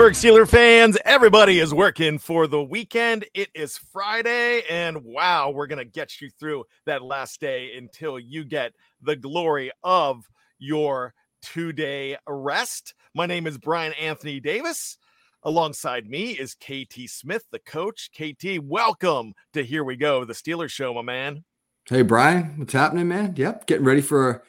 Pittsburgh 0.00 0.48
fans, 0.48 0.96
everybody 1.04 1.58
is 1.58 1.74
working 1.74 2.18
for 2.18 2.46
the 2.46 2.62
weekend. 2.62 3.26
It 3.34 3.50
is 3.54 3.76
Friday, 3.76 4.62
and 4.70 5.04
wow, 5.04 5.50
we're 5.50 5.66
going 5.66 5.78
to 5.78 5.84
get 5.84 6.22
you 6.22 6.30
through 6.30 6.64
that 6.86 7.02
last 7.02 7.38
day 7.38 7.76
until 7.76 8.18
you 8.18 8.46
get 8.46 8.72
the 9.02 9.14
glory 9.14 9.70
of 9.84 10.26
your 10.58 11.12
two 11.42 11.74
day 11.74 12.16
rest. 12.26 12.94
My 13.14 13.26
name 13.26 13.46
is 13.46 13.58
Bryan 13.58 13.92
Anthony 14.00 14.40
Davis. 14.40 14.96
Alongside 15.42 16.08
me 16.08 16.30
is 16.30 16.54
KT 16.54 17.00
Smith, 17.06 17.44
the 17.52 17.58
coach. 17.58 18.08
KT, 18.14 18.58
welcome 18.62 19.34
to 19.52 19.62
Here 19.62 19.84
We 19.84 19.96
Go, 19.96 20.24
the 20.24 20.32
Steelers 20.32 20.70
show, 20.70 20.94
my 20.94 21.02
man. 21.02 21.44
Hey, 21.90 22.00
Bryan, 22.00 22.54
what's 22.56 22.72
happening, 22.72 23.08
man? 23.08 23.34
Yep, 23.36 23.66
getting 23.66 23.84
ready 23.84 24.00
for 24.00 24.30
a, 24.30 24.40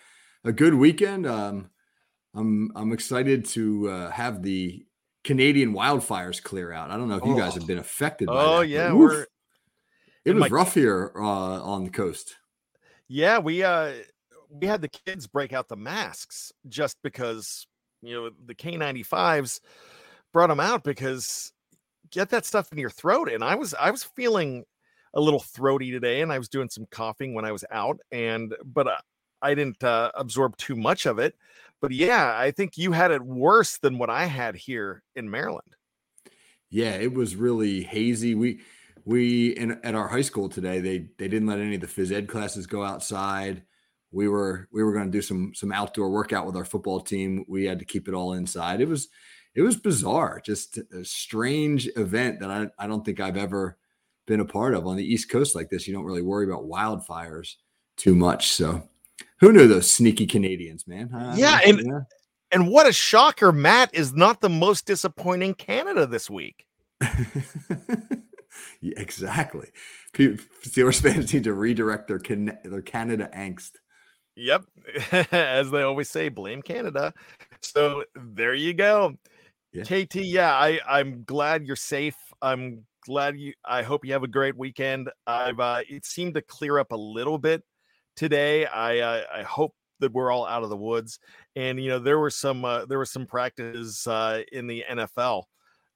a 0.47 0.51
good 0.53 0.75
weekend. 0.75 1.27
Um, 1.27 1.71
I'm 2.33 2.71
I'm 2.73 2.93
excited 2.93 3.43
to 3.47 3.89
uh, 3.89 4.11
have 4.11 4.43
the 4.43 4.85
Canadian 5.23 5.73
wildfires 5.73 6.41
clear 6.41 6.71
out. 6.71 6.89
I 6.91 6.97
don't 6.97 7.07
know 7.07 7.17
if 7.17 7.25
you 7.25 7.35
guys 7.35 7.53
have 7.53 7.63
Oh. 7.63 7.67
been 7.67 7.77
affected. 7.77 8.27
By 8.27 8.33
Oh, 8.43 8.59
that, 8.59 8.67
yeah, 8.67 8.93
we're 8.93 9.25
it 10.25 10.33
was 10.33 10.41
my- 10.41 10.47
rough 10.49 10.73
here 10.73 11.11
uh, 11.15 11.19
on 11.21 11.83
the 11.83 11.89
coast. 11.91 12.35
Yeah, 13.07 13.39
we 13.39 13.63
uh 13.63 13.93
we 14.49 14.67
had 14.67 14.81
the 14.81 14.89
kids 14.89 15.27
break 15.27 15.53
out 15.53 15.67
the 15.67 15.75
masks 15.77 16.51
just 16.67 16.97
because 17.03 17.65
you 18.01 18.13
know 18.15 18.29
the 18.45 18.55
K95s 18.55 19.59
brought 20.33 20.47
them 20.47 20.59
out 20.59 20.83
because 20.83 21.51
get 22.09 22.29
that 22.29 22.45
stuff 22.45 22.71
in 22.71 22.77
your 22.77 22.89
throat 22.89 23.29
and 23.31 23.43
I 23.43 23.55
was 23.55 23.73
I 23.73 23.91
was 23.91 24.03
feeling 24.03 24.63
a 25.13 25.19
little 25.21 25.39
throaty 25.41 25.91
today 25.91 26.21
and 26.21 26.31
I 26.31 26.37
was 26.37 26.49
doing 26.49 26.69
some 26.69 26.85
coughing 26.89 27.33
when 27.33 27.45
I 27.45 27.51
was 27.51 27.63
out 27.71 27.99
and 28.11 28.55
but 28.65 28.87
uh, 28.87 28.97
I 29.41 29.55
didn't 29.55 29.83
uh, 29.83 30.11
absorb 30.15 30.57
too 30.57 30.75
much 30.75 31.05
of 31.05 31.19
it. 31.19 31.35
But 31.81 31.91
yeah, 31.91 32.35
I 32.37 32.51
think 32.51 32.77
you 32.77 32.91
had 32.91 33.11
it 33.11 33.23
worse 33.23 33.77
than 33.77 33.97
what 33.97 34.09
I 34.09 34.25
had 34.25 34.55
here 34.55 35.01
in 35.15 35.29
Maryland. 35.29 35.75
Yeah, 36.69 36.91
it 36.91 37.13
was 37.13 37.35
really 37.35 37.81
hazy. 37.81 38.35
We 38.35 38.61
we 39.03 39.49
in 39.57 39.79
at 39.83 39.95
our 39.95 40.07
high 40.07 40.21
school 40.21 40.47
today, 40.47 40.79
they 40.79 41.09
they 41.17 41.27
didn't 41.27 41.47
let 41.47 41.59
any 41.59 41.75
of 41.75 41.81
the 41.81 41.87
phys 41.87 42.11
ed 42.11 42.27
classes 42.27 42.67
go 42.67 42.83
outside. 42.83 43.63
We 44.11 44.27
were 44.27 44.67
we 44.71 44.83
were 44.83 44.93
going 44.93 45.05
to 45.05 45.11
do 45.11 45.21
some 45.21 45.53
some 45.55 45.71
outdoor 45.71 46.11
workout 46.11 46.45
with 46.45 46.55
our 46.55 46.65
football 46.65 47.01
team. 47.01 47.45
We 47.47 47.65
had 47.65 47.79
to 47.79 47.85
keep 47.85 48.07
it 48.07 48.13
all 48.13 48.33
inside. 48.33 48.79
It 48.79 48.87
was 48.87 49.09
it 49.55 49.61
was 49.61 49.75
bizarre, 49.75 50.41
just 50.45 50.77
a 50.77 51.03
strange 51.03 51.89
event 51.97 52.39
that 52.39 52.51
I, 52.51 52.67
I 52.77 52.87
don't 52.87 53.03
think 53.03 53.19
I've 53.19 53.37
ever 53.37 53.77
been 54.25 54.39
a 54.39 54.45
part 54.45 54.75
of 54.75 54.87
on 54.87 54.95
the 54.95 55.03
East 55.03 55.29
Coast 55.29 55.55
like 55.55 55.69
this. 55.69 55.87
You 55.87 55.93
don't 55.93 56.05
really 56.05 56.21
worry 56.21 56.45
about 56.45 56.69
wildfires 56.69 57.55
too 57.97 58.15
much. 58.15 58.49
So 58.49 58.87
who 59.39 59.51
knew 59.51 59.67
those 59.67 59.89
sneaky 59.91 60.25
Canadians, 60.27 60.87
man? 60.87 61.09
I- 61.13 61.35
Yeah, 61.37 61.59
and- 61.65 62.05
And 62.53 62.67
what 62.67 62.85
a 62.85 62.91
shocker, 62.91 63.53
Matt 63.53 63.91
is 63.95 64.11
not 64.13 64.41
the 64.41 64.49
most 64.49 64.85
disappointing 64.85 65.53
Canada 65.53 66.05
this 66.05 66.29
week. 66.29 66.65
yeah, 68.81 68.93
exactly. 68.97 69.69
Pe- 70.13 70.35
Steelers 70.65 71.01
fans 71.01 71.33
need 71.33 71.45
to 71.45 71.53
redirect 71.53 72.07
their 72.07 72.19
Can- 72.19 72.57
their 72.63 72.81
Canada 72.81 73.29
angst. 73.35 73.71
Yep. 74.35 74.65
As 75.31 75.71
they 75.71 75.81
always 75.83 76.09
say, 76.09 76.29
blame 76.29 76.61
Canada. 76.61 77.13
So 77.61 78.03
there 78.15 78.53
you 78.53 78.73
go. 78.73 79.13
Yeah. 79.73 79.83
KT, 79.83 80.15
yeah, 80.15 80.51
I, 80.53 80.79
I'm 80.87 81.23
glad 81.23 81.65
you're 81.65 81.75
safe. 81.75 82.15
I'm 82.41 82.83
glad 83.05 83.37
you 83.37 83.53
I 83.63 83.81
hope 83.83 84.05
you 84.05 84.13
have 84.13 84.23
a 84.23 84.27
great 84.27 84.57
weekend. 84.57 85.09
I've 85.25 85.59
uh 85.59 85.81
it 85.89 86.05
seemed 86.05 86.33
to 86.35 86.41
clear 86.41 86.79
up 86.79 86.91
a 86.91 86.95
little 86.97 87.37
bit 87.37 87.63
today. 88.15 88.65
I 88.65 88.99
uh, 88.99 89.23
I 89.33 89.43
hope 89.43 89.73
that 89.99 90.13
we're 90.13 90.31
all 90.31 90.45
out 90.45 90.63
of 90.63 90.69
the 90.69 90.77
woods. 90.77 91.19
And 91.55 91.81
you 91.81 91.89
know, 91.89 91.99
there 91.99 92.19
were 92.19 92.29
some 92.29 92.65
uh, 92.65 92.85
there 92.85 92.97
were 92.97 93.05
some 93.05 93.25
practices 93.25 94.05
uh 94.07 94.41
in 94.51 94.67
the 94.67 94.83
NFL 94.89 95.43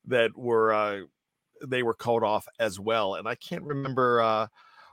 that 0.05 0.35
were 0.37 0.73
uh 0.73 1.01
they 1.65 1.83
were 1.83 1.93
called 1.93 2.23
off 2.23 2.47
as 2.59 2.79
well. 2.79 3.15
And 3.15 3.27
I 3.27 3.35
can't 3.35 3.63
remember 3.63 4.21
uh 4.21 4.47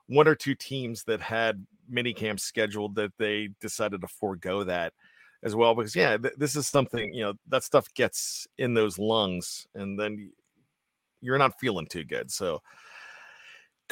one 0.07 0.29
or 0.29 0.35
two 0.35 0.55
teams 0.55 1.05
that 1.05 1.21
had 1.21 1.65
mini 1.89 2.13
camps 2.13 2.43
scheduled 2.43 2.95
that 2.97 3.13
they 3.19 3.51
decided 3.61 4.01
to 4.01 4.09
forego 4.09 4.65
that 4.65 4.93
as 5.43 5.57
well 5.57 5.75
because 5.75 5.97
yeah 5.97 6.17
th- 6.17 6.35
this 6.37 6.55
is 6.55 6.67
something 6.67 7.13
you 7.13 7.23
know 7.23 7.35
that 7.49 7.65
stuff 7.65 7.93
gets 7.95 8.47
in 8.59 8.75
those 8.75 8.99
lungs 8.99 9.67
and 9.75 9.99
then 9.99 10.31
you're 11.21 11.39
not 11.39 11.59
feeling 11.59 11.87
too 11.87 12.05
good 12.05 12.31
so 12.31 12.61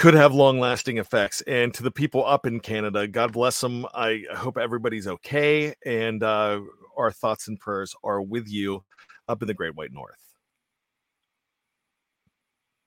could 0.01 0.15
have 0.15 0.33
long 0.33 0.59
lasting 0.59 0.97
effects 0.99 1.43
and 1.43 1.75
to 1.75 1.83
the 1.83 1.91
people 1.91 2.25
up 2.25 2.47
in 2.47 2.59
canada 2.59 3.07
god 3.07 3.33
bless 3.33 3.61
them 3.61 3.85
i 3.95 4.23
hope 4.35 4.57
everybody's 4.57 5.07
okay 5.07 5.75
and 5.85 6.23
uh 6.23 6.59
our 6.97 7.13
thoughts 7.13 7.49
and 7.49 7.61
prayers 7.61 7.95
are 8.03 8.23
with 8.23 8.49
you 8.49 8.83
up 9.29 9.43
in 9.43 9.49
the 9.49 9.55
great 9.55 9.77
white 9.77 9.93
north 9.93 10.31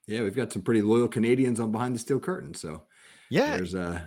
Yeah, 0.08 0.24
we've 0.24 0.36
got 0.36 0.52
some 0.52 0.62
pretty 0.62 0.82
loyal 0.82 1.08
Canadians 1.08 1.60
on 1.60 1.72
behind 1.72 1.96
the 1.96 2.00
steel 2.00 2.20
curtain. 2.20 2.54
So 2.54 2.84
yeah 3.30 3.56
there's 3.56 3.74
uh 3.76 4.02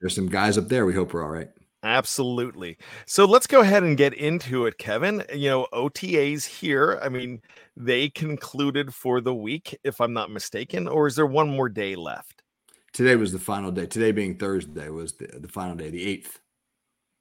there's 0.00 0.14
some 0.14 0.28
guys 0.28 0.58
up 0.58 0.68
there. 0.68 0.84
We 0.84 0.94
hope 0.94 1.14
we're 1.14 1.22
all 1.22 1.30
right. 1.30 1.48
Absolutely. 1.84 2.76
So 3.06 3.24
let's 3.24 3.46
go 3.46 3.60
ahead 3.60 3.82
and 3.82 3.96
get 3.96 4.14
into 4.14 4.66
it, 4.66 4.78
Kevin. 4.78 5.24
You 5.34 5.48
know, 5.48 5.66
OTAs 5.72 6.44
here. 6.44 7.00
I 7.02 7.08
mean, 7.08 7.40
they 7.76 8.08
concluded 8.08 8.94
for 8.94 9.20
the 9.20 9.34
week, 9.34 9.78
if 9.84 10.00
I'm 10.00 10.12
not 10.12 10.30
mistaken, 10.30 10.86
or 10.88 11.06
is 11.06 11.16
there 11.16 11.26
one 11.26 11.48
more 11.48 11.68
day 11.68 11.94
left? 11.96 12.42
Today 12.92 13.16
was 13.16 13.32
the 13.32 13.38
final 13.38 13.70
day. 13.70 13.86
Today 13.86 14.12
being 14.12 14.36
Thursday 14.36 14.90
was 14.90 15.14
the, 15.14 15.26
the 15.26 15.48
final 15.48 15.74
day, 15.74 15.90
the 15.90 16.04
eighth. 16.04 16.40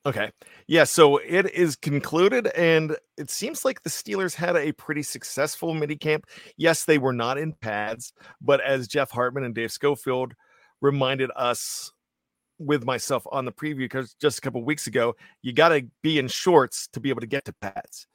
Okay. 0.06 0.31
Yeah. 0.68 0.83
So 0.83 1.18
it 1.18 1.51
is 1.51 1.75
concluded, 1.75 2.48
and 2.48 2.98
it 3.18 3.30
seems 3.30 3.63
like 3.63 3.83
the 3.83 3.89
Steelers 3.89 4.33
had 4.33 4.56
a 4.56 4.71
pretty 4.74 5.03
successful 5.03 5.74
minicamp. 5.74 6.24
Yes, 6.57 6.86
they 6.86 6.97
were 6.97 7.13
not 7.13 7.38
in 7.38 7.54
pads, 7.54 8.12
but 8.42 8.62
as 8.62 8.88
Jeff 8.88 9.12
Hartman 9.12 9.44
and 9.44 9.54
Dave 9.54 9.71
Schofield 9.71 10.33
reminded 10.81 11.30
us 11.36 11.92
with 12.57 12.83
myself 12.83 13.25
on 13.31 13.45
the 13.45 13.51
preview 13.51 13.77
because 13.77 14.15
just 14.15 14.39
a 14.39 14.42
couple 14.42 14.63
weeks 14.63 14.88
ago, 14.88 15.15
you 15.44 15.54
got 15.54 15.69
to 15.69 15.86
be 16.01 16.19
in 16.19 16.27
shorts 16.27 16.88
to 16.94 17.00
be 17.00 17.09
able 17.09 17.21
to 17.21 17.27
get 17.27 17.45
to 17.45 17.54
pads, 17.62 18.07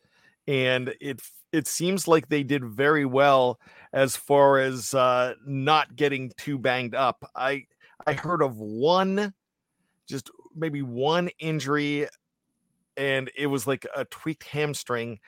and 0.48 0.92
it 1.00 1.20
it 1.56 1.66
seems 1.66 2.06
like 2.06 2.28
they 2.28 2.42
did 2.42 2.64
very 2.64 3.06
well 3.06 3.58
as 3.92 4.14
far 4.14 4.58
as 4.58 4.92
uh, 4.92 5.34
not 5.46 5.96
getting 5.96 6.30
too 6.36 6.58
banged 6.58 6.94
up. 6.94 7.28
I 7.34 7.64
I 8.06 8.12
heard 8.12 8.42
of 8.42 8.58
one, 8.58 9.32
just 10.06 10.30
maybe 10.54 10.82
one 10.82 11.30
injury, 11.38 12.06
and 12.96 13.30
it 13.36 13.46
was 13.46 13.66
like 13.66 13.86
a 13.96 14.04
tweaked 14.04 14.44
hamstring 14.44 15.18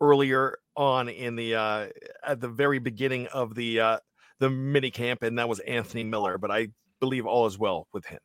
earlier 0.00 0.58
on 0.76 1.08
in 1.08 1.36
the 1.36 1.54
uh, 1.54 1.86
at 2.26 2.40
the 2.40 2.48
very 2.48 2.80
beginning 2.80 3.28
of 3.28 3.54
the 3.54 3.80
uh, 3.80 3.98
the 4.40 4.50
mini 4.50 4.90
camp, 4.90 5.22
and 5.22 5.38
that 5.38 5.48
was 5.48 5.60
Anthony 5.60 6.02
Miller. 6.02 6.36
But 6.36 6.50
I 6.50 6.68
believe 6.98 7.26
all 7.26 7.46
is 7.46 7.58
well 7.58 7.86
with 7.92 8.06
him. 8.06 8.18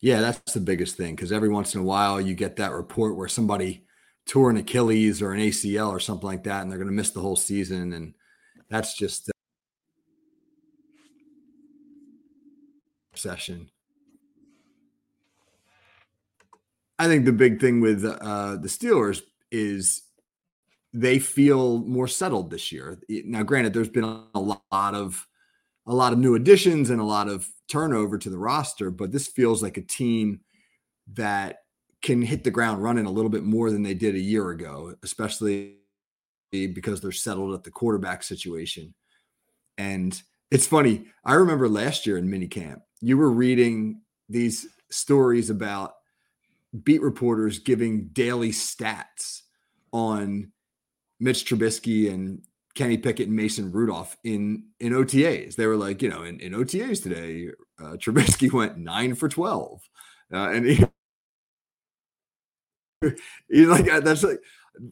Yeah, 0.00 0.20
that's 0.20 0.52
the 0.52 0.60
biggest 0.60 0.96
thing 0.96 1.14
because 1.14 1.30
every 1.30 1.48
once 1.48 1.74
in 1.74 1.80
a 1.80 1.84
while 1.84 2.20
you 2.20 2.34
get 2.34 2.56
that 2.56 2.72
report 2.72 3.16
where 3.16 3.28
somebody 3.28 3.83
tore 4.26 4.50
an 4.50 4.56
Achilles 4.56 5.20
or 5.20 5.32
an 5.32 5.40
ACL 5.40 5.90
or 5.90 6.00
something 6.00 6.26
like 6.26 6.44
that, 6.44 6.62
and 6.62 6.70
they're 6.70 6.78
going 6.78 6.88
to 6.88 6.94
miss 6.94 7.10
the 7.10 7.20
whole 7.20 7.36
season, 7.36 7.92
and 7.92 8.14
that's 8.70 8.96
just 8.96 9.28
uh, 9.28 9.32
session. 13.14 13.70
I 16.98 17.06
think 17.06 17.24
the 17.24 17.32
big 17.32 17.60
thing 17.60 17.80
with 17.80 18.04
uh, 18.04 18.56
the 18.56 18.68
Steelers 18.68 19.22
is 19.50 20.02
they 20.92 21.18
feel 21.18 21.78
more 21.78 22.06
settled 22.06 22.50
this 22.50 22.70
year. 22.70 23.00
Now, 23.08 23.42
granted, 23.42 23.74
there's 23.74 23.88
been 23.88 24.04
a 24.04 24.40
lot 24.40 24.62
of 24.94 25.26
a 25.86 25.94
lot 25.94 26.14
of 26.14 26.18
new 26.18 26.34
additions 26.34 26.88
and 26.88 27.00
a 27.00 27.04
lot 27.04 27.28
of 27.28 27.46
turnover 27.68 28.16
to 28.16 28.30
the 28.30 28.38
roster, 28.38 28.90
but 28.90 29.12
this 29.12 29.26
feels 29.26 29.62
like 29.62 29.76
a 29.76 29.82
team 29.82 30.40
that 31.12 31.63
can 32.04 32.20
hit 32.20 32.44
the 32.44 32.50
ground 32.50 32.82
running 32.82 33.06
a 33.06 33.10
little 33.10 33.30
bit 33.30 33.44
more 33.44 33.70
than 33.70 33.82
they 33.82 33.94
did 33.94 34.14
a 34.14 34.20
year 34.20 34.50
ago, 34.50 34.94
especially 35.02 35.76
because 36.52 37.00
they're 37.00 37.10
settled 37.10 37.54
at 37.54 37.64
the 37.64 37.70
quarterback 37.70 38.22
situation. 38.22 38.92
And 39.78 40.22
it's 40.50 40.66
funny. 40.66 41.06
I 41.24 41.34
remember 41.34 41.66
last 41.66 42.06
year 42.06 42.18
in 42.18 42.28
minicamp, 42.28 42.82
you 43.00 43.16
were 43.16 43.30
reading 43.30 44.02
these 44.28 44.68
stories 44.90 45.48
about 45.48 45.94
beat 46.82 47.00
reporters 47.00 47.58
giving 47.58 48.08
daily 48.08 48.50
stats 48.50 49.40
on 49.90 50.52
Mitch 51.18 51.46
Trubisky 51.46 52.12
and 52.12 52.42
Kenny 52.74 52.98
Pickett 52.98 53.28
and 53.28 53.36
Mason 53.36 53.72
Rudolph 53.72 54.14
in 54.24 54.64
in 54.78 54.92
OTAs. 54.92 55.56
They 55.56 55.66
were 55.66 55.76
like, 55.76 56.02
you 56.02 56.10
know, 56.10 56.22
in, 56.22 56.38
in 56.40 56.52
OTAs 56.52 57.02
today, 57.02 57.48
uh, 57.80 57.92
Trubisky 57.92 58.52
went 58.52 58.76
nine 58.76 59.14
for 59.14 59.28
twelve, 59.28 59.80
uh, 60.32 60.50
and 60.50 60.66
he, 60.66 60.84
like 63.50 63.86
that's 64.04 64.22
like, 64.22 64.40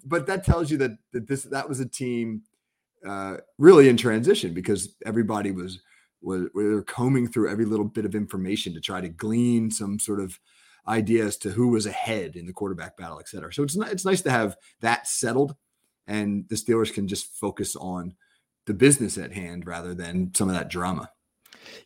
but 0.04 0.26
that 0.26 0.44
tells 0.44 0.70
you 0.70 0.78
that 0.78 0.92
that 1.12 1.26
this 1.26 1.44
that 1.44 1.68
was 1.68 1.80
a 1.80 1.88
team 1.88 2.42
uh, 3.06 3.38
really 3.58 3.88
in 3.88 3.96
transition 3.96 4.54
because 4.54 4.94
everybody 5.04 5.50
was 5.50 5.80
was 6.20 6.48
we 6.54 6.64
were 6.64 6.82
combing 6.82 7.26
through 7.26 7.50
every 7.50 7.64
little 7.64 7.86
bit 7.86 8.04
of 8.04 8.14
information 8.14 8.72
to 8.74 8.80
try 8.80 9.00
to 9.00 9.08
glean 9.08 9.70
some 9.70 9.98
sort 9.98 10.20
of 10.20 10.38
idea 10.86 11.24
as 11.24 11.36
to 11.36 11.50
who 11.50 11.68
was 11.68 11.86
ahead 11.86 12.36
in 12.36 12.46
the 12.46 12.52
quarterback 12.52 12.96
battle, 12.96 13.18
et 13.18 13.28
cetera. 13.28 13.52
So 13.52 13.62
it's 13.62 13.76
it's 13.76 14.04
nice 14.04 14.22
to 14.22 14.30
have 14.30 14.56
that 14.80 15.06
settled 15.06 15.56
and 16.06 16.48
the 16.48 16.56
Steelers 16.56 16.92
can 16.92 17.08
just 17.08 17.26
focus 17.26 17.76
on 17.76 18.14
the 18.66 18.74
business 18.74 19.18
at 19.18 19.32
hand 19.32 19.66
rather 19.66 19.94
than 19.94 20.32
some 20.34 20.48
of 20.48 20.54
that 20.54 20.70
drama. 20.70 21.10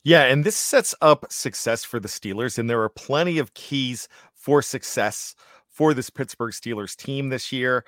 Yeah, 0.03 0.25
and 0.25 0.45
this 0.45 0.57
sets 0.57 0.95
up 1.03 1.27
success 1.31 1.85
for 1.85 2.01
the 2.01 2.09
Steelers, 2.09 2.59
and 2.59 2.69
there 2.69 2.83
are 2.83 2.89
plenty 2.89 3.39
of 3.39 3.55
keys 3.55 4.09
for 4.35 4.63
success 4.63 5.35
for 5.77 5.93
this 5.93 6.09
Pittsburgh 6.09 6.53
Steelers 6.53 6.97
team 6.97 7.29
this 7.29 7.53
year. 7.53 7.85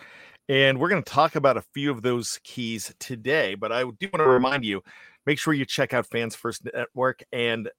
And 0.49 0.79
we're 0.79 0.91
going 0.91 1.03
to 1.03 1.11
talk 1.11 1.37
about 1.37 1.57
a 1.57 1.63
few 1.75 1.91
of 1.91 2.03
those 2.03 2.39
keys 2.45 2.95
today. 3.01 3.55
But 3.55 3.73
I 3.73 3.83
do 3.83 4.09
want 4.13 4.19
to 4.19 4.29
remind 4.29 4.65
you 4.65 4.83
make 5.27 5.39
sure 5.39 5.55
you 5.55 5.65
check 5.65 5.95
out 5.95 6.07
Fans 6.07 6.35
First 6.35 6.65
Network 6.65 7.23
and 7.33 7.71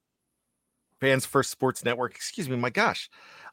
Fans 0.99 1.25
First 1.25 1.51
Sports 1.51 1.85
Network. 1.85 2.15
Excuse 2.15 2.49
me, 2.49 2.57
my 2.57 2.69
gosh. 2.71 3.09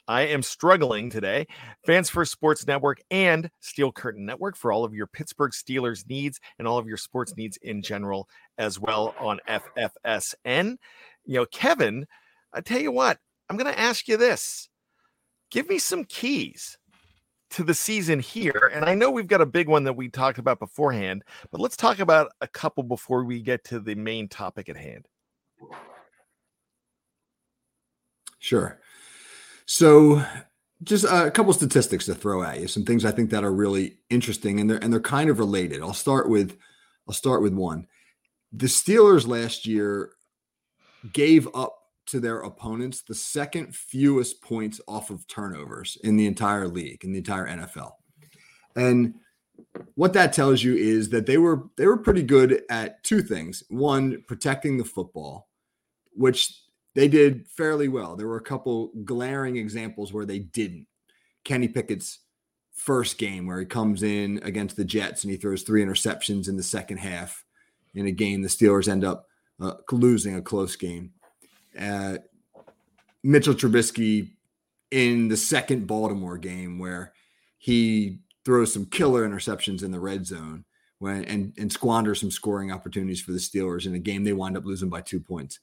I 0.09 0.23
am 0.23 0.43
struggling 0.43 1.11
today. 1.11 1.47
Fans 1.85 2.09
First 2.09 2.33
Sports 2.33 2.67
Network 2.67 3.01
and 3.11 3.51
Steel 3.61 3.91
Curtain 3.91 4.25
Network 4.25 4.57
for 4.57 4.73
all 4.73 4.85
of 4.85 4.95
your 4.95 5.09
Pittsburgh 5.09 5.53
Steelers 5.53 6.09
needs 6.09 6.41
and 6.59 6.67
all 6.67 6.79
of 6.79 6.87
your 6.87 6.97
sports 6.97 7.37
needs 7.37 7.59
in 7.63 7.83
general 7.83 8.29
as 8.57 8.79
well 8.79 9.15
on 9.19 9.41
FFSN. 9.49 10.77
You 11.25 11.35
know, 11.41 11.47
Kevin, 11.47 12.07
I 12.53 12.61
tell 12.61 12.81
you 12.81 12.93
what, 12.93 13.19
I'm 13.51 13.57
going 13.57 13.73
to 13.73 13.79
ask 13.79 14.07
you 14.07 14.17
this. 14.17 14.69
Give 15.51 15.69
me 15.69 15.79
some 15.79 16.05
keys 16.05 16.79
to 17.51 17.65
the 17.65 17.75
season 17.75 18.21
here. 18.21 18.71
And 18.75 18.85
I 18.85 18.95
know 18.95 19.11
we've 19.11 19.27
got 19.27 19.41
a 19.41 19.47
big 19.47 19.69
one 19.69 19.85
that 19.85 19.95
we 19.95 20.09
talked 20.09 20.39
about 20.39 20.59
beforehand, 20.59 21.23
but 21.51 21.61
let's 21.61 21.77
talk 21.77 22.01
about 22.01 22.33
a 22.41 22.49
couple 22.49 22.83
before 22.83 23.25
we 23.25 23.41
get 23.41 23.65
to 23.65 23.81
the 23.81 23.95
main 23.95 24.29
topic 24.29 24.69
at 24.69 24.77
hand. 24.77 25.07
Sure. 28.39 28.79
So, 29.67 30.25
just 30.83 31.05
a 31.05 31.31
couple 31.31 31.53
statistics 31.53 32.05
to 32.05 32.15
throw 32.15 32.43
at 32.43 32.61
you. 32.61 32.69
Some 32.69 32.85
things 32.85 33.05
I 33.05 33.11
think 33.11 33.31
that 33.31 33.45
are 33.45 33.53
really 33.53 33.97
interesting, 34.11 34.61
and 34.61 34.71
they're 34.71 34.79
and 34.79 34.93
they're 34.93 35.01
kind 35.01 35.31
of 35.31 35.39
related. 35.39 35.81
I'll 35.81 35.95
start 35.95 36.29
with 36.29 36.57
I'll 37.09 37.15
start 37.15 37.43
with 37.43 37.55
one. 37.55 37.87
The 38.53 38.67
Steelers 38.67 39.27
last 39.27 39.67
year 39.67 40.13
gave 41.13 41.49
up 41.55 41.76
to 42.07 42.21
their 42.21 42.41
opponents 42.41 43.03
the 43.03 43.15
second 43.15 43.75
fewest 43.75 44.43
points 44.43 44.81
off 44.87 45.11
of 45.11 45.27
turnovers 45.27 45.99
in 46.05 46.17
the 46.17 46.27
entire 46.27 46.69
league, 46.69 47.05
in 47.05 47.13
the 47.13 47.19
entire 47.19 47.47
NFL. 47.47 47.93
And 48.77 49.15
what 49.95 50.13
that 50.13 50.33
tells 50.33 50.63
you 50.63 50.75
is 50.75 51.09
that 51.11 51.27
they 51.27 51.39
were 51.39 51.65
they 51.77 51.87
were 51.87 51.97
pretty 51.97 52.23
good 52.23 52.63
at 52.71 53.03
two 53.03 53.23
things. 53.23 53.63
One, 53.69 54.23
protecting 54.27 54.77
the 54.77 54.85
football, 54.85 55.49
which 56.13 56.63
they 56.95 57.09
did 57.09 57.47
fairly 57.49 57.89
well. 57.89 58.17
There 58.17 58.29
were 58.29 58.37
a 58.37 58.43
couple 58.43 58.91
glaring 59.05 59.57
examples 59.57 60.13
where 60.13 60.27
they 60.27 60.41
didn't. 60.41 60.87
Kenny 61.45 61.69
Pickett's 61.69 62.21
first 62.75 63.19
game, 63.19 63.47
where 63.47 63.61
he 63.61 63.67
comes 63.67 64.03
in 64.03 64.41
against 64.43 64.77
the 64.77 64.85
Jets 64.85 65.25
and 65.25 65.31
he 65.31 65.37
throws 65.37 65.63
three 65.63 65.85
interceptions 65.85 66.49
in 66.49 66.57
the 66.57 66.63
second 66.63 66.99
half 66.99 67.45
in 67.95 68.07
a 68.07 68.13
game 68.13 68.43
the 68.43 68.49
Steelers 68.49 68.89
end 68.89 69.05
up 69.05 69.27
uh, 69.61 69.75
losing 69.91 70.37
a 70.37 70.43
close 70.43 70.77
game. 70.77 71.13
Uh, 71.79 72.19
Mitchell 73.23 73.55
Trubisky 73.55 74.31
in 74.91 75.29
the 75.29 75.37
second 75.37 75.87
Baltimore 75.87 76.39
game, 76.39 76.79
where 76.79 77.13
he 77.59 78.21
throws 78.45 78.73
some 78.73 78.87
killer 78.87 79.29
interceptions 79.29 79.83
in 79.83 79.91
the 79.91 79.99
red 79.99 80.25
zone 80.25 80.65
when 80.99 81.25
and, 81.25 81.53
and 81.59 81.73
squanders 81.73 82.21
some 82.21 82.31
scoring 82.31 82.71
opportunities 82.71 83.21
for 83.21 83.33
the 83.33 83.39
Steelers 83.39 83.87
in 83.87 83.95
a 83.95 83.99
game 83.99 84.25
they 84.25 84.33
wind 84.33 84.57
up 84.57 84.65
losing 84.65 84.89
by 84.89 85.01
two 85.01 85.21
points. 85.21 85.59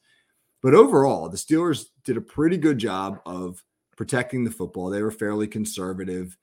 But 0.61 0.73
overall, 0.73 1.29
the 1.29 1.37
Steelers 1.37 1.85
did 2.03 2.17
a 2.17 2.21
pretty 2.21 2.57
good 2.57 2.77
job 2.77 3.19
of 3.25 3.63
protecting 3.97 4.43
the 4.43 4.51
football. 4.51 4.89
They 4.89 5.01
were 5.01 5.11
fairly 5.11 5.47
conservative, 5.47 6.37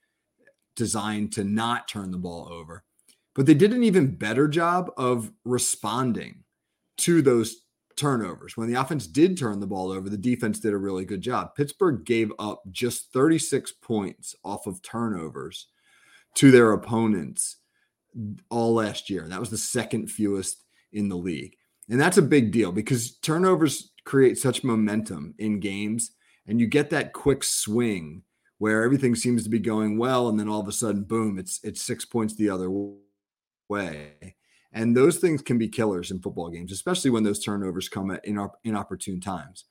designed 0.77 1.33
to 1.33 1.45
not 1.45 1.89
turn 1.89 2.11
the 2.11 2.19
ball 2.19 2.49
over. 2.51 2.85
But 3.35 3.47
they 3.47 3.55
did 3.55 3.73
an 3.73 3.85
even 3.85 4.17
better 4.17 4.49
job 4.49 4.91
of 4.97 5.31
responding 5.45 6.45
to 6.99 7.23
those 7.23 7.63
turnovers. 8.01 8.57
When 8.57 8.73
the 8.73 8.81
offense 8.81 9.07
did 9.07 9.37
turn 9.37 9.61
the 9.61 9.67
ball 9.67 9.93
over, 9.93 10.09
the 10.09 10.17
defense 10.17 10.59
did 10.59 10.73
a 10.73 10.79
really 10.79 11.05
good 11.05 11.21
job. 11.21 11.55
Pittsburgh 11.55 12.05
gave 12.05 12.33
up 12.39 12.63
just 12.71 13.13
36 13.13 13.73
points 13.83 14.35
off 14.45 14.67
of 14.67 14.83
turnovers 14.83 15.67
to 16.37 16.51
their 16.51 16.73
opponents 16.73 17.57
all 18.49 18.75
last 18.75 19.11
year. 19.11 19.29
That 19.29 19.41
was 19.41 19.51
the 19.51 19.59
second 19.59 20.11
fewest 20.11 20.65
in 20.93 21.09
the 21.09 21.17
league. 21.17 21.57
And 21.89 22.01
that's 22.01 22.19
a 22.19 22.23
big 22.23 22.53
deal 22.53 22.73
because 22.73 23.17
turnovers 23.19 23.93
create 24.05 24.39
such 24.39 24.65
momentum 24.65 25.35
in 25.39 25.61
games 25.61 26.13
and 26.47 26.59
you 26.59 26.67
get 26.67 26.91
that 26.91 27.13
quick 27.13 27.45
swing 27.45 28.23
where 28.59 28.83
everything 28.83 29.15
seems 29.15 29.45
to 29.45 29.51
be 29.51 29.59
going 29.59 29.99
well 29.99 30.29
and 30.29 30.39
then 30.39 30.49
all 30.49 30.61
of 30.61 30.69
a 30.69 30.73
sudden 30.73 31.03
boom 31.03 31.39
it's 31.39 31.61
it's 31.63 31.83
six 31.83 32.05
points 32.05 32.35
the 32.35 32.49
other 32.49 32.71
way 33.69 34.35
and 34.73 34.97
those 34.97 35.19
things 35.19 35.43
can 35.43 35.59
be 35.59 35.69
killers 35.69 36.11
in 36.11 36.21
football 36.21 36.51
games 36.51 36.73
especially 36.73 37.11
when 37.11 37.23
those 37.23 37.43
turnovers 37.43 37.89
come 37.89 38.11
at 38.11 38.25
inopportune 38.65 39.21
times 39.21 39.65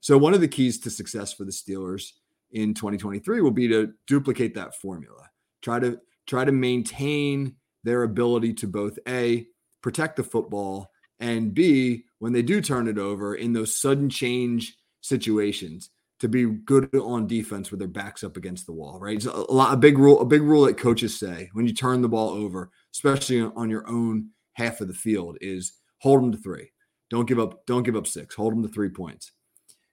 so 0.00 0.16
one 0.16 0.34
of 0.34 0.40
the 0.40 0.48
keys 0.48 0.78
to 0.78 0.90
success 0.90 1.32
for 1.32 1.44
the 1.44 1.52
steelers 1.52 2.12
in 2.52 2.74
2023 2.74 3.40
will 3.40 3.50
be 3.50 3.68
to 3.68 3.92
duplicate 4.06 4.54
that 4.54 4.74
formula 4.76 5.28
try 5.62 5.78
to 5.78 5.98
try 6.26 6.44
to 6.44 6.52
maintain 6.52 7.54
their 7.84 8.02
ability 8.02 8.52
to 8.52 8.66
both 8.66 8.98
a 9.08 9.46
protect 9.82 10.16
the 10.16 10.24
football 10.24 10.90
and 11.18 11.54
b 11.54 12.04
when 12.18 12.32
they 12.32 12.42
do 12.42 12.60
turn 12.60 12.88
it 12.88 12.98
over 12.98 13.34
in 13.34 13.52
those 13.52 13.76
sudden 13.76 14.08
change 14.08 14.76
situations 15.00 15.90
to 16.20 16.28
be 16.28 16.44
good 16.44 16.94
on 16.94 17.26
defense 17.26 17.70
with 17.70 17.80
their 17.80 17.88
backs 17.88 18.22
up 18.22 18.36
against 18.36 18.66
the 18.66 18.72
wall, 18.72 19.00
right? 19.00 19.16
It's 19.16 19.26
a, 19.26 19.32
lot, 19.32 19.72
a 19.72 19.76
big 19.76 19.98
rule, 19.98 20.20
a 20.20 20.26
big 20.26 20.42
rule 20.42 20.66
that 20.66 20.76
coaches 20.76 21.18
say 21.18 21.48
when 21.54 21.66
you 21.66 21.72
turn 21.72 22.02
the 22.02 22.08
ball 22.08 22.30
over, 22.30 22.70
especially 22.92 23.40
on 23.40 23.70
your 23.70 23.88
own 23.88 24.30
half 24.54 24.80
of 24.80 24.88
the 24.88 24.94
field, 24.94 25.38
is 25.40 25.72
hold 25.98 26.22
them 26.22 26.32
to 26.32 26.38
three. 26.38 26.70
Don't 27.10 27.26
give 27.26 27.38
up. 27.38 27.66
Don't 27.66 27.82
give 27.82 27.96
up 27.96 28.06
six. 28.06 28.34
Hold 28.34 28.52
them 28.52 28.62
to 28.62 28.68
three 28.68 28.88
points. 28.88 29.32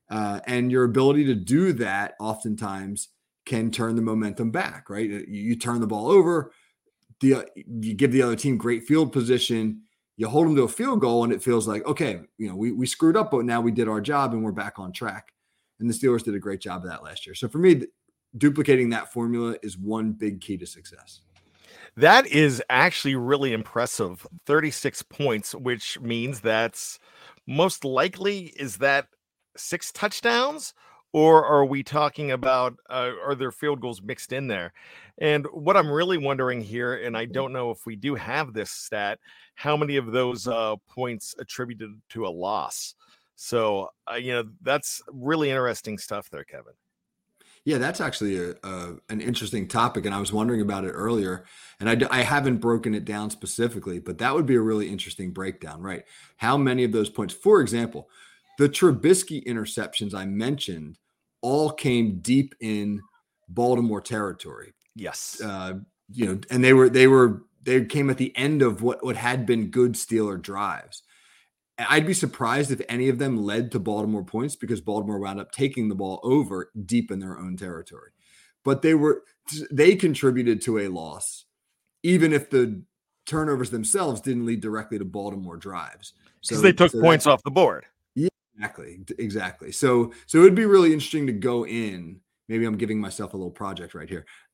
Uh, 0.09 0.39
and 0.45 0.71
your 0.71 0.83
ability 0.83 1.25
to 1.25 1.35
do 1.35 1.73
that 1.73 2.13
oftentimes 2.19 3.09
can 3.45 3.71
turn 3.71 3.95
the 3.95 4.01
momentum 4.01 4.51
back, 4.51 4.89
right? 4.89 5.09
You, 5.09 5.25
you 5.27 5.55
turn 5.55 5.81
the 5.81 5.87
ball 5.87 6.09
over, 6.09 6.51
the 7.19 7.45
you 7.55 7.93
give 7.93 8.11
the 8.11 8.21
other 8.21 8.35
team 8.35 8.57
great 8.57 8.83
field 8.83 9.11
position, 9.11 9.81
you 10.17 10.27
hold 10.27 10.47
them 10.47 10.55
to 10.55 10.63
a 10.63 10.67
field 10.67 11.01
goal, 11.01 11.23
and 11.23 11.33
it 11.33 11.43
feels 11.43 11.67
like, 11.67 11.85
okay, 11.85 12.21
you 12.37 12.49
know, 12.49 12.55
we, 12.55 12.71
we 12.71 12.85
screwed 12.85 13.17
up, 13.17 13.31
but 13.31 13.45
now 13.45 13.61
we 13.61 13.71
did 13.71 13.87
our 13.87 14.01
job 14.01 14.33
and 14.33 14.43
we're 14.43 14.51
back 14.51 14.79
on 14.79 14.91
track. 14.91 15.33
And 15.79 15.89
the 15.89 15.93
Steelers 15.93 16.23
did 16.23 16.35
a 16.35 16.39
great 16.39 16.59
job 16.59 16.83
of 16.83 16.89
that 16.89 17.03
last 17.03 17.25
year. 17.25 17.35
So 17.35 17.47
for 17.47 17.59
me, 17.59 17.83
duplicating 18.37 18.89
that 18.89 19.13
formula 19.13 19.55
is 19.61 19.77
one 19.77 20.11
big 20.11 20.41
key 20.41 20.57
to 20.57 20.65
success. 20.65 21.21
That 21.97 22.27
is 22.27 22.61
actually 22.69 23.15
really 23.15 23.53
impressive. 23.53 24.25
36 24.45 25.01
points, 25.03 25.55
which 25.55 25.99
means 25.99 26.39
that's 26.39 26.99
most 27.47 27.83
likely 27.83 28.53
is 28.55 28.77
that 28.77 29.07
six 29.57 29.91
touchdowns 29.91 30.75
or 31.11 31.43
are 31.43 31.65
we 31.65 31.81
talking 31.81 32.31
about 32.31 32.75
uh, 32.91 33.11
are 33.25 33.33
there 33.33 33.51
field 33.51 33.81
goals 33.81 34.01
mixed 34.03 34.31
in 34.31 34.47
there? 34.47 34.73
And 35.17 35.47
what 35.51 35.75
I'm 35.75 35.89
really 35.89 36.19
wondering 36.19 36.61
here, 36.61 36.93
and 37.03 37.17
I 37.17 37.25
don't 37.25 37.51
know 37.51 37.71
if 37.71 37.87
we 37.87 37.95
do 37.95 38.13
have 38.13 38.53
this 38.53 38.69
stat, 38.69 39.17
how 39.55 39.75
many 39.75 39.95
of 39.97 40.11
those 40.11 40.47
uh, 40.47 40.75
points 40.87 41.33
attributed 41.39 41.99
to 42.09 42.27
a 42.27 42.29
loss? 42.29 42.93
So, 43.35 43.89
uh, 44.11 44.15
you 44.17 44.33
know, 44.33 44.43
that's 44.61 45.01
really 45.11 45.49
interesting 45.49 45.97
stuff 45.97 46.29
there, 46.29 46.43
Kevin. 46.43 46.73
Yeah, 47.67 47.79
that's 47.79 47.99
actually 47.99 48.37
a, 48.37 48.51
a, 48.63 48.95
an 49.09 49.19
interesting 49.19 49.67
topic, 49.67 50.05
and 50.05 50.15
I 50.15 50.21
was 50.21 50.31
wondering 50.31 50.61
about 50.61 50.85
it 50.85 50.91
earlier, 50.91 51.43
and 51.81 51.89
I, 51.89 51.97
I 52.09 52.21
haven't 52.21 52.59
broken 52.59 52.95
it 52.95 53.03
down 53.03 53.29
specifically, 53.29 53.99
but 53.99 54.19
that 54.19 54.33
would 54.33 54.45
be 54.45 54.55
a 54.55 54.61
really 54.61 54.87
interesting 54.87 55.31
breakdown, 55.31 55.81
right? 55.81 56.05
How 56.37 56.55
many 56.55 56.85
of 56.85 56.93
those 56.93 57.09
points, 57.09 57.33
for 57.33 57.59
example, 57.59 58.07
the 58.57 58.69
Trubisky 58.69 59.45
interceptions 59.45 60.13
I 60.13 60.23
mentioned, 60.23 60.97
all 61.41 61.69
came 61.69 62.19
deep 62.19 62.55
in 62.61 63.01
Baltimore 63.49 63.99
territory. 63.99 64.73
Yes, 64.95 65.41
uh, 65.43 65.73
you 66.09 66.25
know, 66.25 66.39
and 66.49 66.63
they 66.63 66.71
were 66.71 66.87
they 66.87 67.07
were 67.07 67.43
they 67.63 67.83
came 67.83 68.09
at 68.09 68.17
the 68.17 68.33
end 68.37 68.61
of 68.61 68.81
what 68.81 69.03
what 69.03 69.17
had 69.17 69.45
been 69.45 69.71
good 69.71 69.95
Steeler 69.95 70.41
drives. 70.41 71.03
I'd 71.77 72.07
be 72.07 72.13
surprised 72.13 72.71
if 72.71 72.81
any 72.89 73.07
of 73.09 73.19
them 73.19 73.37
led 73.37 73.71
to 73.71 73.79
Baltimore 73.79 74.23
points 74.23 74.55
because 74.55 74.81
Baltimore 74.81 75.19
wound 75.19 75.39
up 75.39 75.51
taking 75.51 75.89
the 75.89 75.95
ball 75.95 76.19
over 76.23 76.71
deep 76.85 77.11
in 77.11 77.19
their 77.19 77.37
own 77.37 77.55
territory. 77.55 78.11
But 78.63 78.81
they 78.81 78.95
were 78.95 79.23
they 79.71 79.95
contributed 79.95 80.61
to 80.63 80.79
a 80.79 80.87
loss, 80.87 81.45
even 82.03 82.33
if 82.33 82.49
the 82.49 82.81
turnovers 83.25 83.69
themselves 83.69 84.21
didn't 84.21 84.45
lead 84.45 84.61
directly 84.61 84.97
to 84.97 85.05
Baltimore 85.05 85.57
drives. 85.57 86.13
Because 86.41 86.57
so, 86.57 86.63
they 86.63 86.73
took 86.73 86.91
so 86.91 87.01
points 87.01 87.27
off 87.27 87.43
the 87.43 87.51
board. 87.51 87.85
Yeah, 88.15 88.29
exactly, 88.55 88.99
exactly. 89.19 89.71
So 89.71 90.11
so 90.25 90.39
it'd 90.39 90.55
be 90.55 90.65
really 90.65 90.93
interesting 90.93 91.27
to 91.27 91.33
go 91.33 91.65
in. 91.65 92.21
Maybe 92.49 92.65
I'm 92.65 92.77
giving 92.77 92.99
myself 92.99 93.33
a 93.33 93.37
little 93.37 93.51
project 93.51 93.93
right 93.93 94.09
here, 94.09 94.25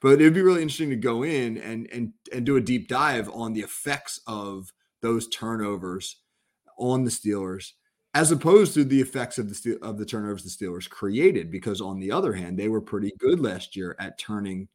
but 0.00 0.14
it'd 0.14 0.34
be 0.34 0.42
really 0.42 0.62
interesting 0.62 0.90
to 0.90 0.96
go 0.96 1.22
in 1.22 1.58
and 1.58 1.88
and 1.92 2.12
and 2.32 2.44
do 2.44 2.56
a 2.56 2.60
deep 2.60 2.88
dive 2.88 3.30
on 3.30 3.52
the 3.52 3.60
effects 3.60 4.20
of 4.26 4.72
those 5.00 5.28
turnovers 5.28 6.16
on 6.78 7.04
the 7.04 7.10
Steelers 7.10 7.72
as 8.14 8.32
opposed 8.32 8.72
to 8.72 8.82
the 8.82 9.00
effects 9.00 9.36
of 9.36 9.48
the 9.48 9.78
of 9.82 9.98
the 9.98 10.06
turnovers 10.06 10.42
the 10.42 10.48
Steelers 10.48 10.88
created. 10.88 11.50
Because 11.50 11.80
on 11.80 12.00
the 12.00 12.10
other 12.10 12.32
hand, 12.32 12.58
they 12.58 12.68
were 12.68 12.80
pretty 12.80 13.12
good 13.18 13.40
last 13.40 13.76
year 13.76 13.94
at 13.98 14.18
turning 14.18 14.68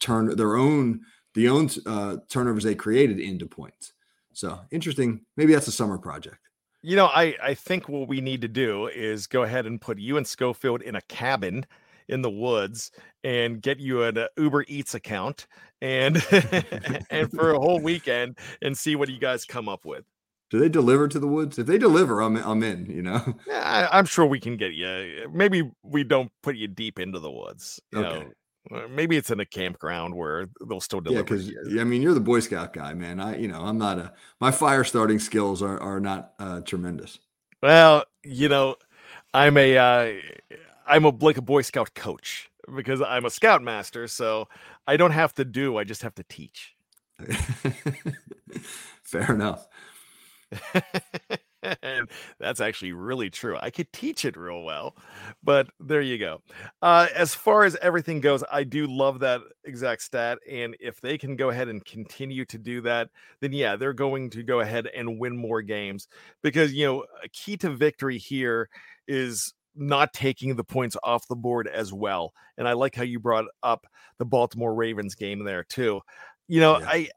turn 0.00 0.34
their 0.36 0.56
own 0.56 1.00
the 1.34 1.48
own 1.48 1.68
uh, 1.86 2.18
turnovers 2.28 2.62
they 2.62 2.74
created 2.74 3.18
into 3.18 3.46
points. 3.46 3.92
So 4.32 4.60
interesting. 4.70 5.24
Maybe 5.36 5.52
that's 5.52 5.68
a 5.68 5.72
summer 5.72 5.98
project. 5.98 6.38
You 6.82 6.96
know, 6.96 7.06
I 7.06 7.34
I 7.42 7.54
think 7.54 7.88
what 7.88 8.08
we 8.08 8.20
need 8.20 8.40
to 8.42 8.48
do 8.48 8.86
is 8.86 9.26
go 9.26 9.42
ahead 9.42 9.66
and 9.66 9.80
put 9.80 9.98
you 9.98 10.16
and 10.16 10.26
Schofield 10.26 10.82
in 10.82 10.94
a 10.94 11.02
cabin 11.02 11.66
in 12.08 12.22
the 12.22 12.30
woods 12.30 12.92
and 13.24 13.60
get 13.60 13.80
you 13.80 14.02
an 14.04 14.18
uh, 14.18 14.26
Uber 14.36 14.66
Eats 14.68 14.94
account 14.94 15.46
and 15.80 16.16
and 17.10 17.30
for 17.30 17.52
a 17.52 17.58
whole 17.58 17.80
weekend 17.80 18.38
and 18.62 18.76
see 18.76 18.94
what 18.94 19.08
you 19.08 19.18
guys 19.18 19.44
come 19.44 19.68
up 19.68 19.84
with. 19.84 20.04
Do 20.50 20.58
they 20.58 20.68
deliver 20.68 21.08
to 21.08 21.18
the 21.18 21.26
woods? 21.26 21.58
If 21.58 21.66
they 21.66 21.78
deliver, 21.78 22.20
I'm 22.20 22.36
I'm 22.36 22.62
in. 22.62 22.86
You 22.90 23.02
know. 23.02 23.34
Yeah, 23.46 23.88
I, 23.90 23.98
am 23.98 24.06
sure 24.06 24.26
we 24.26 24.40
can 24.40 24.56
get 24.56 24.74
you. 24.74 25.28
Maybe 25.32 25.70
we 25.82 26.04
don't 26.04 26.30
put 26.42 26.56
you 26.56 26.68
deep 26.68 26.98
into 26.98 27.18
the 27.18 27.30
woods. 27.30 27.80
Okay. 27.94 28.26
know, 28.70 28.88
maybe 28.88 29.16
it's 29.16 29.30
in 29.30 29.40
a 29.40 29.44
campground 29.44 30.14
where 30.14 30.46
they'll 30.66 30.80
still 30.80 31.00
deliver. 31.00 31.34
Yeah, 31.36 31.42
because 31.42 31.80
I 31.80 31.84
mean, 31.84 32.02
you're 32.02 32.14
the 32.14 32.20
Boy 32.20 32.40
Scout 32.40 32.72
guy, 32.72 32.94
man. 32.94 33.20
I, 33.20 33.36
you 33.36 33.48
know, 33.48 33.62
I'm 33.62 33.78
not 33.78 33.98
a. 33.98 34.12
My 34.40 34.50
fire 34.50 34.84
starting 34.84 35.18
skills 35.18 35.62
are 35.62 35.80
are 35.80 36.00
not 36.00 36.32
uh, 36.38 36.60
tremendous. 36.60 37.18
Well, 37.62 38.04
you 38.22 38.48
know, 38.48 38.76
I'm 39.32 39.56
a 39.56 39.76
uh, 39.76 40.12
I'm 40.86 41.04
a 41.04 41.08
like 41.08 41.36
a 41.36 41.42
Boy 41.42 41.62
Scout 41.62 41.94
coach 41.94 42.50
because 42.74 43.02
I'm 43.02 43.24
a 43.24 43.30
scoutmaster, 43.30 44.08
so 44.08 44.48
I 44.86 44.96
don't 44.96 45.12
have 45.12 45.34
to 45.34 45.44
do. 45.44 45.76
I 45.76 45.84
just 45.84 46.02
have 46.02 46.14
to 46.16 46.24
teach. 46.24 46.74
Fair 49.02 49.32
enough. 49.32 49.68
And 51.82 52.08
that's 52.38 52.60
actually 52.60 52.92
really 52.92 53.30
true. 53.30 53.56
I 53.60 53.70
could 53.70 53.92
teach 53.92 54.24
it 54.24 54.36
real 54.36 54.62
well, 54.62 54.96
but 55.42 55.68
there 55.80 56.00
you 56.00 56.18
go. 56.18 56.42
Uh, 56.82 57.08
as 57.14 57.34
far 57.34 57.64
as 57.64 57.76
everything 57.76 58.20
goes, 58.20 58.44
I 58.50 58.64
do 58.64 58.86
love 58.86 59.20
that 59.20 59.40
exact 59.64 60.02
stat. 60.02 60.38
And 60.50 60.76
if 60.80 61.00
they 61.00 61.18
can 61.18 61.36
go 61.36 61.50
ahead 61.50 61.68
and 61.68 61.84
continue 61.84 62.44
to 62.46 62.58
do 62.58 62.80
that, 62.82 63.10
then 63.40 63.52
yeah, 63.52 63.76
they're 63.76 63.92
going 63.92 64.30
to 64.30 64.42
go 64.42 64.60
ahead 64.60 64.88
and 64.94 65.18
win 65.18 65.36
more 65.36 65.62
games 65.62 66.08
because, 66.42 66.72
you 66.72 66.86
know, 66.86 67.04
a 67.22 67.28
key 67.28 67.56
to 67.58 67.70
victory 67.70 68.18
here 68.18 68.68
is 69.08 69.54
not 69.76 70.12
taking 70.12 70.54
the 70.54 70.64
points 70.64 70.96
off 71.02 71.26
the 71.28 71.36
board 71.36 71.66
as 71.66 71.92
well. 71.92 72.32
And 72.56 72.68
I 72.68 72.74
like 72.74 72.94
how 72.94 73.02
you 73.02 73.18
brought 73.18 73.46
up 73.62 73.86
the 74.18 74.24
Baltimore 74.24 74.74
Ravens 74.74 75.14
game 75.14 75.44
there 75.44 75.64
too. 75.64 76.00
You 76.46 76.60
know, 76.60 76.78
yeah. 76.78 76.88
I 76.88 77.08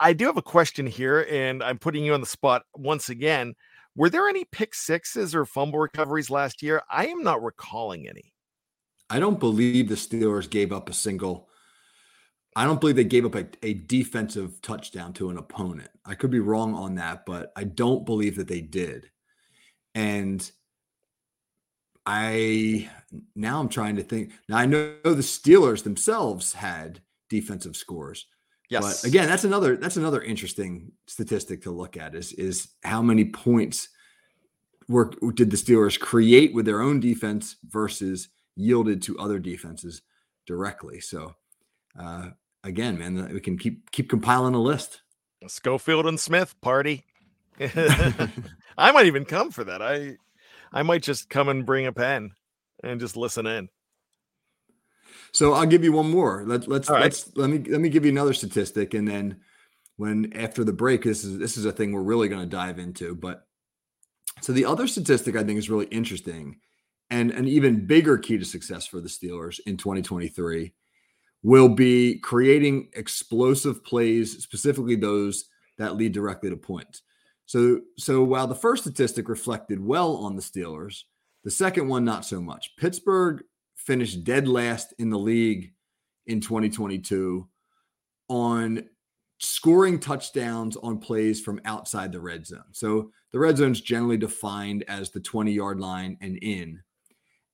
I 0.00 0.12
do 0.12 0.26
have 0.26 0.36
a 0.36 0.42
question 0.42 0.86
here, 0.86 1.26
and 1.30 1.62
I'm 1.62 1.78
putting 1.78 2.04
you 2.04 2.14
on 2.14 2.20
the 2.20 2.26
spot 2.26 2.62
once 2.74 3.08
again. 3.08 3.54
Were 3.96 4.10
there 4.10 4.28
any 4.28 4.44
pick 4.44 4.74
sixes 4.74 5.34
or 5.34 5.44
fumble 5.44 5.78
recoveries 5.78 6.30
last 6.30 6.62
year? 6.62 6.82
I 6.90 7.06
am 7.06 7.22
not 7.22 7.42
recalling 7.42 8.08
any. 8.08 8.32
I 9.08 9.20
don't 9.20 9.38
believe 9.38 9.88
the 9.88 9.94
Steelers 9.94 10.50
gave 10.50 10.72
up 10.72 10.88
a 10.88 10.94
single. 10.94 11.48
I 12.56 12.64
don't 12.64 12.80
believe 12.80 12.96
they 12.96 13.04
gave 13.04 13.24
up 13.24 13.34
a, 13.34 13.46
a 13.62 13.74
defensive 13.74 14.60
touchdown 14.62 15.12
to 15.14 15.30
an 15.30 15.38
opponent. 15.38 15.90
I 16.04 16.14
could 16.14 16.30
be 16.30 16.40
wrong 16.40 16.74
on 16.74 16.96
that, 16.96 17.24
but 17.26 17.52
I 17.56 17.64
don't 17.64 18.06
believe 18.06 18.36
that 18.36 18.48
they 18.48 18.60
did. 18.60 19.10
And 19.94 20.50
I 22.06 22.90
now 23.34 23.60
I'm 23.60 23.68
trying 23.68 23.96
to 23.96 24.02
think. 24.02 24.32
Now 24.48 24.58
I 24.58 24.66
know 24.66 24.96
the 25.02 25.16
Steelers 25.16 25.82
themselves 25.82 26.52
had 26.52 27.00
defensive 27.28 27.76
scores. 27.76 28.26
Yes. 28.74 29.02
But 29.02 29.08
again, 29.08 29.28
that's 29.28 29.44
another 29.44 29.76
that's 29.76 29.96
another 29.96 30.20
interesting 30.20 30.90
statistic 31.06 31.62
to 31.62 31.70
look 31.70 31.96
at 31.96 32.14
is 32.14 32.32
is 32.32 32.68
how 32.82 33.02
many 33.02 33.24
points 33.24 33.88
were 34.88 35.12
did 35.34 35.50
the 35.50 35.56
Steelers 35.56 35.98
create 35.98 36.52
with 36.52 36.66
their 36.66 36.80
own 36.80 36.98
defense 36.98 37.56
versus 37.68 38.28
yielded 38.56 39.00
to 39.02 39.18
other 39.18 39.38
defenses 39.38 40.02
directly. 40.46 40.98
So 40.98 41.34
uh, 41.98 42.30
again, 42.64 42.98
man, 42.98 43.32
we 43.32 43.40
can 43.40 43.56
keep 43.56 43.92
keep 43.92 44.10
compiling 44.10 44.54
a 44.54 44.60
list. 44.60 45.02
Schofield 45.46 46.06
and 46.06 46.18
Smith 46.18 46.60
party. 46.60 47.04
I 47.58 48.90
might 48.90 49.06
even 49.06 49.24
come 49.24 49.52
for 49.52 49.62
that. 49.62 49.82
I 49.82 50.16
I 50.72 50.82
might 50.82 51.04
just 51.04 51.30
come 51.30 51.48
and 51.48 51.64
bring 51.64 51.86
a 51.86 51.92
pen 51.92 52.32
and 52.82 52.98
just 52.98 53.16
listen 53.16 53.46
in. 53.46 53.68
So 55.34 55.52
I'll 55.52 55.66
give 55.66 55.82
you 55.82 55.92
one 55.92 56.10
more. 56.10 56.44
Let, 56.46 56.68
let's 56.68 56.88
let's 56.88 57.36
let 57.36 57.50
me 57.50 57.58
let 57.58 57.80
me 57.80 57.88
give 57.88 58.04
you 58.04 58.12
another 58.12 58.32
statistic, 58.32 58.94
and 58.94 59.06
then 59.06 59.40
when 59.96 60.32
after 60.34 60.62
the 60.62 60.72
break, 60.72 61.02
this 61.02 61.24
is 61.24 61.38
this 61.38 61.56
is 61.56 61.64
a 61.64 61.72
thing 61.72 61.92
we're 61.92 62.02
really 62.02 62.28
going 62.28 62.40
to 62.40 62.56
dive 62.56 62.78
into. 62.78 63.16
But 63.16 63.44
so 64.40 64.52
the 64.52 64.64
other 64.64 64.86
statistic 64.86 65.34
I 65.34 65.42
think 65.42 65.58
is 65.58 65.68
really 65.68 65.86
interesting, 65.86 66.60
and 67.10 67.32
an 67.32 67.48
even 67.48 67.84
bigger 67.86 68.16
key 68.16 68.38
to 68.38 68.44
success 68.44 68.86
for 68.86 69.00
the 69.00 69.08
Steelers 69.08 69.58
in 69.66 69.76
2023 69.76 70.72
will 71.42 71.68
be 71.68 72.18
creating 72.20 72.88
explosive 72.94 73.84
plays, 73.84 74.40
specifically 74.42 74.96
those 74.96 75.46
that 75.78 75.96
lead 75.96 76.12
directly 76.12 76.48
to 76.50 76.56
points. 76.56 77.02
So 77.46 77.80
so 77.98 78.22
while 78.22 78.46
the 78.46 78.54
first 78.54 78.84
statistic 78.84 79.28
reflected 79.28 79.84
well 79.84 80.14
on 80.14 80.36
the 80.36 80.42
Steelers, 80.42 81.02
the 81.42 81.50
second 81.50 81.88
one 81.88 82.04
not 82.04 82.24
so 82.24 82.40
much. 82.40 82.76
Pittsburgh 82.76 83.42
finished 83.84 84.24
dead 84.24 84.48
last 84.48 84.94
in 84.98 85.10
the 85.10 85.18
league 85.18 85.72
in 86.26 86.40
2022 86.40 87.46
on 88.28 88.88
scoring 89.38 89.98
touchdowns 89.98 90.76
on 90.76 90.98
plays 90.98 91.40
from 91.40 91.60
outside 91.64 92.12
the 92.12 92.20
red 92.20 92.46
zone. 92.46 92.64
So 92.72 93.10
the 93.32 93.38
red 93.38 93.56
zone 93.56 93.72
is 93.72 93.80
generally 93.80 94.16
defined 94.16 94.84
as 94.88 95.10
the 95.10 95.20
20 95.20 95.52
yard 95.52 95.80
line 95.80 96.16
and 96.20 96.36
in. 96.38 96.82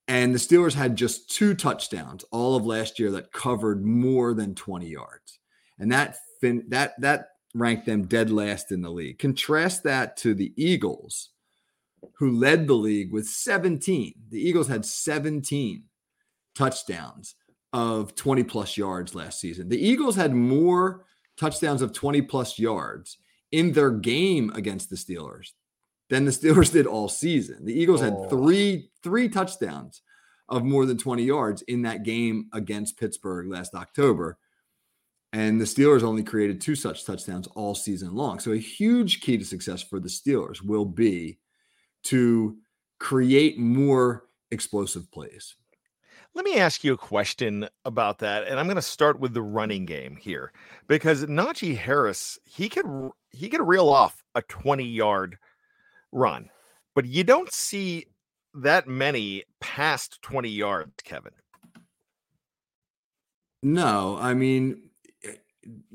And 0.07 0.35
the 0.35 0.39
Steelers 0.39 0.75
had 0.75 0.97
just 0.97 1.31
two 1.31 1.55
touchdowns 1.55 2.25
all 2.31 2.57
of 2.57 2.67
last 2.67 2.99
year 2.99 3.11
that 3.13 3.33
covered 3.33 3.85
more 3.85 4.35
than 4.35 4.55
20 4.55 4.89
yards. 4.89 5.39
And 5.79 5.91
that 5.93 6.17
fin- 6.41 6.67
that 6.69 7.01
that 7.01 7.29
ranked 7.55 7.87
them 7.87 8.07
dead 8.07 8.31
last 8.31 8.71
in 8.71 8.83
the 8.83 8.91
league. 8.91 9.19
Contrast 9.19 9.83
that 9.85 10.17
to 10.19 10.35
the 10.35 10.53
Eagles 10.57 11.31
who 12.15 12.31
led 12.31 12.67
the 12.67 12.75
league 12.75 13.13
with 13.13 13.27
17. 13.27 14.15
The 14.31 14.41
Eagles 14.41 14.69
had 14.69 14.85
17 14.85 15.85
touchdowns 16.61 17.37
of 17.73 18.15
20 18.15 18.45
plus 18.45 18.77
yards 18.77 19.15
last 19.15 19.41
season. 19.41 19.69
The 19.71 19.83
Eagles 19.83 20.15
had 20.15 20.35
more 20.35 21.07
touchdowns 21.39 21.81
of 21.81 21.95
20 21.95 22.21
plus 22.23 22.59
yards 22.59 23.17
in 23.51 23.73
their 23.73 23.91
game 23.91 24.53
against 24.55 24.91
the 24.91 24.97
Steelers 24.97 25.53
than 26.11 26.27
the 26.27 26.31
Steelers 26.39 26.71
did 26.71 26.87
all 26.87 27.09
season. 27.09 27.65
The 27.65 27.73
Eagles 27.73 28.03
oh. 28.03 28.05
had 28.05 28.31
three 28.31 28.91
three 29.03 29.29
touchdowns 29.29 30.03
of 30.51 30.65
more 30.65 30.85
than 30.85 30.99
20 30.99 31.23
yards 31.23 31.63
in 31.63 31.83
that 31.83 32.03
game 32.03 32.51
against 32.53 32.99
Pittsburgh 32.99 33.49
last 33.49 33.75
October. 33.75 34.37
And 35.33 35.61
the 35.61 35.65
Steelers 35.65 36.03
only 36.03 36.25
created 36.25 36.61
two 36.61 36.75
such 36.75 37.07
touchdowns 37.07 37.47
all 37.55 37.75
season 37.75 38.15
long. 38.15 38.41
So 38.41 38.53
a 38.53 38.59
huge 38.59 39.21
key 39.21 39.39
to 39.39 39.45
success 39.45 39.81
for 39.81 40.01
the 40.01 40.09
Steelers 40.09 40.61
will 40.61 40.85
be 40.85 41.39
to 42.05 42.59
create 42.99 43.59
more 43.59 44.25
explosive 44.51 45.11
plays. 45.13 45.55
Let 46.35 46.45
me 46.45 46.59
ask 46.59 46.85
you 46.85 46.93
a 46.93 46.99
question 46.99 47.69
about 47.85 48.19
that, 48.21 48.47
and 48.47 48.59
I'm 48.59 48.67
going 48.67 48.77
to 48.77 48.83
start 48.83 49.19
with 49.19 49.35
the 49.35 49.43
running 49.43 49.85
game 49.85 50.17
here 50.17 50.53
because 50.87 51.25
Najee 51.27 51.77
Harris 51.77 52.39
he 52.45 52.69
could 52.69 52.87
he 53.31 53.49
could 53.49 53.67
reel 53.67 53.89
off 53.89 54.23
a 54.35 54.43
20 54.43 54.85
yard 54.85 55.39
run, 56.13 56.49
but 56.95 57.05
you 57.07 57.25
don't 57.25 57.53
see 57.53 58.07
that 58.55 58.87
many 58.87 59.45
past 59.61 60.23
20 60.23 60.49
yards, 60.49 60.93
Kevin. 61.03 61.33
No, 63.63 64.17
I 64.21 64.35
mean 64.35 64.83
eh, 65.25 65.35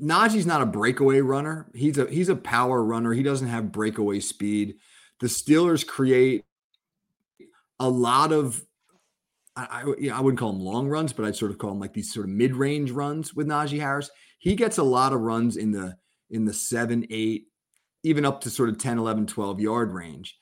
Najee's 0.00 0.46
not 0.46 0.62
a 0.62 0.66
breakaway 0.66 1.20
runner. 1.20 1.66
He's 1.74 1.96
a 1.96 2.06
he's 2.10 2.28
a 2.28 2.36
power 2.36 2.84
runner. 2.84 3.14
He 3.14 3.22
doesn't 3.22 3.48
have 3.48 3.72
breakaway 3.72 4.20
speed. 4.20 4.76
The 5.20 5.28
Steelers 5.28 5.86
create 5.86 6.44
a 7.80 7.88
lot 7.88 8.32
of 8.32 8.62
I, 9.56 9.82
I, 9.82 10.08
I 10.10 10.20
wouldn't 10.20 10.38
call 10.38 10.52
them 10.52 10.60
long 10.60 10.88
runs, 10.88 11.12
but 11.12 11.24
I'd 11.24 11.36
sort 11.36 11.50
of 11.50 11.58
call 11.58 11.70
them 11.70 11.80
like 11.80 11.92
these 11.92 12.12
sort 12.12 12.26
of 12.26 12.30
mid-range 12.30 12.90
runs 12.90 13.34
with 13.34 13.46
Najee 13.46 13.80
Harris. 13.80 14.10
He 14.38 14.54
gets 14.54 14.78
a 14.78 14.82
lot 14.82 15.12
of 15.12 15.20
runs 15.20 15.56
in 15.56 15.70
the 15.70 15.96
in 16.30 16.44
the 16.44 16.52
7, 16.52 17.06
8, 17.08 17.44
even 18.02 18.24
up 18.24 18.40
to 18.40 18.50
sort 18.50 18.68
of 18.68 18.78
10, 18.78 18.98
11, 18.98 19.26
12 19.26 19.60
yard 19.60 19.92
range. 19.92 20.36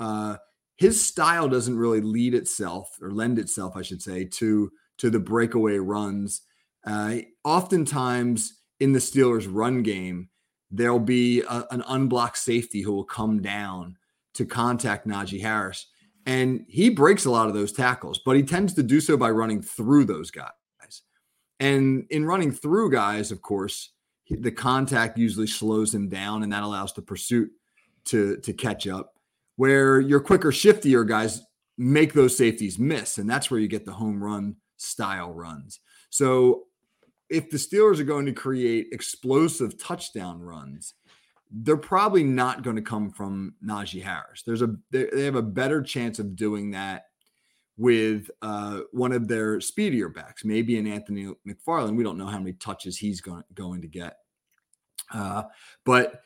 Uh, 0.00 0.36
his 0.76 1.04
style 1.04 1.48
doesn't 1.48 1.76
really 1.76 2.00
lead 2.00 2.34
itself 2.34 2.96
or 3.00 3.10
lend 3.10 3.38
itself, 3.38 3.76
I 3.76 3.82
should 3.82 4.02
say, 4.02 4.24
to 4.24 4.70
to 4.98 5.10
the 5.10 5.20
breakaway 5.20 5.78
runs. 5.78 6.42
Uh, 6.86 7.16
oftentimes 7.44 8.60
in 8.80 8.92
the 8.92 8.98
Steelers' 8.98 9.48
run 9.50 9.82
game, 9.82 10.28
there'll 10.70 10.98
be 10.98 11.42
a, 11.42 11.64
an 11.70 11.82
unblocked 11.86 12.38
safety 12.38 12.82
who 12.82 12.92
will 12.92 13.04
come 13.04 13.40
down 13.40 13.96
to 14.34 14.44
contact 14.44 15.06
Najee 15.06 15.40
Harris, 15.40 15.86
and 16.28 16.66
he 16.68 16.90
breaks 16.90 17.24
a 17.24 17.30
lot 17.30 17.48
of 17.48 17.54
those 17.54 17.72
tackles, 17.72 18.20
but 18.22 18.36
he 18.36 18.42
tends 18.42 18.74
to 18.74 18.82
do 18.82 19.00
so 19.00 19.16
by 19.16 19.30
running 19.30 19.62
through 19.62 20.04
those 20.04 20.30
guys. 20.30 20.52
And 21.58 22.06
in 22.10 22.26
running 22.26 22.52
through 22.52 22.92
guys, 22.92 23.32
of 23.32 23.40
course, 23.40 23.92
the 24.30 24.52
contact 24.52 25.18
usually 25.18 25.46
slows 25.46 25.92
him 25.92 26.10
down, 26.10 26.42
and 26.42 26.52
that 26.52 26.62
allows 26.62 26.92
the 26.92 27.02
pursuit 27.02 27.50
to 28.04 28.36
to 28.36 28.52
catch 28.52 28.86
up 28.86 29.14
where 29.56 30.00
your 30.00 30.20
quicker, 30.20 30.52
shiftier 30.52 31.08
guys 31.08 31.42
make 31.78 32.12
those 32.12 32.36
safeties 32.36 32.78
miss. 32.78 33.18
And 33.18 33.28
that's 33.28 33.50
where 33.50 33.58
you 33.58 33.66
get 33.66 33.86
the 33.86 33.92
home 33.92 34.22
run 34.22 34.56
style 34.76 35.32
runs. 35.32 35.80
So 36.10 36.64
if 37.30 37.50
the 37.50 37.56
Steelers 37.56 37.98
are 37.98 38.04
going 38.04 38.26
to 38.26 38.32
create 38.32 38.88
explosive 38.92 39.78
touchdown 39.78 40.40
runs, 40.40 40.94
they're 41.50 41.76
probably 41.76 42.24
not 42.24 42.62
going 42.62 42.76
to 42.76 42.82
come 42.82 43.10
from 43.10 43.54
Najee 43.64 44.02
Harris. 44.02 44.42
There's 44.46 44.62
a 44.62 44.74
they 44.90 45.24
have 45.24 45.34
a 45.34 45.42
better 45.42 45.82
chance 45.82 46.18
of 46.18 46.36
doing 46.36 46.72
that 46.72 47.04
with 47.76 48.30
uh, 48.42 48.80
one 48.92 49.12
of 49.12 49.28
their 49.28 49.60
speedier 49.60 50.08
backs, 50.08 50.44
maybe 50.44 50.78
an 50.78 50.86
Anthony 50.86 51.32
McFarland. 51.46 51.96
We 51.96 52.04
don't 52.04 52.18
know 52.18 52.26
how 52.26 52.38
many 52.38 52.52
touches 52.54 52.98
he's 52.98 53.20
going 53.20 53.44
going 53.54 53.82
to 53.82 53.88
get, 53.88 54.16
uh, 55.12 55.44
but 55.84 56.22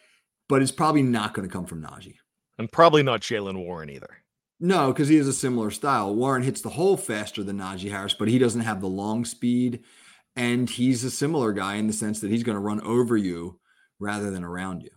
but 0.49 0.63
it's 0.63 0.73
probably 0.73 1.03
not 1.03 1.35
going 1.35 1.49
to 1.49 1.53
come 1.53 1.67
from 1.67 1.83
Najee 1.83 2.17
and 2.59 2.71
probably 2.71 3.03
not 3.03 3.21
Jaylen 3.21 3.65
Warren 3.65 3.91
either. 3.91 4.19
No, 4.61 4.93
because 4.93 5.09
he 5.09 5.17
has 5.17 5.27
a 5.27 5.33
similar 5.33 5.73
style. 5.73 6.15
Warren 6.15 6.43
hits 6.43 6.61
the 6.61 6.69
hole 6.69 6.97
faster 6.97 7.43
than 7.43 7.59
Najee 7.59 7.91
Harris, 7.91 8.15
but 8.15 8.29
he 8.29 8.39
doesn't 8.39 8.61
have 8.61 8.81
the 8.81 8.87
long 8.87 9.25
speed. 9.25 9.83
And 10.37 10.71
he's 10.71 11.03
a 11.03 11.11
similar 11.11 11.53
guy 11.53 11.75
in 11.75 11.89
the 11.89 11.93
sense 11.93 12.21
that 12.21 12.31
he's 12.31 12.45
going 12.45 12.55
to 12.55 12.61
run 12.61 12.81
over 12.83 13.17
you 13.17 13.59
rather 13.99 14.31
than 14.31 14.45
around 14.45 14.83
you. 14.83 14.91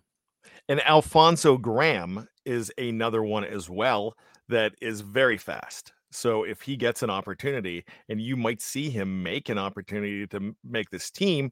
And 0.67 0.81
Alfonzo 0.81 1.57
Graham 1.57 2.27
is 2.45 2.71
another 2.77 3.23
one 3.23 3.43
as 3.43 3.69
well 3.69 4.15
that 4.49 4.73
is 4.81 5.01
very 5.01 5.37
fast. 5.37 5.93
So 6.11 6.43
if 6.43 6.61
he 6.61 6.75
gets 6.77 7.03
an 7.03 7.09
opportunity, 7.09 7.83
and 8.09 8.21
you 8.21 8.37
might 8.37 8.61
see 8.61 8.89
him 8.89 9.21
make 9.21 9.49
an 9.49 9.57
opportunity 9.57 10.25
to 10.27 10.55
make 10.63 10.89
this 10.89 11.11
team 11.11 11.51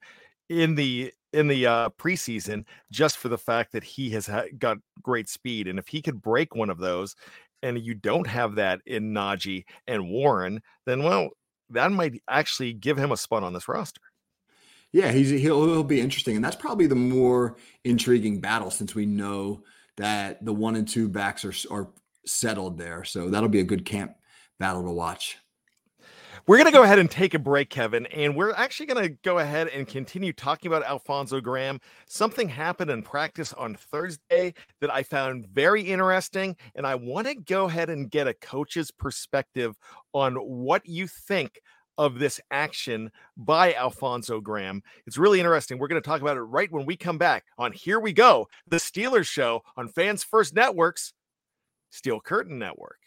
in 0.50 0.76
the 0.76 1.12
in 1.34 1.48
the 1.48 1.66
uh, 1.66 1.90
preseason 1.98 2.64
just 2.92 3.18
for 3.18 3.28
the 3.28 3.38
fact 3.38 3.72
that 3.72 3.84
he 3.84 4.10
has 4.12 4.28
ha- 4.28 4.46
got 4.60 4.78
great 5.02 5.28
speed. 5.28 5.68
And 5.68 5.80
if 5.80 5.88
he 5.88 6.02
could 6.02 6.22
break 6.22 6.56
one 6.56 6.70
of 6.70 6.78
those, 6.78 7.16
and 7.64 7.80
you 7.80 7.94
don't 7.96 8.28
have 8.28 8.56
that 8.56 8.82
in 8.86 9.14
Najee 9.14 9.66
and 9.88 10.10
Warren, 10.10 10.62
then 10.86 11.04
well, 11.04 11.30
that 11.70 11.92
might 11.92 12.22
actually 12.30 12.74
give 12.74 12.98
him 12.98 13.12
a 13.12 13.18
spot 13.18 13.44
on 13.44 13.54
this 13.54 13.68
roster. 13.68 14.02
Yeah, 14.94 15.12
he's 15.12 15.32
he'll 15.32 15.66
he'll 15.66 15.84
be 15.84 16.00
interesting, 16.00 16.36
and 16.36 16.46
that's 16.46 16.56
probably 16.56 16.86
the 16.86 16.96
more 16.96 17.58
intriguing 17.84 18.40
battle 18.40 18.70
since 18.70 18.94
we 18.94 19.08
know 19.08 19.64
that 19.98 20.46
the 20.46 20.54
one 20.54 20.76
and 20.76 20.88
two 20.88 21.10
backs 21.10 21.44
are 21.44 21.54
are 21.72 21.90
settled 22.26 22.78
there. 22.78 23.04
So 23.04 23.30
that'll 23.30 23.50
be 23.50 23.60
a 23.60 23.66
good 23.66 23.86
camp 23.86 24.14
battle 24.60 24.84
to 24.84 24.92
watch. 24.92 25.38
We're 26.46 26.58
going 26.58 26.68
to 26.68 26.74
go 26.74 26.84
ahead 26.84 27.00
and 27.00 27.10
take 27.10 27.34
a 27.36 27.40
break, 27.40 27.70
Kevin, 27.70 28.06
and 28.08 28.36
we're 28.36 28.54
actually 28.54 28.88
going 28.88 29.08
to 29.08 29.18
go 29.24 29.40
ahead 29.40 29.70
and 29.70 29.88
continue 29.88 30.34
talking 30.34 30.70
about 30.70 30.84
Alfonzo 30.84 31.40
Graham. 31.40 31.80
Something 32.06 32.50
happened 32.50 32.92
in 32.92 33.02
practice 33.02 33.54
on 33.54 33.76
Thursday 33.76 34.54
that 34.82 34.94
I 34.94 35.04
found 35.04 35.48
very 35.48 35.84
interesting, 35.84 36.58
and 36.76 36.86
I 36.86 36.96
want 36.96 37.28
to 37.28 37.36
go 37.36 37.66
ahead 37.66 37.90
and 37.90 38.12
get 38.12 38.28
a 38.28 38.34
coach's 38.34 38.92
perspective 38.92 39.78
on 40.14 40.36
what 40.36 40.86
you 40.86 41.08
think 41.08 41.62
of 41.98 42.20
this 42.20 42.40
action 42.52 43.12
by 43.38 43.74
Alfonzo 43.74 44.40
Graham. 44.42 44.84
It's 45.06 45.18
really 45.18 45.40
interesting. 45.40 45.78
We're 45.78 45.88
going 45.88 46.02
to 46.02 46.08
talk 46.08 46.22
about 46.22 46.38
it 46.38 46.42
right 46.42 46.72
when 46.72 46.86
we 46.86 46.96
come 46.98 47.18
back 47.18 47.46
on 47.58 47.72
Here 47.72 48.00
We 48.00 48.14
Go, 48.14 48.48
the 48.68 48.78
Steelers 48.78 49.28
show 49.28 49.64
on 49.78 49.88
Fans 49.88 50.24
First 50.24 50.54
Networks, 50.54 51.14
Steel 51.90 52.20
Curtain 52.20 52.60
Network. 52.60 52.98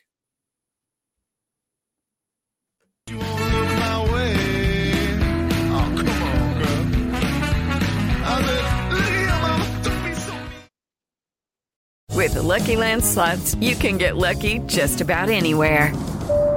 With 12.17 12.35
the 12.35 12.43
Lucky 12.43 12.75
Land 12.75 13.05
slots, 13.05 13.55
you 13.57 13.77
can 13.77 13.99
get 13.99 14.17
lucky 14.17 14.59
just 14.67 15.01
about 15.01 15.29
anywhere. 15.29 15.93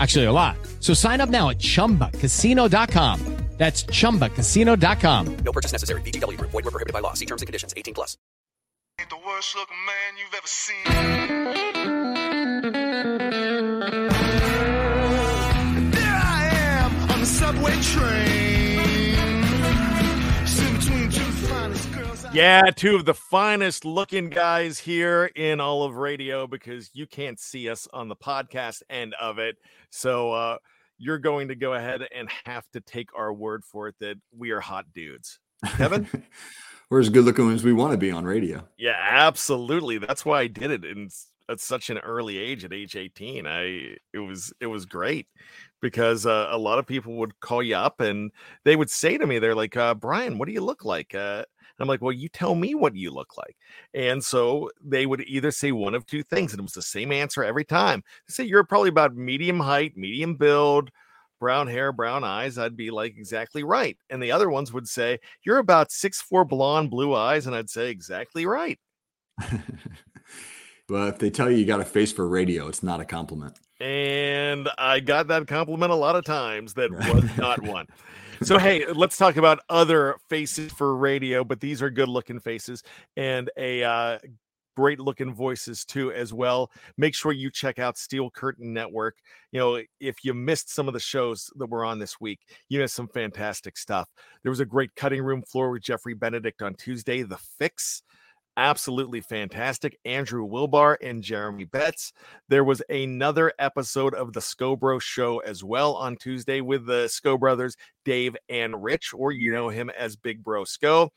Actually, 0.00 0.24
a 0.24 0.32
lot. 0.32 0.56
So 0.80 0.94
sign 0.94 1.20
up 1.20 1.28
now 1.28 1.50
at 1.50 1.58
chumbacasino.com. 1.58 3.36
That's 3.60 3.84
chumbacasino.com. 3.84 5.36
No 5.44 5.52
purchase 5.52 5.72
necessary. 5.72 6.00
VGW 6.00 6.38
Group. 6.38 6.50
Void 6.50 6.64
were 6.64 6.70
prohibited 6.70 6.94
by 6.94 7.00
law. 7.00 7.12
See 7.12 7.26
terms 7.26 7.42
and 7.42 7.46
conditions. 7.46 7.74
18 7.76 7.92
plus. 7.92 8.16
Ain't 8.98 9.10
the 9.10 9.18
worst 9.26 9.54
looking 9.54 9.76
man 9.84 10.16
you've 10.16 10.34
ever 10.34 10.46
seen. 10.46 10.84
There 15.90 16.20
I 16.24 16.48
am 16.54 17.10
on 17.10 17.20
the 17.20 17.26
subway 17.26 17.76
train. 17.82 18.09
Yeah, 22.32 22.70
two 22.70 22.94
of 22.94 23.04
the 23.04 23.14
finest 23.14 23.84
looking 23.84 24.30
guys 24.30 24.78
here 24.78 25.32
in 25.34 25.60
all 25.60 25.82
of 25.82 25.96
radio 25.96 26.46
because 26.46 26.88
you 26.94 27.08
can't 27.08 27.40
see 27.40 27.68
us 27.68 27.88
on 27.92 28.06
the 28.06 28.14
podcast 28.14 28.82
end 28.88 29.14
of 29.20 29.40
it. 29.40 29.56
So 29.90 30.32
uh 30.32 30.58
you're 30.96 31.18
going 31.18 31.48
to 31.48 31.56
go 31.56 31.74
ahead 31.74 32.02
and 32.14 32.28
have 32.44 32.70
to 32.72 32.80
take 32.80 33.08
our 33.16 33.32
word 33.32 33.64
for 33.64 33.88
it 33.88 33.96
that 33.98 34.16
we 34.36 34.50
are 34.52 34.60
hot 34.60 34.84
dudes. 34.94 35.40
Kevin? 35.76 36.06
We're 36.90 37.00
as 37.00 37.08
good 37.08 37.24
looking 37.24 37.50
as 37.50 37.64
we 37.64 37.72
want 37.72 37.92
to 37.92 37.98
be 37.98 38.10
on 38.10 38.24
radio. 38.24 38.66
Yeah, 38.76 38.96
absolutely. 38.98 39.98
That's 39.98 40.24
why 40.24 40.40
I 40.40 40.46
did 40.46 40.70
it 40.70 40.84
in 40.84 41.08
at 41.48 41.58
such 41.60 41.90
an 41.90 41.98
early 41.98 42.38
age 42.38 42.64
at 42.64 42.72
age 42.72 42.94
18. 42.94 43.46
I 43.46 43.96
it 44.12 44.18
was 44.18 44.52
it 44.60 44.66
was 44.66 44.86
great 44.86 45.26
because 45.80 46.26
uh, 46.26 46.48
a 46.50 46.58
lot 46.58 46.78
of 46.78 46.86
people 46.86 47.14
would 47.14 47.38
call 47.40 47.62
you 47.62 47.76
up 47.76 48.00
and 48.00 48.30
they 48.64 48.76
would 48.76 48.90
say 48.90 49.18
to 49.18 49.26
me 49.26 49.38
they're 49.38 49.54
like, 49.54 49.76
uh, 49.76 49.94
"Bryan, 49.94 50.38
what 50.38 50.46
do 50.46 50.52
you 50.52 50.60
look 50.60 50.84
like?" 50.84 51.14
Uh, 51.14 51.44
I'm 51.80 51.88
like, 51.88 52.02
"Well, 52.02 52.12
you 52.12 52.28
tell 52.28 52.54
me 52.54 52.74
what 52.74 52.96
you 52.96 53.10
look 53.10 53.36
like." 53.36 53.56
And 53.94 54.22
so 54.22 54.70
they 54.84 55.06
would 55.06 55.22
either 55.22 55.50
say 55.50 55.72
one 55.72 55.94
of 55.94 56.06
two 56.06 56.22
things 56.22 56.52
and 56.52 56.60
it 56.60 56.62
was 56.62 56.72
the 56.72 56.82
same 56.82 57.12
answer 57.12 57.44
every 57.44 57.64
time. 57.64 58.02
They 58.28 58.32
say 58.32 58.44
you're 58.44 58.64
probably 58.64 58.90
about 58.90 59.16
medium 59.16 59.60
height, 59.60 59.96
medium 59.96 60.34
build, 60.36 60.90
brown 61.40 61.66
hair, 61.66 61.92
brown 61.92 62.24
eyes, 62.24 62.58
I'd 62.58 62.76
be 62.76 62.90
like 62.90 63.16
exactly 63.16 63.64
right. 63.64 63.96
And 64.10 64.22
the 64.22 64.32
other 64.32 64.50
ones 64.50 64.72
would 64.72 64.88
say, 64.88 65.18
You're 65.44 65.58
about 65.58 65.92
six 65.92 66.20
four 66.20 66.44
blonde, 66.44 66.90
blue 66.90 67.14
eyes, 67.14 67.46
and 67.46 67.56
I'd 67.56 67.70
say 67.70 67.90
exactly 67.90 68.46
right. 68.46 68.78
Well, 70.90 71.06
if 71.06 71.18
they 71.18 71.30
tell 71.30 71.48
you 71.48 71.56
you 71.56 71.64
got 71.64 71.80
a 71.80 71.84
face 71.84 72.12
for 72.12 72.26
radio, 72.26 72.66
it's 72.66 72.82
not 72.82 72.98
a 73.00 73.04
compliment. 73.04 73.56
And 73.80 74.68
I 74.78 75.00
got 75.00 75.28
that 75.28 75.46
compliment 75.46 75.90
a 75.90 75.96
lot 75.96 76.16
of 76.16 76.24
times 76.24 76.74
that 76.74 76.90
was 76.90 77.36
not 77.36 77.62
one. 77.66 77.86
So 78.42 78.58
hey, 78.58 78.86
let's 78.92 79.16
talk 79.16 79.36
about 79.36 79.60
other 79.68 80.16
faces 80.28 80.72
for 80.72 80.96
radio, 80.96 81.44
but 81.44 81.60
these 81.60 81.82
are 81.82 81.90
good 81.90 82.08
looking 82.08 82.40
faces 82.40 82.82
and 83.16 83.50
a 83.56 83.84
uh 83.84 84.18
great 84.76 84.98
looking 84.98 85.34
voices 85.34 85.84
too 85.84 86.10
as 86.12 86.32
well. 86.32 86.70
Make 86.96 87.14
sure 87.14 87.32
you 87.32 87.50
check 87.50 87.78
out 87.78 87.98
Steel 87.98 88.30
Curtain 88.30 88.72
Network. 88.72 89.18
You 89.52 89.60
know, 89.60 89.82
if 90.00 90.24
you 90.24 90.32
missed 90.32 90.72
some 90.72 90.88
of 90.88 90.94
the 90.94 91.00
shows 91.00 91.50
that 91.56 91.68
were 91.68 91.84
on 91.84 91.98
this 91.98 92.20
week, 92.20 92.40
you 92.68 92.78
missed 92.78 92.94
some 92.94 93.08
fantastic 93.08 93.76
stuff. 93.76 94.08
There 94.42 94.50
was 94.50 94.60
a 94.60 94.64
great 94.64 94.94
cutting 94.96 95.22
room 95.22 95.42
floor 95.42 95.70
with 95.70 95.82
Jeffrey 95.82 96.14
Benedict 96.14 96.62
on 96.62 96.74
Tuesday, 96.74 97.22
The 97.22 97.38
Fix. 97.58 98.02
Absolutely 98.60 99.22
fantastic. 99.22 99.98
Andrew 100.04 100.46
Wilbar 100.46 100.96
and 101.00 101.22
Jeremy 101.22 101.64
Betts. 101.64 102.12
There 102.50 102.62
was 102.62 102.82
another 102.90 103.54
episode 103.58 104.12
of 104.12 104.34
the 104.34 104.40
Scobro 104.40 105.00
show 105.00 105.38
as 105.38 105.64
well 105.64 105.94
on 105.94 106.14
Tuesday 106.16 106.60
with 106.60 106.84
the 106.84 107.08
Sco 107.08 107.38
brothers, 107.38 107.74
Dave 108.04 108.36
and 108.50 108.84
Rich, 108.84 109.14
or 109.14 109.32
you 109.32 109.50
know 109.50 109.70
him 109.70 109.88
as 109.98 110.14
Big 110.14 110.44
Bro 110.44 110.64
Sco. 110.64 111.10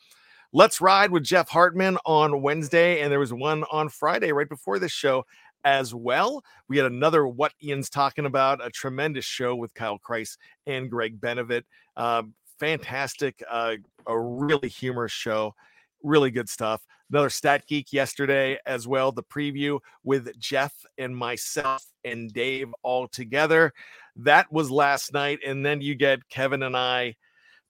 Let's 0.53 0.79
Ride 0.79 1.12
with 1.12 1.25
Jeff 1.25 1.49
Hartman 1.49 1.97
on 2.06 2.41
Wednesday, 2.41 3.01
and 3.01 3.12
there 3.12 3.19
was 3.19 3.34
one 3.34 3.65
on 3.69 3.89
Friday 3.89 4.32
right 4.32 4.47
before 4.47 4.79
this 4.79 4.93
show 4.93 5.25
as 5.65 5.93
well. 5.93 6.45
We 6.69 6.77
had 6.77 6.86
another 6.86 7.27
What 7.27 7.51
Ian's 7.62 7.89
Talking 7.89 8.25
About, 8.25 8.65
a 8.65 8.69
tremendous 8.69 9.25
show 9.25 9.53
with 9.53 9.73
Kyle 9.73 9.99
Kreis 9.99 10.38
and 10.65 10.89
Greg 10.89 11.19
Benevitt. 11.19 11.65
Um, 11.97 12.36
fantastic, 12.58 13.43
uh, 13.51 13.75
a 14.08 14.17
really 14.17 14.69
humorous 14.69 15.12
show, 15.12 15.56
really 16.03 16.32
good 16.32 16.47
stuff. 16.47 16.82
Another 17.13 17.30
Stat 17.30 17.67
Geek 17.67 17.93
yesterday 17.93 18.58
as 18.65 18.88
well, 18.88 19.12
the 19.12 19.21
preview 19.21 19.80
with 20.04 20.36
Jeff 20.39 20.73
and 20.97 21.15
myself 21.15 21.86
and 22.04 22.34
Dave 22.34 22.73
all 22.82 23.08
together. 23.08 23.71
That 24.15 24.52
was 24.52 24.71
last 24.71 25.13
night, 25.13 25.38
and 25.45 25.63
then 25.63 25.80
you 25.80 25.93
get 25.93 26.28
Kevin 26.30 26.63
and 26.63 26.76
I 26.76 27.13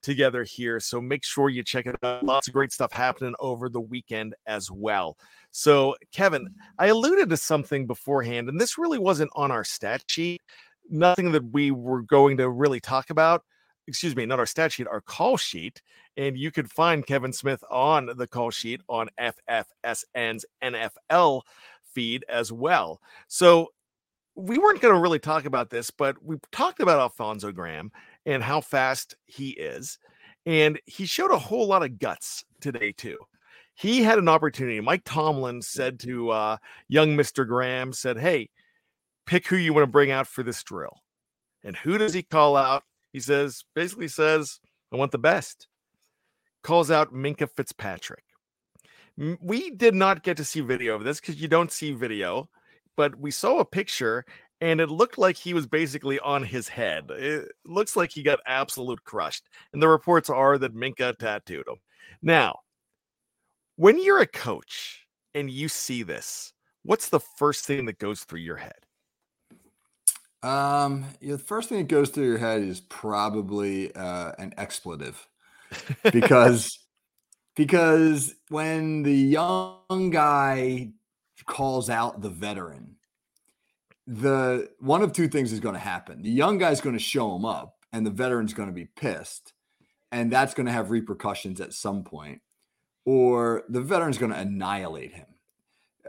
together 0.02 0.46
here. 0.46 0.80
So 0.80 1.02
make 1.02 1.26
sure 1.26 1.50
you 1.50 1.62
check 1.62 1.88
it 1.88 1.98
out. 2.02 2.24
Lots 2.24 2.48
of 2.48 2.54
great 2.54 2.72
stuff 2.72 2.94
happening 2.94 3.36
over 3.42 3.68
the 3.68 3.82
weekend 3.82 4.34
as 4.48 4.72
well. 4.72 5.18
So, 5.52 5.98
Kevin, 6.14 6.48
I 6.80 6.88
alluded 6.88 7.30
to 7.30 7.36
something 7.36 7.86
beforehand, 7.86 8.48
and 8.48 8.62
this 8.62 8.78
really 8.78 8.98
wasn't 8.98 9.32
on 9.36 9.52
our 9.52 9.66
stat 9.66 10.06
sheet. 10.08 10.42
Nothing 10.90 11.34
that 11.34 11.52
we 11.52 11.70
were 11.72 12.04
going 12.04 12.38
to 12.38 12.50
really 12.50 12.80
talk 12.80 13.10
about. 13.10 13.44
Excuse 13.88 14.16
me, 14.16 14.26
not 14.26 14.40
our 14.40 14.46
stat 14.46 14.72
sheet, 14.72 14.88
our 14.88 15.02
call 15.02 15.38
sheet. 15.38 15.82
And 16.16 16.38
you 16.38 16.52
could 16.52 16.72
find 16.72 17.06
Kevin 17.06 17.34
Smith 17.34 17.64
on 17.70 18.10
the 18.16 18.28
call 18.28 18.52
sheet 18.52 18.82
on 18.88 19.10
FFSN's 19.20 20.46
NFL 20.64 21.42
feed 21.94 22.24
as 22.30 22.52
well. 22.52 23.02
So, 23.28 23.70
we 24.36 24.58
weren't 24.58 24.82
going 24.82 24.94
to 24.94 25.00
really 25.00 25.20
talk 25.20 25.46
about 25.46 25.70
this, 25.70 25.92
but 25.92 26.24
we 26.24 26.38
talked 26.52 26.80
about 26.80 27.00
Alfonzo 27.00 27.52
Graham 27.52 27.92
and 28.26 28.42
how 28.42 28.62
fast 28.62 29.16
he 29.26 29.50
is. 29.52 30.00
And 30.46 30.80
he 30.86 31.06
showed 31.06 31.32
a 31.32 31.38
whole 31.38 31.68
lot 31.68 31.84
of 31.84 32.00
guts 32.00 32.44
today, 32.60 32.92
too. 32.92 33.18
He 33.76 34.04
had 34.04 34.20
an 34.20 34.28
opportunity. 34.28 34.80
Mike 34.82 35.04
Tomlin 35.06 35.62
said 35.62 36.00
to 36.02 36.30
uh, 36.32 36.58
young 36.88 37.16
Mr. 37.16 37.48
Graham, 37.48 37.94
said, 37.94 38.18
Hey, 38.18 38.50
pick 39.26 39.48
who 39.48 39.56
you 39.56 39.74
want 39.74 39.84
to 39.84 39.92
bring 39.92 40.12
out 40.12 40.28
for 40.28 40.44
this 40.44 40.64
drill. 40.64 41.02
And 41.64 41.76
who 41.76 41.98
does 41.98 42.14
he 42.14 42.24
call 42.24 42.58
out? 42.58 42.84
He 43.14 43.20
says, 43.20 43.64
basically 43.76 44.10
says, 44.10 44.60
I 44.92 44.98
want 44.98 45.12
the 45.12 45.18
best. 45.18 45.68
Calls 46.64 46.92
out 46.92 47.14
Minkah 47.14 47.50
Fitzpatrick. 47.56 48.24
We 49.42 49.70
did 49.70 49.94
not 49.94 50.24
get 50.24 50.38
to 50.38 50.46
see 50.46 50.62
video 50.62 50.96
of 50.96 51.04
this 51.04 51.22
because 51.22 51.40
you 51.40 51.48
don't 51.48 51.72
see 51.72 51.92
video, 51.92 52.50
but 52.98 53.16
we 53.18 53.30
saw 53.32 53.60
a 53.60 53.66
picture 53.66 54.26
and 54.60 54.82
it 54.82 54.90
looked 54.90 55.18
like 55.18 55.36
he 55.36 55.54
was 55.54 55.68
basically 55.68 56.20
on 56.20 56.44
his 56.44 56.68
head. 56.68 57.06
It 57.10 57.52
looks 57.66 57.96
like 57.96 58.12
he 58.12 58.24
got 58.24 58.40
absolute 58.48 59.04
crushed. 59.04 59.50
And 59.74 59.82
the 59.82 59.90
reports 59.90 60.30
are 60.30 60.58
that 60.58 60.76
Minkah 60.76 61.18
tattooed 61.18 61.68
him. 61.68 61.76
Now, 62.22 62.60
when 63.76 64.02
you're 64.02 64.22
a 64.22 64.28
coach 64.28 65.06
and 65.36 65.52
you 65.52 65.68
see 65.68 66.02
this, 66.02 66.54
what's 66.84 67.10
the 67.10 67.20
first 67.20 67.66
thing 67.66 67.86
that 67.86 68.00
goes 68.00 68.24
through 68.24 68.40
your 68.40 68.58
head? 68.58 68.83
Um, 70.44 71.06
yeah, 71.22 71.34
the 71.34 71.38
first 71.38 71.70
thing 71.70 71.80
that 71.80 71.88
goes 71.88 72.10
through 72.10 72.28
your 72.28 72.38
head 72.38 72.62
is 72.62 72.82
probably 72.82 73.96
uh, 73.96 74.34
an 74.38 74.54
expletive 74.58 75.26
because 76.12 76.80
because 77.56 78.36
when 78.50 79.04
the 79.04 79.16
young 79.16 80.10
guy 80.10 80.92
calls 81.46 81.90
out 81.90 82.22
the 82.22 82.30
veteran, 82.30 82.98
the 84.06 84.70
one 84.80 85.02
of 85.02 85.14
two 85.14 85.30
things 85.30 85.54
is 85.54 85.62
going 85.62 85.76
to 85.76 85.80
happen. 85.80 86.22
The 86.22 86.30
young 86.30 86.58
guy's 86.58 86.82
going 86.82 86.98
to 86.98 87.04
show 87.04 87.36
him 87.36 87.46
up, 87.46 87.78
and 87.94 88.06
the 88.06 88.12
veteran's 88.12 88.54
going 88.54 88.70
to 88.70 88.76
be 88.76 88.86
pissed, 88.86 89.54
and 90.12 90.30
that's 90.30 90.54
going 90.54 90.66
to 90.66 90.74
have 90.74 90.92
repercussions 90.92 91.62
at 91.62 91.74
some 91.74 92.04
point, 92.04 92.42
or 93.06 93.64
the 93.70 93.82
veteran's 93.82 94.18
going 94.18 94.34
to 94.34 94.40
annihilate 94.40 95.14
him. 95.14 95.28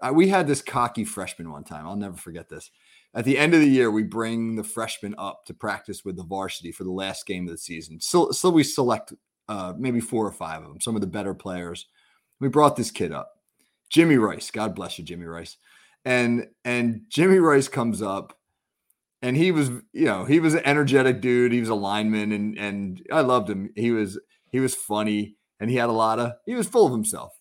Uh, 0.02 0.12
we 0.12 0.28
had 0.28 0.48
this 0.48 0.60
cocky 0.60 1.04
freshman 1.04 1.52
one 1.52 1.62
time. 1.62 1.86
I'll 1.86 1.94
never 1.94 2.16
forget 2.16 2.48
this. 2.48 2.70
At 3.14 3.24
the 3.24 3.38
end 3.38 3.54
of 3.54 3.60
the 3.60 3.68
year, 3.68 3.90
we 3.90 4.02
bring 4.02 4.56
the 4.56 4.64
freshmen 4.64 5.14
up 5.16 5.44
to 5.46 5.54
practice 5.54 6.04
with 6.04 6.16
the 6.16 6.24
varsity 6.24 6.72
for 6.72 6.82
the 6.82 6.90
last 6.90 7.26
game 7.26 7.46
of 7.46 7.52
the 7.52 7.58
season. 7.58 8.00
So, 8.00 8.32
so 8.32 8.50
we 8.50 8.64
select 8.64 9.12
uh, 9.48 9.74
maybe 9.78 10.00
four 10.00 10.26
or 10.26 10.32
five 10.32 10.62
of 10.62 10.68
them, 10.68 10.80
some 10.80 10.96
of 10.96 11.00
the 11.00 11.06
better 11.06 11.34
players. 11.34 11.86
We 12.40 12.48
brought 12.48 12.76
this 12.76 12.90
kid 12.90 13.12
up, 13.12 13.30
Jimmy 13.88 14.16
Rice. 14.16 14.50
God 14.50 14.74
bless 14.74 14.98
you, 14.98 15.04
Jimmy 15.04 15.26
Rice. 15.26 15.56
And 16.04 16.48
and 16.64 17.02
Jimmy 17.08 17.38
Rice 17.38 17.68
comes 17.68 18.02
up, 18.02 18.36
and 19.22 19.36
he 19.36 19.52
was, 19.52 19.68
you 19.92 20.04
know, 20.04 20.24
he 20.24 20.40
was 20.40 20.54
an 20.54 20.62
energetic 20.64 21.20
dude. 21.20 21.52
He 21.52 21.60
was 21.60 21.68
a 21.68 21.74
lineman, 21.74 22.32
and 22.32 22.58
and 22.58 23.06
I 23.12 23.20
loved 23.20 23.48
him. 23.48 23.70
He 23.76 23.90
was 23.90 24.18
he 24.50 24.60
was 24.60 24.74
funny, 24.74 25.36
and 25.60 25.70
he 25.70 25.76
had 25.76 25.88
a 25.88 25.92
lot 25.92 26.18
of. 26.18 26.32
He 26.46 26.54
was 26.54 26.66
full 26.66 26.86
of 26.86 26.92
himself. 26.92 27.32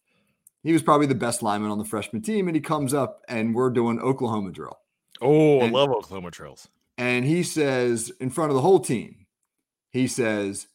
He 0.62 0.72
was 0.72 0.82
probably 0.82 1.08
the 1.08 1.16
best 1.16 1.44
lineman 1.44 1.72
on 1.72 1.78
the 1.78 1.84
freshman 1.84 2.22
team, 2.22 2.48
and 2.48 2.56
he 2.56 2.62
comes 2.62 2.94
up, 2.94 3.22
and 3.28 3.54
we're 3.54 3.70
doing 3.70 4.00
Oklahoma 4.00 4.52
drill. 4.52 4.78
Oh, 5.24 5.60
I 5.62 5.64
And- 5.66 5.74
love 5.74 5.90
Oklahoma 5.90 6.32
trails. 6.32 6.68
And 6.98 7.26
he 7.26 7.42
says, 7.42 8.12
in 8.20 8.30
front 8.30 8.52
of 8.52 8.56
the 8.56 8.62
whole 8.62 8.80
team, 8.80 9.26
he 9.90 10.08
says, 10.08 10.68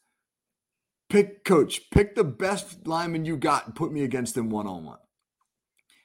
pick 1.08 1.44
coach, 1.44 1.90
pick 1.90 2.14
the 2.16 2.24
best 2.24 2.86
lineman 2.86 3.24
you 3.24 3.36
got 3.36 3.66
and 3.66 3.74
put 3.74 3.92
me 3.92 4.02
against 4.02 4.34
them 4.34 4.50
one 4.50 4.66
on 4.66 4.84
one. 4.84 4.98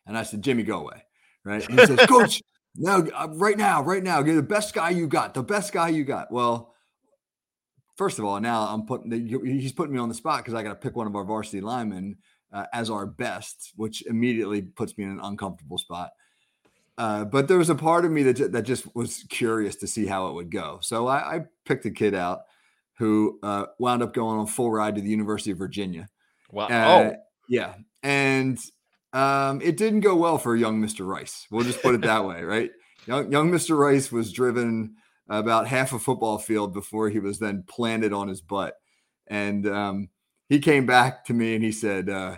And 0.05 0.17
I 0.17 0.23
said, 0.23 0.43
Jimmy, 0.43 0.63
go 0.63 0.79
away. 0.81 1.03
Right. 1.43 1.67
And 1.67 1.79
he 1.79 1.85
says, 1.85 1.99
Coach, 2.07 2.41
now, 2.75 2.99
uh, 2.99 3.27
right 3.31 3.57
now, 3.57 3.81
right 3.83 4.03
now, 4.03 4.21
get 4.21 4.35
the 4.35 4.43
best 4.43 4.73
guy 4.73 4.91
you 4.91 5.07
got, 5.07 5.33
the 5.33 5.43
best 5.43 5.73
guy 5.73 5.89
you 5.89 6.03
got. 6.03 6.31
Well, 6.31 6.73
first 7.97 8.19
of 8.19 8.25
all, 8.25 8.39
now 8.39 8.61
I'm 8.63 8.85
putting 8.85 9.09
the, 9.09 9.39
he's 9.43 9.73
putting 9.73 9.93
me 9.93 9.99
on 9.99 10.09
the 10.09 10.15
spot 10.15 10.39
because 10.39 10.53
I 10.53 10.63
got 10.63 10.69
to 10.69 10.75
pick 10.75 10.95
one 10.95 11.07
of 11.07 11.15
our 11.15 11.25
varsity 11.25 11.61
linemen 11.61 12.17
uh, 12.51 12.65
as 12.73 12.89
our 12.89 13.05
best, 13.05 13.71
which 13.75 14.05
immediately 14.05 14.61
puts 14.61 14.97
me 14.97 15.03
in 15.05 15.09
an 15.11 15.19
uncomfortable 15.21 15.77
spot. 15.77 16.11
Uh, 16.97 17.25
but 17.25 17.47
there 17.47 17.57
was 17.57 17.69
a 17.69 17.75
part 17.75 18.05
of 18.05 18.11
me 18.11 18.23
that 18.23 18.51
that 18.51 18.63
just 18.63 18.93
was 18.95 19.25
curious 19.29 19.75
to 19.77 19.87
see 19.87 20.05
how 20.05 20.27
it 20.27 20.33
would 20.33 20.51
go. 20.51 20.79
So 20.81 21.07
I, 21.07 21.35
I 21.35 21.41
picked 21.65 21.85
a 21.85 21.91
kid 21.91 22.13
out 22.13 22.41
who 22.99 23.39
uh, 23.41 23.65
wound 23.79 24.03
up 24.03 24.13
going 24.13 24.39
on 24.39 24.45
full 24.45 24.71
ride 24.71 24.95
to 24.95 25.01
the 25.01 25.09
University 25.09 25.51
of 25.51 25.57
Virginia. 25.57 26.07
Wow. 26.51 26.67
Uh, 26.67 26.69
oh, 26.69 27.15
yeah, 27.49 27.73
and 28.03 28.59
um, 29.11 29.59
it 29.61 29.75
didn't 29.77 30.01
go 30.01 30.15
well 30.15 30.37
for 30.37 30.55
young 30.55 30.81
Mr. 30.81 31.05
Rice. 31.05 31.47
We'll 31.49 31.63
just 31.63 31.81
put 31.81 31.95
it 31.95 32.01
that 32.01 32.25
way, 32.25 32.43
right? 32.43 32.69
Young, 33.07 33.31
young 33.31 33.51
Mr. 33.51 33.77
Rice 33.77 34.11
was 34.11 34.31
driven 34.31 34.95
about 35.27 35.67
half 35.67 35.93
a 35.93 35.99
football 35.99 36.37
field 36.37 36.73
before 36.73 37.09
he 37.09 37.19
was 37.19 37.39
then 37.39 37.63
planted 37.67 38.13
on 38.13 38.27
his 38.27 38.41
butt, 38.41 38.75
and 39.27 39.67
um, 39.67 40.09
he 40.47 40.59
came 40.59 40.85
back 40.85 41.25
to 41.25 41.33
me 41.33 41.55
and 41.55 41.63
he 41.63 41.71
said, 41.71 42.07
uh, 42.07 42.37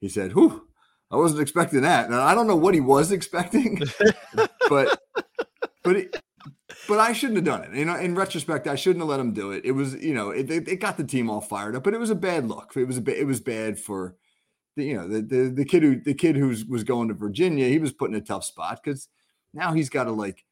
he 0.00 0.08
said, 0.08 0.32
"Whew, 0.32 0.65
I 1.10 1.16
wasn't 1.16 1.42
expecting 1.42 1.82
that." 1.82 2.06
And 2.06 2.14
I 2.14 2.34
don't 2.34 2.46
know 2.46 2.56
what 2.56 2.74
he 2.74 2.80
was 2.80 3.12
expecting, 3.12 3.80
but 4.68 5.00
but 5.82 5.96
it, 5.96 6.22
but 6.88 6.98
I 6.98 7.12
shouldn't 7.12 7.36
have 7.36 7.44
done 7.44 7.64
it. 7.64 7.76
You 7.76 7.84
know, 7.84 7.96
in 7.96 8.14
retrospect, 8.14 8.66
I 8.66 8.76
shouldn't 8.76 9.00
have 9.00 9.08
let 9.08 9.20
him 9.20 9.32
do 9.32 9.50
it. 9.52 9.64
It 9.64 9.72
was, 9.72 9.94
you 9.94 10.14
know, 10.14 10.30
it, 10.30 10.50
it, 10.50 10.68
it 10.68 10.76
got 10.76 10.96
the 10.96 11.04
team 11.04 11.30
all 11.30 11.40
fired 11.40 11.76
up, 11.76 11.84
but 11.84 11.94
it 11.94 12.00
was 12.00 12.10
a 12.10 12.14
bad 12.14 12.48
look. 12.48 12.72
It 12.76 12.84
was 12.84 12.98
a 12.98 13.02
bit, 13.02 13.18
it 13.18 13.24
was 13.24 13.40
bad 13.40 13.78
for 13.78 14.16
the, 14.76 14.84
you 14.84 14.96
know, 14.96 15.08
the, 15.08 15.22
the 15.22 15.50
the 15.50 15.64
kid 15.64 15.82
who 15.82 16.00
the 16.00 16.14
kid 16.14 16.36
who 16.36 16.54
was 16.68 16.84
going 16.84 17.08
to 17.08 17.14
Virginia. 17.14 17.68
He 17.68 17.78
was 17.78 17.92
put 17.92 18.10
in 18.10 18.16
a 18.16 18.20
tough 18.20 18.44
spot 18.44 18.80
because 18.82 19.08
now 19.54 19.72
he's 19.72 19.88
got 19.88 20.04
to 20.04 20.12
like 20.12 20.44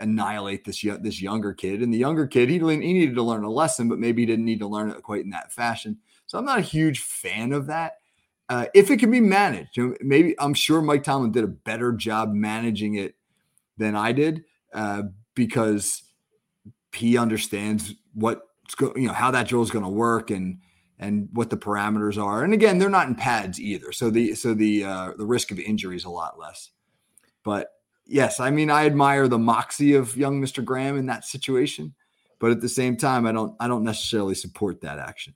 annihilate 0.00 0.64
this 0.64 0.82
this 1.00 1.20
younger 1.20 1.52
kid, 1.52 1.82
and 1.82 1.92
the 1.92 1.98
younger 1.98 2.26
kid 2.26 2.48
he 2.48 2.58
he 2.58 2.92
needed 2.92 3.14
to 3.14 3.22
learn 3.22 3.44
a 3.44 3.50
lesson, 3.50 3.88
but 3.88 3.98
maybe 3.98 4.22
he 4.22 4.26
didn't 4.26 4.44
need 4.44 4.60
to 4.60 4.66
learn 4.66 4.90
it 4.90 5.02
quite 5.02 5.24
in 5.24 5.30
that 5.30 5.52
fashion. 5.52 5.98
So 6.26 6.38
I'm 6.38 6.44
not 6.44 6.58
a 6.58 6.62
huge 6.62 7.00
fan 7.00 7.52
of 7.52 7.66
that. 7.66 7.98
Uh, 8.52 8.66
if 8.74 8.90
it 8.90 8.98
can 8.98 9.10
be 9.10 9.20
managed, 9.20 9.78
maybe 10.00 10.34
I'm 10.38 10.52
sure 10.52 10.82
Mike 10.82 11.04
Tomlin 11.04 11.32
did 11.32 11.44
a 11.44 11.48
better 11.48 11.92
job 11.92 12.32
managing 12.32 12.96
it 12.96 13.14
than 13.78 13.96
I 13.96 14.12
did. 14.12 14.44
Uh, 14.74 15.04
because 15.34 16.02
he 16.94 17.16
understands 17.16 17.94
what 18.14 18.42
you 18.80 19.06
know 19.06 19.12
how 19.12 19.30
that 19.30 19.48
drill 19.48 19.62
is 19.62 19.70
going 19.70 19.84
to 19.84 19.90
work 19.90 20.30
and 20.30 20.58
and 20.98 21.28
what 21.32 21.50
the 21.50 21.56
parameters 21.56 22.22
are. 22.22 22.44
And 22.44 22.54
again, 22.54 22.78
they're 22.78 22.88
not 22.88 23.08
in 23.08 23.14
pads 23.14 23.60
either, 23.60 23.92
so 23.92 24.10
the 24.10 24.34
so 24.34 24.54
the 24.54 24.84
uh, 24.84 25.12
the 25.16 25.26
risk 25.26 25.50
of 25.50 25.58
injury 25.58 25.96
is 25.96 26.04
a 26.04 26.10
lot 26.10 26.38
less. 26.38 26.70
But 27.44 27.68
yes, 28.06 28.40
I 28.40 28.50
mean 28.50 28.70
I 28.70 28.86
admire 28.86 29.28
the 29.28 29.38
moxie 29.38 29.94
of 29.94 30.16
young 30.16 30.40
Mr. 30.40 30.64
Graham 30.64 30.96
in 30.96 31.06
that 31.06 31.24
situation, 31.24 31.94
but 32.38 32.50
at 32.50 32.60
the 32.60 32.68
same 32.68 32.96
time, 32.96 33.26
I 33.26 33.32
don't 33.32 33.54
I 33.58 33.68
don't 33.68 33.84
necessarily 33.84 34.34
support 34.34 34.80
that 34.82 34.98
action. 34.98 35.34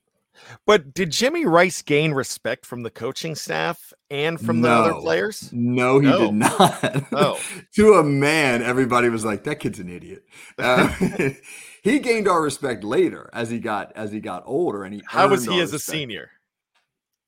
But 0.67 0.95
did 0.95 1.11
Jimmy 1.11 1.47
Rice 1.47 1.83
gain 1.83 2.13
respect 2.13 2.67
from 2.67 2.83
the 2.83 2.91
coaching 2.91 3.35
staff 3.35 3.93
and 4.11 4.41
from 4.41 4.61
no. 4.61 4.69
the 4.69 4.75
other 4.75 5.01
players? 5.01 5.51
No, 5.53 5.99
he 5.99 6.09
No. 6.09 6.19
did 6.27 6.35
not. 6.35 7.05
Oh. 7.13 7.41
to 7.75 7.95
a 7.95 8.05
man, 8.05 8.63
everybody 8.63 9.09
was 9.09 9.25
like, 9.25 9.45
"That 9.45 9.61
kid's 9.61 9.79
an 9.79 9.89
idiot." 9.89 10.25
Uh, 10.59 10.89
he 11.83 11.99
gained 11.99 12.29
our 12.29 12.43
respect 12.43 12.85
later 12.85 13.31
as 13.33 13.51
he 13.51 13.59
got 13.59 13.93
as 13.97 14.13
he 14.13 14.21
got 14.21 14.43
older, 14.47 14.85
and 14.85 14.95
he 14.95 15.03
How 15.07 15.29
was 15.29 15.45
he 15.45 15.61
as 15.61 15.73
a 15.73 15.79
senior? 15.79 16.31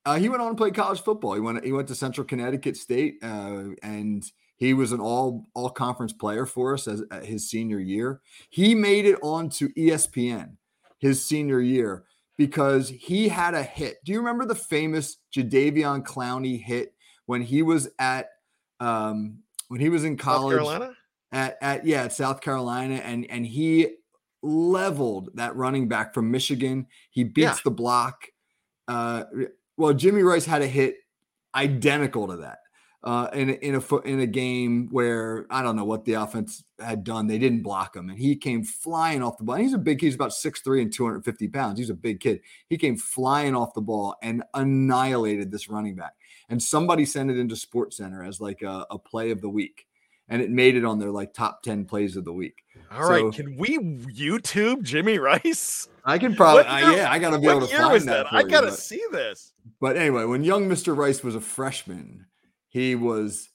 Uh, 0.04 0.18
he 0.18 0.28
went 0.28 0.40
on 0.40 0.50
to 0.50 0.54
play 0.54 0.70
college 0.70 1.02
football. 1.02 1.34
He 1.34 1.40
went 1.40 1.64
he 1.64 1.72
went 1.72 1.88
to 1.88 1.94
Central 1.94 2.26
Connecticut 2.26 2.76
State, 2.76 3.18
uh, 3.22 3.74
and 3.82 4.24
he 4.56 4.74
was 4.74 4.92
an 4.92 5.00
all 5.00 5.46
all 5.54 5.70
conference 5.70 6.12
player 6.12 6.46
for 6.46 6.74
us 6.74 6.88
as 6.88 7.02
uh, 7.10 7.20
his 7.20 7.48
senior 7.50 7.78
year. 7.78 8.20
He 8.48 8.74
made 8.74 9.04
it 9.04 9.18
onto 9.22 9.68
ESPN 9.74 10.56
his 10.98 11.24
senior 11.24 11.60
year 11.60 12.04
because 12.38 12.88
he 12.88 13.28
had 13.28 13.52
a 13.54 13.62
hit. 13.62 13.96
Do 14.04 14.12
you 14.12 14.18
remember 14.18 14.46
the 14.46 14.54
famous 14.54 15.18
Jadeveon 15.36 16.04
Clowney 16.04 16.58
hit 16.62 16.94
when 17.26 17.42
he 17.42 17.62
was 17.62 17.88
at 17.98 18.30
um, 18.80 19.40
when 19.66 19.80
he 19.80 19.90
was 19.90 20.04
in 20.04 20.16
South 20.16 20.24
college 20.24 20.56
Carolina? 20.56 20.92
at, 21.32 21.58
at 21.60 21.84
yeah 21.84 22.04
at 22.04 22.12
South 22.14 22.40
Carolina 22.40 22.94
and 22.94 23.26
and 23.30 23.44
he 23.44 23.88
leveled 24.42 25.30
that 25.34 25.54
running 25.56 25.88
back 25.88 26.14
from 26.14 26.30
Michigan. 26.30 26.86
He 27.10 27.24
beats 27.24 27.46
Yeah. 27.46 27.56
the 27.64 27.70
block. 27.72 28.22
Uh, 28.86 29.24
well, 29.76 29.92
Jimmy 29.92 30.22
Rice 30.22 30.46
had 30.46 30.62
a 30.62 30.66
hit 30.66 30.94
identical 31.54 32.28
to 32.28 32.36
that 32.36 32.58
uh, 33.04 33.28
in 33.32 33.50
a, 33.50 33.52
in 33.52 33.74
a 33.76 33.96
in 34.00 34.20
a 34.20 34.26
game 34.26 34.88
where 34.90 35.46
I 35.50 35.62
don't 35.62 35.76
know 35.76 35.84
what 35.84 36.04
the 36.04 36.14
offense 36.14 36.64
had 36.80 37.04
done. 37.04 37.26
They 37.28 37.38
didn't 37.38 37.62
block 37.62 37.94
him, 37.94 38.10
and 38.10 38.18
he 38.18 38.34
came 38.34 38.64
flying 38.64 39.22
off 39.22 39.38
the 39.38 39.44
ball. 39.44 39.56
He's 39.56 39.72
a 39.72 39.78
big. 39.78 40.00
He's 40.00 40.14
about 40.16 40.30
6'3 40.30 40.82
and 40.82 40.92
250 40.92 41.48
pounds. 41.48 41.78
He's 41.78 41.90
a 41.90 41.94
big 41.94 42.20
kid. 42.20 42.40
He 42.68 42.76
came 42.76 42.96
flying 42.96 43.54
off 43.54 43.72
the 43.74 43.80
ball 43.80 44.16
and 44.22 44.42
annihilated 44.54 45.50
this 45.50 45.68
running 45.68 45.94
back. 45.94 46.14
And 46.48 46.62
somebody 46.62 47.04
sent 47.04 47.30
it 47.30 47.38
into 47.38 47.54
Sports 47.56 47.98
Center 47.98 48.24
as 48.24 48.40
like 48.40 48.62
a, 48.62 48.86
a 48.90 48.98
play 48.98 49.30
of 49.30 49.40
the 49.42 49.48
week, 49.50 49.86
and 50.28 50.42
it 50.42 50.50
made 50.50 50.74
it 50.76 50.84
on 50.84 50.98
their 50.98 51.10
like 51.10 51.32
top 51.34 51.62
10 51.62 51.84
plays 51.84 52.16
of 52.16 52.24
the 52.24 52.32
week. 52.32 52.56
All 52.90 53.08
right, 53.08 53.20
So- 53.20 53.30
can 53.32 53.56
we 53.56 53.78
YouTube 53.78 54.82
Jimmy 54.82 55.18
Rice? 55.18 55.88
I 56.04 56.16
can 56.18 56.34
probably, 56.34 56.62
What 56.64 56.70
I, 56.72 56.96
yeah, 56.96 57.10
I 57.12 57.18
got 57.18 57.30
to 57.30 57.38
be 57.38 57.46
able 57.48 57.60
to 57.60 57.66
find 57.66 58.00
that. 58.08 58.26
that? 58.30 58.32
I 58.32 58.42
gotta 58.42 58.68
but- 58.68 58.78
see 58.78 59.02
this. 59.12 59.52
But 59.78 59.96
anyway, 59.98 60.24
when 60.24 60.42
young 60.42 60.68
Mr. 60.68 60.96
Rice 60.96 61.22
was 61.22 61.34
a 61.34 61.40
freshman, 61.40 62.24
he 62.68 62.94
was 62.94 63.48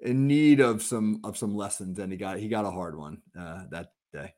in 0.00 0.26
need 0.26 0.60
of 0.60 0.82
some 0.82 1.20
of 1.24 1.36
some 1.36 1.54
lessons, 1.54 1.98
and 1.98 2.12
he 2.12 2.18
got 2.18 2.38
he 2.38 2.48
got 2.48 2.64
a 2.64 2.70
hard 2.70 2.96
one 2.96 3.22
uh, 3.38 3.64
that 3.70 3.92
day. 4.12 4.34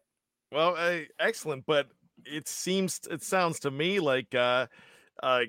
Well, 0.52 0.76
uh, 0.76 1.00
excellent, 1.18 1.66
but 1.66 1.88
it 2.24 2.48
seems 2.48 3.00
it 3.10 3.22
sounds 3.22 3.60
to 3.60 3.70
me 3.70 4.00
like 4.00 4.34
uh, 4.34 4.66
uh, 5.22 5.42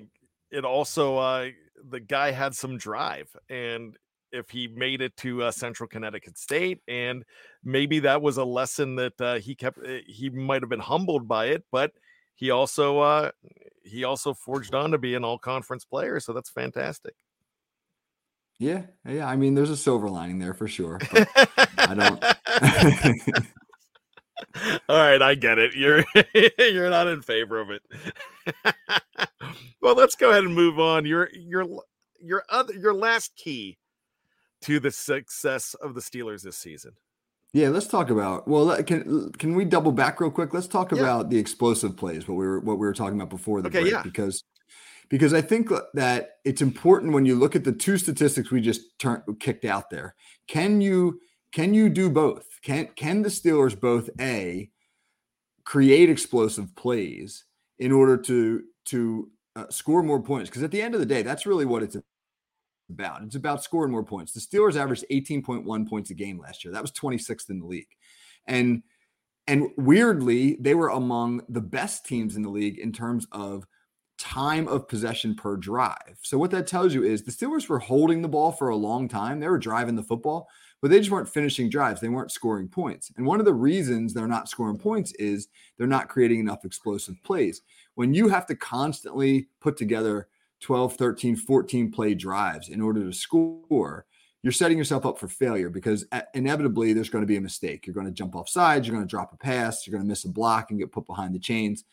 it 0.50 0.64
also 0.64 1.16
uh, 1.18 1.50
the 1.88 2.00
guy 2.00 2.30
had 2.30 2.54
some 2.54 2.78
drive, 2.78 3.34
and 3.48 3.96
if 4.32 4.50
he 4.50 4.66
made 4.68 5.00
it 5.00 5.16
to 5.18 5.44
uh, 5.44 5.50
Central 5.50 5.88
Connecticut 5.88 6.36
State, 6.36 6.80
and 6.88 7.24
maybe 7.62 8.00
that 8.00 8.20
was 8.22 8.36
a 8.36 8.44
lesson 8.44 8.96
that 8.96 9.20
uh, 9.20 9.34
he 9.38 9.54
kept. 9.54 9.78
uh, 9.78 9.98
He 10.06 10.30
might 10.30 10.62
have 10.62 10.68
been 10.68 10.80
humbled 10.80 11.28
by 11.28 11.46
it, 11.46 11.64
but 11.70 11.92
he 12.34 12.50
also 12.50 12.98
uh, 12.98 13.30
he 13.84 14.04
also 14.04 14.34
forged 14.34 14.74
on 14.74 14.90
to 14.90 14.98
be 14.98 15.14
an 15.14 15.24
all 15.24 15.38
conference 15.38 15.84
player, 15.84 16.20
so 16.20 16.32
that's 16.32 16.50
fantastic. 16.50 17.14
Yeah, 18.58 18.82
yeah. 19.06 19.26
I 19.28 19.36
mean, 19.36 19.54
there's 19.54 19.70
a 19.70 19.76
silver 19.76 20.08
lining 20.08 20.38
there 20.38 20.54
for 20.54 20.66
sure. 20.66 20.98
I 21.78 21.94
don't. 21.94 22.24
All 24.88 24.96
right, 24.98 25.20
I 25.20 25.34
get 25.34 25.58
it. 25.58 25.74
You're 25.74 26.04
you're 26.58 26.90
not 26.90 27.06
in 27.08 27.20
favor 27.22 27.60
of 27.60 27.68
it. 27.70 27.82
well, 29.82 29.94
let's 29.94 30.14
go 30.14 30.30
ahead 30.30 30.44
and 30.44 30.54
move 30.54 30.78
on. 30.78 31.04
Your 31.04 31.28
your 31.32 31.66
your 32.20 32.44
other 32.48 32.72
your 32.74 32.94
last 32.94 33.36
key 33.36 33.78
to 34.62 34.80
the 34.80 34.90
success 34.90 35.74
of 35.74 35.94
the 35.94 36.00
Steelers 36.00 36.42
this 36.42 36.56
season. 36.56 36.92
Yeah, 37.52 37.68
let's 37.68 37.86
talk 37.86 38.10
about. 38.10 38.48
Well, 38.48 38.82
can 38.84 39.32
can 39.32 39.54
we 39.54 39.64
double 39.64 39.92
back 39.92 40.20
real 40.20 40.30
quick? 40.30 40.54
Let's 40.54 40.66
talk 40.66 40.92
Yeah. 40.92 41.00
about 41.00 41.30
the 41.30 41.38
explosive 41.38 41.96
plays. 41.96 42.26
What 42.28 42.36
we 42.36 42.46
were 42.46 42.60
what 42.60 42.78
we 42.78 42.86
were 42.86 42.94
talking 42.94 43.16
about 43.18 43.30
before 43.30 43.60
the 43.62 43.68
Okay, 43.68 43.80
break, 43.82 43.92
yeah. 43.92 44.02
because 44.02 44.42
because 45.08 45.32
I 45.32 45.40
think 45.40 45.70
that 45.94 46.38
it's 46.44 46.62
important 46.62 47.12
when 47.12 47.26
you 47.26 47.36
look 47.36 47.54
at 47.54 47.64
the 47.64 47.72
two 47.72 47.98
statistics 47.98 48.50
we 48.50 48.60
just 48.60 48.82
kicked 49.40 49.64
out 49.64 49.90
there. 49.90 50.14
Can 50.48 50.80
you 50.80 51.20
can 51.52 51.74
you 51.74 51.88
do 51.88 52.10
both? 52.10 52.46
Can 52.62 52.88
can 52.96 53.22
the 53.22 53.28
Steelers 53.28 53.78
both 53.78 54.10
a 54.20 54.70
create 55.64 56.10
explosive 56.10 56.74
plays 56.76 57.44
in 57.78 57.92
order 57.92 58.16
to 58.16 58.62
to 58.86 59.30
uh, 59.54 59.68
score 59.70 60.02
more 60.02 60.22
points? 60.22 60.50
Because 60.50 60.62
at 60.62 60.70
the 60.70 60.82
end 60.82 60.94
of 60.94 61.00
the 61.00 61.06
day, 61.06 61.22
that's 61.22 61.46
really 61.46 61.64
what 61.64 61.82
it's 61.82 61.96
about. 62.90 63.22
It's 63.22 63.36
about 63.36 63.62
scoring 63.62 63.92
more 63.92 64.04
points. 64.04 64.32
The 64.32 64.40
Steelers 64.40 64.76
averaged 64.76 65.04
18.1 65.10 65.88
points 65.88 66.10
a 66.10 66.14
game 66.14 66.38
last 66.38 66.64
year. 66.64 66.72
That 66.72 66.82
was 66.82 66.92
26th 66.92 67.50
in 67.50 67.60
the 67.60 67.66
league. 67.66 67.88
And 68.46 68.82
and 69.48 69.68
weirdly, 69.76 70.56
they 70.60 70.74
were 70.74 70.88
among 70.88 71.42
the 71.48 71.60
best 71.60 72.04
teams 72.04 72.34
in 72.34 72.42
the 72.42 72.48
league 72.48 72.78
in 72.78 72.92
terms 72.92 73.28
of 73.30 73.64
time 74.18 74.66
of 74.68 74.88
possession 74.88 75.34
per 75.34 75.56
drive. 75.56 76.18
So 76.22 76.38
what 76.38 76.50
that 76.52 76.66
tells 76.66 76.94
you 76.94 77.04
is 77.04 77.22
the 77.22 77.30
Steelers 77.30 77.68
were 77.68 77.78
holding 77.78 78.22
the 78.22 78.28
ball 78.28 78.52
for 78.52 78.68
a 78.68 78.76
long 78.76 79.08
time. 79.08 79.40
They 79.40 79.48
were 79.48 79.58
driving 79.58 79.94
the 79.94 80.02
football, 80.02 80.48
but 80.80 80.90
they 80.90 80.98
just 80.98 81.10
weren't 81.10 81.28
finishing 81.28 81.68
drives. 81.68 82.00
They 82.00 82.08
weren't 82.08 82.32
scoring 82.32 82.68
points. 82.68 83.12
And 83.16 83.26
one 83.26 83.40
of 83.40 83.46
the 83.46 83.54
reasons 83.54 84.14
they're 84.14 84.26
not 84.26 84.48
scoring 84.48 84.78
points 84.78 85.12
is 85.14 85.48
they're 85.76 85.86
not 85.86 86.08
creating 86.08 86.40
enough 86.40 86.64
explosive 86.64 87.22
plays. 87.24 87.62
When 87.94 88.14
you 88.14 88.28
have 88.28 88.46
to 88.46 88.56
constantly 88.56 89.48
put 89.60 89.76
together 89.76 90.28
12, 90.60 90.96
13, 90.96 91.36
14 91.36 91.90
play 91.90 92.14
drives 92.14 92.68
in 92.68 92.80
order 92.80 93.04
to 93.04 93.12
score, 93.12 94.06
you're 94.42 94.52
setting 94.52 94.78
yourself 94.78 95.04
up 95.04 95.18
for 95.18 95.28
failure 95.28 95.68
because 95.68 96.06
inevitably 96.34 96.92
there's 96.92 97.10
going 97.10 97.22
to 97.22 97.26
be 97.26 97.36
a 97.36 97.40
mistake. 97.40 97.86
You're 97.86 97.94
going 97.94 98.06
to 98.06 98.12
jump 98.12 98.36
off 98.36 98.48
sides, 98.48 98.86
you're 98.86 98.94
going 98.94 99.06
to 99.06 99.10
drop 99.10 99.32
a 99.32 99.36
pass, 99.36 99.86
you're 99.86 99.92
going 99.92 100.04
to 100.04 100.08
miss 100.08 100.24
a 100.24 100.28
block 100.28 100.70
and 100.70 100.78
get 100.78 100.92
put 100.92 101.06
behind 101.06 101.34
the 101.34 101.40
chains. 101.40 101.84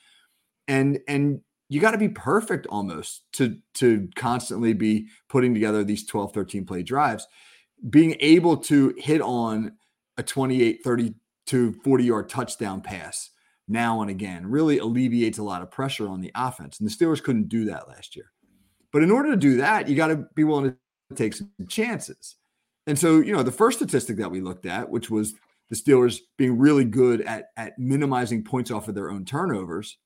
And 0.67 0.99
and 1.07 1.41
you 1.69 1.79
got 1.79 1.91
to 1.91 1.97
be 1.97 2.09
perfect 2.09 2.67
almost 2.67 3.23
to 3.33 3.57
to 3.75 4.07
constantly 4.15 4.73
be 4.73 5.07
putting 5.29 5.53
together 5.53 5.83
these 5.83 6.05
12 6.05 6.33
13 6.33 6.65
play 6.65 6.83
drives. 6.83 7.27
Being 7.89 8.15
able 8.19 8.57
to 8.57 8.93
hit 8.97 9.21
on 9.21 9.73
a 10.17 10.23
28 10.23 10.83
30 10.83 11.13
to 11.47 11.73
40 11.83 12.03
yard 12.03 12.29
touchdown 12.29 12.81
pass 12.81 13.29
now 13.67 14.01
and 14.01 14.11
again 14.11 14.45
really 14.45 14.77
alleviates 14.77 15.37
a 15.37 15.43
lot 15.43 15.61
of 15.61 15.71
pressure 15.71 16.07
on 16.07 16.21
the 16.21 16.31
offense 16.35 16.79
and 16.79 16.87
the 16.87 16.93
steelers 16.93 17.23
couldn't 17.23 17.49
do 17.49 17.65
that 17.65 17.87
last 17.87 18.15
year. 18.15 18.31
But 18.91 19.03
in 19.03 19.11
order 19.11 19.31
to 19.31 19.37
do 19.37 19.57
that 19.57 19.87
you 19.87 19.95
got 19.95 20.07
to 20.07 20.27
be 20.35 20.43
willing 20.43 20.75
to 21.09 21.15
take 21.15 21.33
some 21.33 21.49
chances. 21.67 22.35
And 22.87 22.99
so 22.99 23.19
you 23.19 23.33
know 23.33 23.43
the 23.43 23.51
first 23.51 23.79
statistic 23.79 24.17
that 24.17 24.31
we 24.31 24.41
looked 24.41 24.65
at 24.65 24.89
which 24.89 25.09
was 25.09 25.33
the 25.69 25.75
steelers 25.75 26.19
being 26.37 26.57
really 26.57 26.85
good 26.85 27.21
at 27.21 27.47
at 27.57 27.79
minimizing 27.79 28.43
points 28.43 28.69
off 28.69 28.87
of 28.87 28.95
their 28.95 29.09
own 29.09 29.25
turnovers 29.25 29.97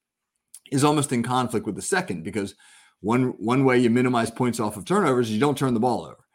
is 0.71 0.83
almost 0.83 1.11
in 1.11 1.23
conflict 1.23 1.65
with 1.65 1.75
the 1.75 1.81
second 1.81 2.23
because 2.23 2.55
one 3.01 3.33
one 3.37 3.63
way 3.63 3.77
you 3.77 3.89
minimize 3.89 4.31
points 4.31 4.59
off 4.59 4.77
of 4.77 4.85
turnovers 4.85 5.27
is 5.27 5.33
you 5.33 5.39
don't 5.39 5.57
turn 5.57 5.73
the 5.73 5.79
ball 5.79 6.05
over. 6.05 6.25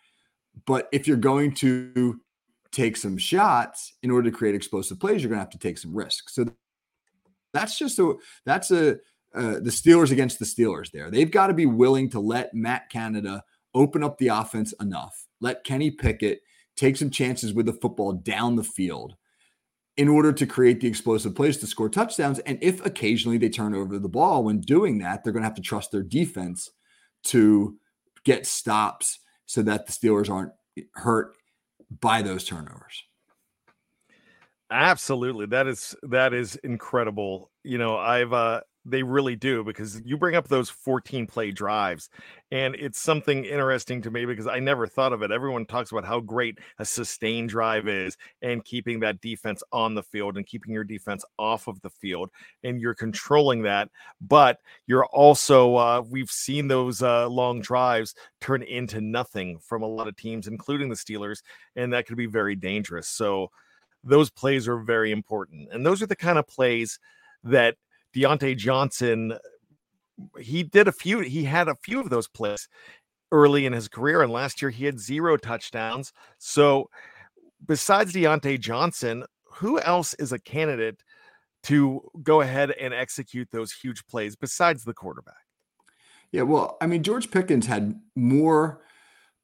But 0.67 0.89
if 0.93 1.07
you're 1.07 1.17
going 1.17 1.55
to 1.57 2.21
take 2.73 2.97
some 2.97 3.19
shots 3.19 3.95
in 4.03 4.11
order 4.11 4.31
to 4.31 4.37
create 4.37 4.55
explosive 4.55 5.01
plays, 5.01 5.23
you're 5.23 5.29
going 5.29 5.39
to 5.39 5.45
have 5.45 5.51
to 5.51 5.59
take 5.59 5.79
some 5.79 5.95
risks. 5.95 6.35
So 6.35 6.47
that's 7.53 7.79
just 7.79 7.99
a 7.99 8.15
that's 8.45 8.71
a 8.71 8.93
uh, 9.35 9.61
the 9.61 9.71
Steelers 9.71 10.13
against 10.13 10.39
the 10.39 10.45
Steelers 10.45 10.91
there. 10.91 11.11
They've 11.11 11.31
got 11.31 11.47
to 11.47 11.55
be 11.55 11.67
willing 11.67 12.11
to 12.11 12.21
let 12.21 12.53
Matt 12.55 12.91
Canada 12.91 13.43
open 13.75 14.05
up 14.05 14.19
the 14.19 14.29
offense 14.29 14.73
enough. 14.81 15.27
Let 15.41 15.65
Kenny 15.65 15.91
Pickett 15.91 16.41
take 16.77 16.97
some 16.97 17.11
chances 17.11 17.55
with 17.55 17.67
the 17.67 17.73
football 17.73 18.13
down 18.13 18.57
the 18.57 18.65
field 18.65 19.17
in 19.97 20.09
order 20.09 20.33
to 20.33 20.47
create 20.47 20.81
the 20.81 20.89
explosive 20.89 21.35
plays 21.35 21.59
to 21.59 21.67
score 21.67 21.89
touchdowns. 21.89 22.39
And 22.41 22.59
if 22.63 22.85
occasionally 22.85 23.39
they 23.39 23.51
turn 23.51 23.75
over 23.75 23.99
the 23.99 24.09
ball 24.09 24.45
when 24.45 24.61
doing 24.61 24.99
that, 24.99 25.23
they're 25.23 25.33
going 25.33 25.43
to 25.43 25.49
have 25.49 25.57
to 25.57 25.63
trust 25.63 25.93
their 25.93 26.03
defense 26.03 26.71
to 27.25 27.77
get 28.25 28.47
stops 28.47 29.19
so 29.47 29.63
that 29.63 29.87
the 29.87 29.93
Steelers 29.93 30.31
aren't 30.31 30.53
hurt 30.95 31.37
by 32.01 32.23
those 32.23 32.45
turnovers. 32.45 33.05
Absolutely. 34.71 35.45
That 35.47 35.67
is 35.67 35.95
that 36.05 36.33
is 36.33 36.57
incredible. 36.57 37.51
You 37.63 37.77
know, 37.77 37.99
I've 37.99 38.33
uh 38.33 38.63
they 38.85 39.03
really 39.03 39.37
do 39.37 39.63
because 39.63 40.01
you 40.05 40.17
bring 40.17 40.35
up 40.35 40.49
those 40.49 40.69
14 40.69 41.27
play 41.27 41.51
drives 41.51 42.11
and 42.51 42.75
it's 42.75 43.01
something 43.01 43.45
interesting 43.45 44.03
to 44.03 44.11
me 44.11 44.25
because 44.25 44.47
I 44.47 44.59
never 44.59 44.87
thought 44.87 45.13
of 45.13 45.23
it. 45.23 45.31
Everyone 45.31 45.65
talks 45.67 45.93
about 45.93 46.05
how 46.05 46.21
great 46.21 46.59
a 46.79 46.85
sustained 46.85 47.51
drive 47.51 47.87
is 47.87 48.17
and 48.43 48.65
keeping 48.65 49.01
that 49.01 49.21
defense 49.21 49.63
on 49.73 49.95
the 49.95 50.03
field 50.03 50.37
and 50.37 50.47
keeping 50.47 50.73
your 50.73 50.85
defense 50.85 51.25
off 51.39 51.69
of 51.69 51.81
the 51.83 51.91
field 51.91 52.31
and 52.65 52.81
you're 52.81 52.95
controlling 52.95 53.63
that, 53.63 53.89
but 54.21 54.59
you're 54.87 55.07
also 55.07 55.77
uh, 55.77 56.03
we've 56.09 56.31
seen 56.31 56.67
those 56.67 57.03
uh, 57.03 57.29
long 57.29 57.61
drives 57.61 58.15
turn 58.41 58.63
into 58.63 59.01
nothing 59.01 59.59
from 59.59 59.83
a 59.83 59.87
lot 59.87 60.09
of 60.09 60.17
teams 60.17 60.49
including 60.49 60.89
the 60.89 60.97
Steelers 60.97 61.43
and 61.77 61.93
that 61.93 62.07
could 62.07 62.17
be 62.17 62.27
very 62.27 62.57
dangerous. 62.57 63.09
So 63.09 63.51
those 64.05 64.31
plays 64.31 64.67
are 64.67 64.79
very 64.79 65.13
important. 65.13 65.69
And 65.71 65.87
those 65.87 66.03
are 66.03 66.07
the 66.07 66.17
kind 66.17 66.39
of 66.39 66.47
plays 66.47 66.99
that 67.45 67.77
Diontae 68.15 68.57
Johnson, 68.57 69.35
he 70.39 70.63
did 70.63 70.89
a 70.89 70.93
few, 70.93 71.21
he 71.21 71.45
had 71.45 71.69
a 71.69 71.77
few 71.83 72.01
of 72.01 72.11
those 72.11 72.29
plays 72.29 72.69
early 73.31 73.67
in 73.67 73.73
his 73.73 73.89
career. 73.89 74.23
And 74.23 74.33
last 74.33 74.61
year 74.61 74.71
he 74.71 74.85
had 74.85 75.01
zero 75.01 75.37
touchdowns. 75.37 76.13
So 76.39 76.91
besides 77.67 78.13
Diontae 78.13 78.61
Johnson, 78.61 79.25
who 79.45 79.81
else 79.81 80.15
is 80.15 80.33
a 80.33 80.39
candidate 80.39 81.03
to 81.65 82.03
go 82.23 82.41
ahead 82.41 82.73
and 82.73 82.93
execute 82.93 83.49
those 83.51 83.73
huge 83.73 84.05
plays 84.07 84.37
besides 84.37 84.85
the 84.85 84.95
quarterback? 84.95 85.35
Yeah, 86.33 86.43
well, 86.43 86.77
I 86.81 86.87
mean, 86.87 87.03
George 87.03 87.31
Pickens 87.31 87.67
had 87.67 88.01
more 88.17 88.83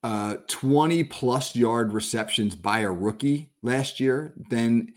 uh, 0.03 0.37
20 0.49 1.05
plus 1.05 1.55
yard 1.55 1.93
receptions 1.93 2.55
by 2.55 2.81
a 2.81 2.91
rookie 2.91 3.51
last 3.63 4.01
year 4.01 4.33
than 4.51 4.93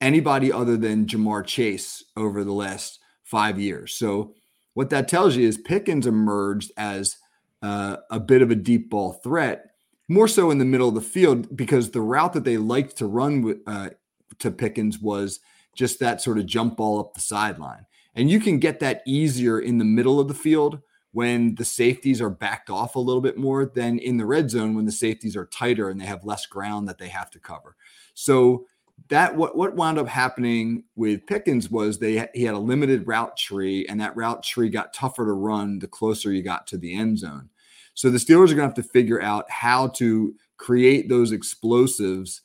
anybody 0.00 0.52
other 0.52 0.76
than 0.76 1.06
Ja'Marr 1.06 1.44
Chase 1.44 2.04
over 2.16 2.44
the 2.44 2.52
last 2.52 3.00
five 3.24 3.58
years. 3.58 3.94
So 3.94 4.34
what 4.74 4.90
that 4.90 5.08
tells 5.08 5.36
you 5.36 5.48
is 5.48 5.58
Pickens 5.58 6.06
emerged 6.06 6.70
as 6.76 7.16
uh, 7.62 7.96
a 8.10 8.20
bit 8.20 8.42
of 8.42 8.50
a 8.50 8.54
deep 8.54 8.90
ball 8.90 9.14
threat, 9.14 9.70
more 10.08 10.28
so 10.28 10.50
in 10.50 10.58
the 10.58 10.64
middle 10.64 10.88
of 10.88 10.94
the 10.94 11.00
field 11.00 11.56
because 11.56 11.90
the 11.90 12.00
route 12.00 12.34
that 12.34 12.44
they 12.44 12.58
liked 12.58 12.96
to 12.98 13.06
run 13.06 13.60
uh, 13.66 13.90
to 14.38 14.50
Pickens 14.50 14.98
was 14.98 15.40
just 15.74 15.98
that 15.98 16.20
sort 16.20 16.38
of 16.38 16.46
jump 16.46 16.76
ball 16.76 17.00
up 17.00 17.14
the 17.14 17.20
sideline. 17.20 17.86
And 18.14 18.30
you 18.30 18.38
can 18.38 18.58
get 18.58 18.80
that 18.80 19.02
easier 19.06 19.58
in 19.58 19.78
the 19.78 19.84
middle 19.84 20.20
of 20.20 20.28
the 20.28 20.34
field 20.34 20.80
when 21.12 21.54
the 21.54 21.64
safeties 21.64 22.20
are 22.20 22.30
backed 22.30 22.70
off 22.70 22.96
a 22.96 23.00
little 23.00 23.22
bit 23.22 23.38
more 23.38 23.64
than 23.64 23.98
in 23.98 24.16
the 24.16 24.26
red 24.26 24.50
zone 24.50 24.74
when 24.74 24.84
the 24.84 24.92
safeties 24.92 25.36
are 25.36 25.46
tighter 25.46 25.88
and 25.88 26.00
they 26.00 26.06
have 26.06 26.24
less 26.24 26.44
ground 26.44 26.88
that 26.88 26.98
they 26.98 27.08
have 27.08 27.30
to 27.30 27.38
cover. 27.38 27.76
So 28.14 28.66
that 29.08 29.36
what 29.36 29.56
what 29.56 29.76
wound 29.76 29.98
up 29.98 30.08
happening 30.08 30.84
with 30.96 31.26
Pickens 31.26 31.70
was 31.70 31.98
they 31.98 32.26
he 32.34 32.44
had 32.44 32.54
a 32.54 32.58
limited 32.58 33.06
route 33.06 33.36
tree, 33.36 33.86
and 33.86 34.00
that 34.00 34.16
route 34.16 34.42
tree 34.42 34.68
got 34.68 34.94
tougher 34.94 35.26
to 35.26 35.32
run 35.32 35.78
the 35.78 35.86
closer 35.86 36.32
you 36.32 36.42
got 36.42 36.66
to 36.68 36.78
the 36.78 36.94
end 36.94 37.18
zone. 37.18 37.50
So 37.94 38.10
the 38.10 38.18
Steelers 38.18 38.50
are 38.50 38.56
going 38.56 38.56
to 38.56 38.62
have 38.62 38.74
to 38.74 38.82
figure 38.82 39.22
out 39.22 39.50
how 39.50 39.88
to 39.88 40.34
create 40.56 41.08
those 41.08 41.32
explosives 41.32 42.42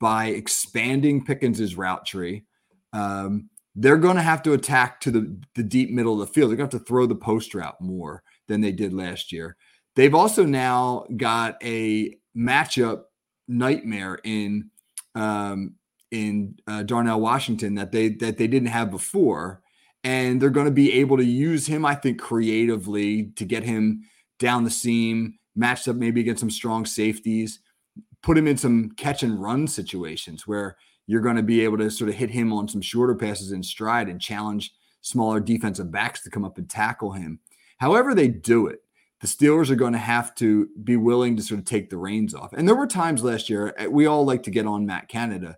by 0.00 0.26
expanding 0.26 1.24
Pickens's 1.24 1.76
route 1.76 2.06
tree. 2.06 2.44
Um, 2.92 3.48
they're 3.74 3.96
going 3.96 4.16
to 4.16 4.22
have 4.22 4.42
to 4.42 4.54
attack 4.54 5.00
to 5.02 5.10
the, 5.10 5.40
the 5.54 5.62
deep 5.62 5.90
middle 5.90 6.20
of 6.20 6.26
the 6.26 6.32
field. 6.32 6.50
They're 6.50 6.56
going 6.56 6.70
to 6.70 6.76
have 6.76 6.82
to 6.82 6.88
throw 6.88 7.06
the 7.06 7.14
post 7.14 7.54
route 7.54 7.80
more 7.80 8.24
than 8.48 8.60
they 8.60 8.72
did 8.72 8.92
last 8.92 9.30
year. 9.30 9.56
They've 9.94 10.14
also 10.14 10.44
now 10.44 11.06
got 11.16 11.62
a 11.62 12.14
matchup 12.36 13.02
nightmare 13.46 14.18
in 14.24 14.70
um, 15.14 15.74
in 16.10 16.56
uh, 16.66 16.82
Darnell 16.82 17.20
Washington 17.20 17.74
that 17.74 17.92
they 17.92 18.08
that 18.10 18.38
they 18.38 18.46
didn't 18.46 18.68
have 18.68 18.90
before, 18.90 19.62
and 20.04 20.40
they're 20.40 20.50
going 20.50 20.66
to 20.66 20.72
be 20.72 20.92
able 20.94 21.16
to 21.16 21.24
use 21.24 21.66
him, 21.66 21.84
I 21.84 21.94
think, 21.94 22.20
creatively 22.20 23.32
to 23.36 23.44
get 23.44 23.64
him 23.64 24.02
down 24.38 24.64
the 24.64 24.70
seam, 24.70 25.38
matched 25.56 25.88
up 25.88 25.96
maybe 25.96 26.20
against 26.20 26.40
some 26.40 26.50
strong 26.50 26.86
safeties, 26.86 27.60
put 28.22 28.38
him 28.38 28.46
in 28.46 28.56
some 28.56 28.90
catch 28.96 29.22
and 29.22 29.40
run 29.40 29.66
situations 29.66 30.46
where 30.46 30.76
you're 31.06 31.22
going 31.22 31.36
to 31.36 31.42
be 31.42 31.62
able 31.62 31.78
to 31.78 31.90
sort 31.90 32.10
of 32.10 32.16
hit 32.16 32.30
him 32.30 32.52
on 32.52 32.68
some 32.68 32.80
shorter 32.80 33.14
passes 33.14 33.52
in 33.52 33.62
stride 33.62 34.08
and 34.08 34.20
challenge 34.20 34.72
smaller 35.00 35.40
defensive 35.40 35.90
backs 35.90 36.22
to 36.22 36.30
come 36.30 36.44
up 36.44 36.58
and 36.58 36.68
tackle 36.68 37.12
him. 37.12 37.40
However, 37.78 38.14
they 38.14 38.28
do 38.28 38.66
it, 38.66 38.80
the 39.20 39.26
Steelers 39.26 39.70
are 39.70 39.76
going 39.76 39.92
to 39.92 39.98
have 39.98 40.34
to 40.36 40.68
be 40.84 40.96
willing 40.96 41.36
to 41.36 41.42
sort 41.42 41.60
of 41.60 41.64
take 41.64 41.90
the 41.90 41.96
reins 41.96 42.34
off. 42.34 42.52
And 42.52 42.68
there 42.68 42.76
were 42.76 42.86
times 42.86 43.24
last 43.24 43.48
year 43.48 43.74
eh, 43.78 43.86
we 43.86 44.06
all 44.06 44.24
like 44.24 44.42
to 44.44 44.50
get 44.50 44.66
on 44.66 44.86
Matt 44.86 45.08
Canada 45.08 45.56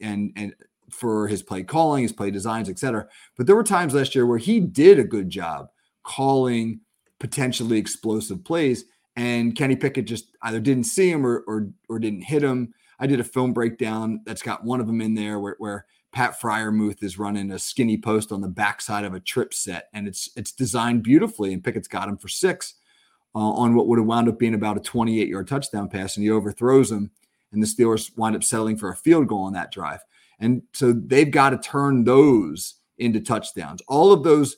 and 0.00 0.32
and 0.36 0.54
for 0.90 1.26
his 1.28 1.42
play 1.42 1.62
calling, 1.62 2.02
his 2.02 2.12
play 2.12 2.30
designs, 2.30 2.68
etc. 2.68 3.06
But 3.36 3.46
there 3.46 3.56
were 3.56 3.64
times 3.64 3.94
last 3.94 4.14
year 4.14 4.26
where 4.26 4.38
he 4.38 4.60
did 4.60 4.98
a 4.98 5.04
good 5.04 5.28
job 5.28 5.68
calling 6.02 6.80
potentially 7.18 7.78
explosive 7.78 8.44
plays, 8.44 8.84
and 9.16 9.56
Kenny 9.56 9.76
Pickett 9.76 10.06
just 10.06 10.30
either 10.42 10.60
didn't 10.60 10.84
see 10.84 11.10
him 11.10 11.26
or 11.26 11.44
or, 11.46 11.68
or 11.88 11.98
didn't 11.98 12.22
hit 12.22 12.42
him. 12.42 12.74
I 12.98 13.06
did 13.06 13.20
a 13.20 13.24
film 13.24 13.52
breakdown 13.52 14.20
that's 14.24 14.42
got 14.42 14.64
one 14.64 14.80
of 14.80 14.86
them 14.86 15.00
in 15.00 15.14
there 15.14 15.40
where, 15.40 15.56
where 15.58 15.86
Pat 16.12 16.40
Freiermuth 16.40 17.02
is 17.02 17.18
running 17.18 17.50
a 17.50 17.58
skinny 17.58 17.98
post 17.98 18.30
on 18.30 18.40
the 18.40 18.48
backside 18.48 19.04
of 19.04 19.14
a 19.14 19.20
trip 19.20 19.52
set, 19.52 19.88
and 19.92 20.06
it's 20.06 20.30
it's 20.36 20.52
designed 20.52 21.02
beautifully. 21.02 21.52
And 21.52 21.62
Pickett's 21.62 21.88
got 21.88 22.08
him 22.08 22.16
for 22.16 22.28
six 22.28 22.74
uh, 23.34 23.38
on 23.38 23.74
what 23.74 23.88
would 23.88 23.98
have 23.98 24.06
wound 24.06 24.28
up 24.28 24.38
being 24.38 24.54
about 24.54 24.76
a 24.76 24.80
28 24.80 25.28
yard 25.28 25.48
touchdown 25.48 25.88
pass, 25.88 26.16
and 26.16 26.24
he 26.24 26.30
overthrows 26.30 26.90
him 26.90 27.10
and 27.54 27.62
the 27.62 27.66
Steelers 27.66 28.16
wind 28.16 28.36
up 28.36 28.44
settling 28.44 28.76
for 28.76 28.90
a 28.90 28.96
field 28.96 29.28
goal 29.28 29.44
on 29.44 29.52
that 29.54 29.72
drive. 29.72 30.00
And 30.38 30.62
so 30.72 30.92
they've 30.92 31.30
got 31.30 31.50
to 31.50 31.58
turn 31.58 32.04
those 32.04 32.74
into 32.98 33.20
touchdowns. 33.20 33.80
All 33.88 34.12
of 34.12 34.24
those 34.24 34.56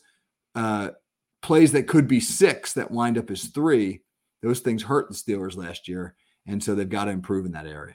uh, 0.54 0.90
plays 1.42 1.72
that 1.72 1.86
could 1.86 2.08
be 2.08 2.20
six 2.20 2.72
that 2.72 2.90
wind 2.90 3.18
up 3.18 3.30
as 3.30 3.44
three, 3.46 4.00
those 4.42 4.60
things 4.60 4.82
hurt 4.82 5.08
the 5.08 5.14
Steelers 5.14 5.56
last 5.56 5.88
year. 5.88 6.14
And 6.46 6.62
so 6.62 6.74
they've 6.74 6.88
got 6.88 7.06
to 7.06 7.10
improve 7.10 7.46
in 7.46 7.52
that 7.52 7.66
area. 7.66 7.94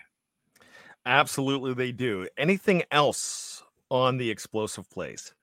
Absolutely, 1.05 1.73
they 1.73 1.91
do. 1.91 2.27
Anything 2.37 2.83
else 2.91 3.63
on 3.89 4.17
the 4.17 4.29
explosive 4.29 4.89
plays? 4.89 5.33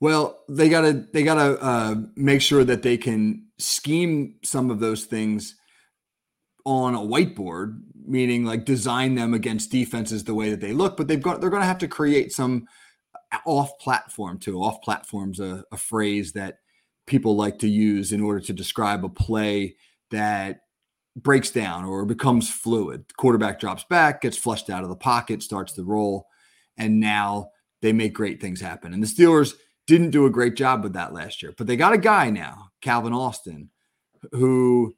Well, 0.00 0.40
they 0.48 0.68
gotta 0.68 1.06
they 1.12 1.22
gotta 1.22 1.58
uh, 1.62 1.94
make 2.16 2.42
sure 2.42 2.64
that 2.64 2.82
they 2.82 2.96
can 2.96 3.46
scheme 3.58 4.34
some 4.42 4.70
of 4.70 4.80
those 4.80 5.04
things 5.04 5.54
on 6.64 6.94
a 6.94 6.98
whiteboard, 6.98 7.80
meaning 8.06 8.44
like 8.44 8.64
design 8.64 9.14
them 9.14 9.34
against 9.34 9.70
defenses 9.70 10.24
the 10.24 10.34
way 10.34 10.50
that 10.50 10.60
they 10.60 10.72
look, 10.72 10.96
but 10.96 11.08
they've 11.08 11.22
got 11.22 11.40
they're 11.40 11.50
going 11.50 11.62
to 11.62 11.66
have 11.66 11.78
to 11.78 11.88
create 11.88 12.32
some 12.32 12.66
uh, 13.32 13.38
off 13.44 13.78
platform 13.78 14.38
too. 14.38 14.62
Off 14.62 14.82
platform's 14.82 15.40
a, 15.40 15.64
a 15.72 15.76
phrase 15.76 16.32
that 16.32 16.58
people 17.06 17.36
like 17.36 17.58
to 17.58 17.68
use 17.68 18.12
in 18.12 18.20
order 18.20 18.40
to 18.40 18.52
describe 18.52 19.04
a 19.04 19.08
play 19.08 19.76
that 20.10 20.60
breaks 21.16 21.50
down 21.50 21.84
or 21.84 22.04
becomes 22.04 22.50
fluid. 22.50 23.04
The 23.08 23.14
quarterback 23.14 23.60
drops 23.60 23.84
back, 23.84 24.22
gets 24.22 24.36
flushed 24.36 24.70
out 24.70 24.82
of 24.82 24.88
the 24.88 24.96
pocket, 24.96 25.42
starts 25.42 25.72
to 25.74 25.84
roll, 25.84 26.26
and 26.76 26.98
now 26.98 27.50
they 27.82 27.92
make 27.92 28.14
great 28.14 28.40
things 28.40 28.60
happen. 28.60 28.92
And 28.92 29.02
the 29.02 29.06
Steelers 29.06 29.54
didn't 29.86 30.10
do 30.10 30.26
a 30.26 30.30
great 30.30 30.56
job 30.56 30.82
with 30.82 30.94
that 30.94 31.12
last 31.12 31.42
year. 31.42 31.54
But 31.56 31.66
they 31.66 31.76
got 31.76 31.92
a 31.92 31.98
guy 31.98 32.30
now, 32.30 32.70
Calvin 32.80 33.12
Austin, 33.12 33.70
who, 34.32 34.94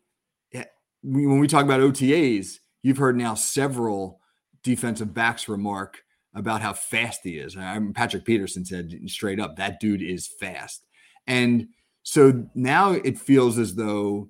when 1.02 1.38
we 1.38 1.46
talk 1.46 1.64
about 1.64 1.80
OTAs, 1.80 2.58
you've 2.82 2.98
heard 2.98 3.16
now 3.16 3.34
several 3.34 4.20
defensive 4.62 5.14
backs 5.14 5.48
remark 5.48 6.02
about 6.34 6.60
how 6.60 6.72
fast 6.72 7.20
he 7.24 7.38
is. 7.38 7.56
I 7.56 7.78
mean, 7.78 7.94
Patrick 7.94 8.24
Peterson 8.24 8.64
said 8.64 8.92
straight 9.06 9.40
up, 9.40 9.56
that 9.56 9.80
dude 9.80 10.02
is 10.02 10.28
fast. 10.28 10.84
And 11.26 11.68
so 12.02 12.46
now 12.54 12.92
it 12.92 13.18
feels 13.18 13.58
as 13.58 13.74
though 13.74 14.28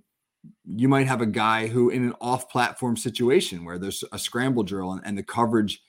you 0.64 0.88
might 0.88 1.08
have 1.08 1.20
a 1.20 1.26
guy 1.26 1.66
who, 1.66 1.90
in 1.90 2.04
an 2.04 2.14
off 2.20 2.48
platform 2.48 2.96
situation 2.96 3.64
where 3.64 3.78
there's 3.78 4.04
a 4.12 4.18
scramble 4.18 4.62
drill 4.62 4.92
and, 4.92 5.02
and 5.04 5.18
the 5.18 5.22
coverage 5.22 5.82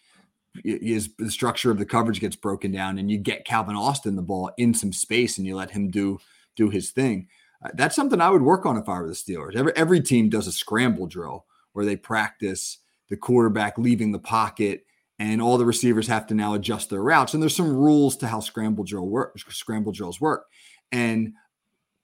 is 0.64 1.10
the 1.20 1.30
structure 1.30 1.70
of 1.70 1.78
the 1.78 1.86
coverage 1.86 2.20
gets 2.20 2.36
broken 2.36 2.72
down 2.72 2.98
and 2.98 3.12
you 3.12 3.18
get 3.18 3.46
Calvin 3.46 3.76
Austin 3.76 4.16
the 4.16 4.22
ball 4.22 4.52
in 4.58 4.74
some 4.74 4.92
space 4.92 5.38
and 5.38 5.46
you 5.46 5.56
let 5.56 5.72
him 5.72 5.90
do 5.90 6.20
do 6.56 6.70
his 6.70 6.90
thing. 6.92 7.28
Uh, 7.64 7.70
that's 7.74 7.96
something 7.96 8.22
I 8.22 8.30
would 8.30 8.42
work 8.42 8.66
on 8.66 8.78
if 8.78 8.88
I 8.88 9.00
were 9.00 9.08
the 9.08 9.14
Steelers. 9.14 9.56
Every 9.56 9.76
every 9.76 10.02
team 10.02 10.30
does 10.30 10.48
a 10.48 10.52
scramble 10.52 11.08
drill 11.08 11.46
where 11.74 11.86
they 11.86 11.96
practice 11.96 12.80
the 13.10 13.18
quarterback 13.18 13.78
leaving 13.78 14.12
the 14.12 14.20
pocket 14.20 14.84
and 15.20 15.42
all 15.42 15.58
the 15.58 15.66
receivers 15.66 16.08
have 16.08 16.28
to 16.28 16.34
now 16.34 16.54
adjust 16.54 16.90
their 16.90 17.02
routes. 17.02 17.34
And 17.34 17.42
there's 17.42 17.56
some 17.56 17.76
rules 17.76 18.16
to 18.18 18.28
how 18.28 18.40
scramble 18.40 18.84
drill 18.84 19.08
work, 19.08 19.40
scramble 19.50 19.92
drills 19.92 20.22
work. 20.22 20.46
And 20.92 21.34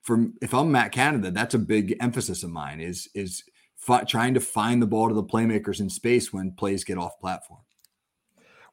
from 0.02 0.34
if 0.42 0.54
I'm 0.54 0.72
Matt 0.72 0.92
Canada, 0.92 1.32
that's 1.32 1.54
a 1.54 1.60
big 1.60 1.96
emphasis 2.02 2.44
of 2.44 2.50
mine 2.50 2.80
is 2.80 3.08
is 3.14 3.44
fi- 3.76 4.04
trying 4.04 4.34
to 4.34 4.40
find 4.40 4.82
the 4.82 4.88
ball 4.88 5.10
to 5.10 5.16
the 5.16 5.24
playmakers 5.24 5.80
in 5.80 5.90
space 5.90 6.34
when 6.34 6.52
plays 6.52 6.84
get 6.84 6.98
off 6.98 7.20
platform. 7.20 7.62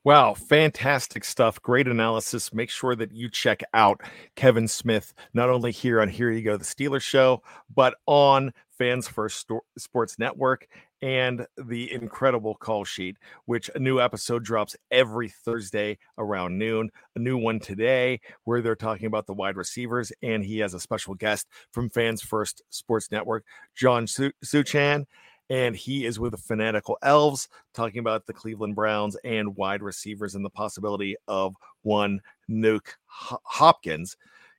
Wow, 0.03 0.33
fantastic 0.33 1.25
stuff. 1.25 1.61
Great 1.61 1.87
analysis. 1.87 2.55
Make 2.55 2.71
sure 2.71 2.97
that 2.97 3.13
you 3.13 3.29
check 3.29 3.63
out 3.75 4.01
Kevin 4.35 4.67
Smith, 4.67 5.13
not 5.35 5.51
only 5.51 5.73
here 5.73 6.01
on 6.01 6.09
Here 6.09 6.31
You 6.31 6.41
Go, 6.41 6.57
the 6.57 6.65
Steelers 6.65 7.03
show, 7.03 7.43
but 7.75 7.95
on 8.07 8.51
Fans 8.79 9.07
First 9.07 9.47
Sports 9.77 10.19
Network 10.19 10.67
and 11.03 11.47
the 11.67 11.93
incredible 11.93 12.55
call 12.55 12.85
sheet, 12.85 13.19
which 13.45 13.71
a 13.75 13.79
new 13.79 14.01
episode 14.01 14.43
drops 14.43 14.75
every 14.91 15.29
Thursday 15.29 15.99
around 16.17 16.57
noon. 16.57 16.89
A 17.15 17.19
new 17.19 17.37
one 17.37 17.61
today 17.61 18.21
where 18.45 18.63
they're 18.63 18.77
talking 18.77 19.07
about 19.07 19.27
the 19.27 19.35
wide 19.35 19.57
receivers, 19.57 20.13
and 20.23 20.43
he 20.43 20.59
has 20.61 20.73
a 20.73 20.81
special 20.81 21.15
guest 21.15 21.47
from 21.73 21.91
Fans 21.91 22.23
First 22.23 22.63
Sports 22.71 23.11
Network, 23.11 23.45
John 23.77 24.07
Su- 24.07 24.33
Suchan. 24.43 25.05
And 25.51 25.75
he 25.77 26.07
is 26.07 26.19
with 26.19 26.31
the 26.31 26.39
Fanatical 26.39 26.97
Elves 27.03 27.49
talking 27.75 27.99
about 27.99 28.27
the 28.27 28.33
Cleveland 28.33 28.77
Browns 28.77 29.17
and 29.25 29.57
wide 29.57 29.83
receivers 29.83 30.37
and 30.37 30.45
the 30.45 30.51
possibility 30.51 31.17
of 31.29 31.55
one 31.83 32.21
Nuke 32.49 32.95
Hopkins 33.07 34.17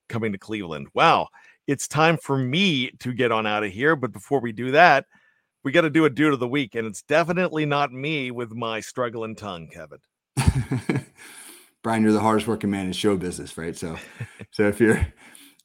coming 0.10 0.34
to 0.34 0.38
Cleveland. 0.38 0.88
Wow, 0.94 1.30
it's 1.66 1.88
time 1.88 2.18
for 2.18 2.38
me 2.38 2.92
to 3.00 3.14
get 3.14 3.32
on 3.32 3.48
out 3.48 3.64
of 3.64 3.72
here. 3.72 3.96
But 3.96 4.12
before 4.12 4.42
we 4.42 4.52
do 4.52 4.72
that, 4.72 5.06
we 5.64 5.72
got 5.72 5.82
to 5.82 5.90
do 5.90 6.06
a 6.06 6.10
dude 6.10 6.34
of 6.34 6.40
the 6.40 6.48
week, 6.48 6.76
and 6.76 6.86
it's 6.86 7.04
definitely 7.04 7.66
not 7.66 7.92
me 7.94 8.32
with 8.32 8.52
my 8.52 8.80
struggling 8.80 9.36
tongue, 9.36 9.68
Kevin. 9.68 10.00
Bryan, 11.84 12.04
you're 12.04 12.12
the 12.12 12.20
hardest 12.20 12.48
working 12.48 12.70
man 12.70 12.88
in 12.88 12.94
show 12.94 13.18
business, 13.18 13.58
right? 13.58 13.76
So, 13.76 13.98
so 14.52 14.68
if 14.68 14.80
you're 14.80 15.08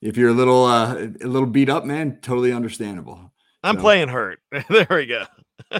if 0.01 0.16
you're 0.16 0.31
a 0.31 0.35
little 0.35 0.64
uh, 0.64 1.09
a 1.22 1.27
little 1.27 1.49
beat 1.49 1.68
up, 1.68 1.85
man, 1.85 2.18
totally 2.22 2.53
understandable. 2.53 3.33
I'm 3.67 3.77
so, 3.77 3.81
playing 3.81 4.09
hurt. 4.09 4.41
there 4.69 4.87
we 4.91 5.07
go. 5.07 5.25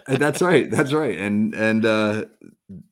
that's 0.07 0.43
right. 0.43 0.71
That's 0.71 0.93
right. 0.93 1.19
And 1.19 1.55
and 1.55 1.85
uh, 1.85 2.25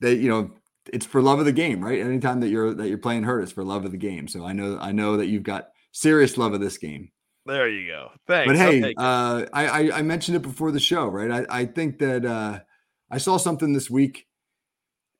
they, 0.00 0.14
you 0.14 0.28
know, 0.28 0.50
it's 0.92 1.06
for 1.06 1.22
love 1.22 1.38
of 1.38 1.46
the 1.46 1.52
game, 1.52 1.82
right? 1.84 2.00
Anytime 2.00 2.40
that 2.40 2.48
you're 2.48 2.74
that 2.74 2.88
you're 2.88 2.98
playing 2.98 3.24
hurt, 3.24 3.42
it's 3.42 3.52
for 3.52 3.64
love 3.64 3.84
of 3.84 3.90
the 3.90 3.98
game. 3.98 4.28
So 4.28 4.44
I 4.44 4.52
know 4.52 4.78
I 4.80 4.92
know 4.92 5.16
that 5.16 5.26
you've 5.26 5.42
got 5.42 5.68
serious 5.92 6.36
love 6.36 6.52
of 6.54 6.60
this 6.60 6.78
game. 6.78 7.10
There 7.46 7.68
you 7.68 7.88
go. 7.88 8.10
Thanks. 8.26 8.46
But 8.46 8.56
hey, 8.56 8.94
uh, 8.96 9.44
I, 9.52 9.66
I, 9.66 9.98
I 9.98 10.02
mentioned 10.02 10.36
it 10.36 10.42
before 10.42 10.70
the 10.70 10.80
show, 10.80 11.06
right? 11.06 11.30
I, 11.30 11.60
I 11.60 11.64
think 11.66 11.98
that 11.98 12.24
uh, 12.24 12.60
I 13.10 13.18
saw 13.18 13.36
something 13.36 13.74
this 13.74 13.90
week 13.90 14.26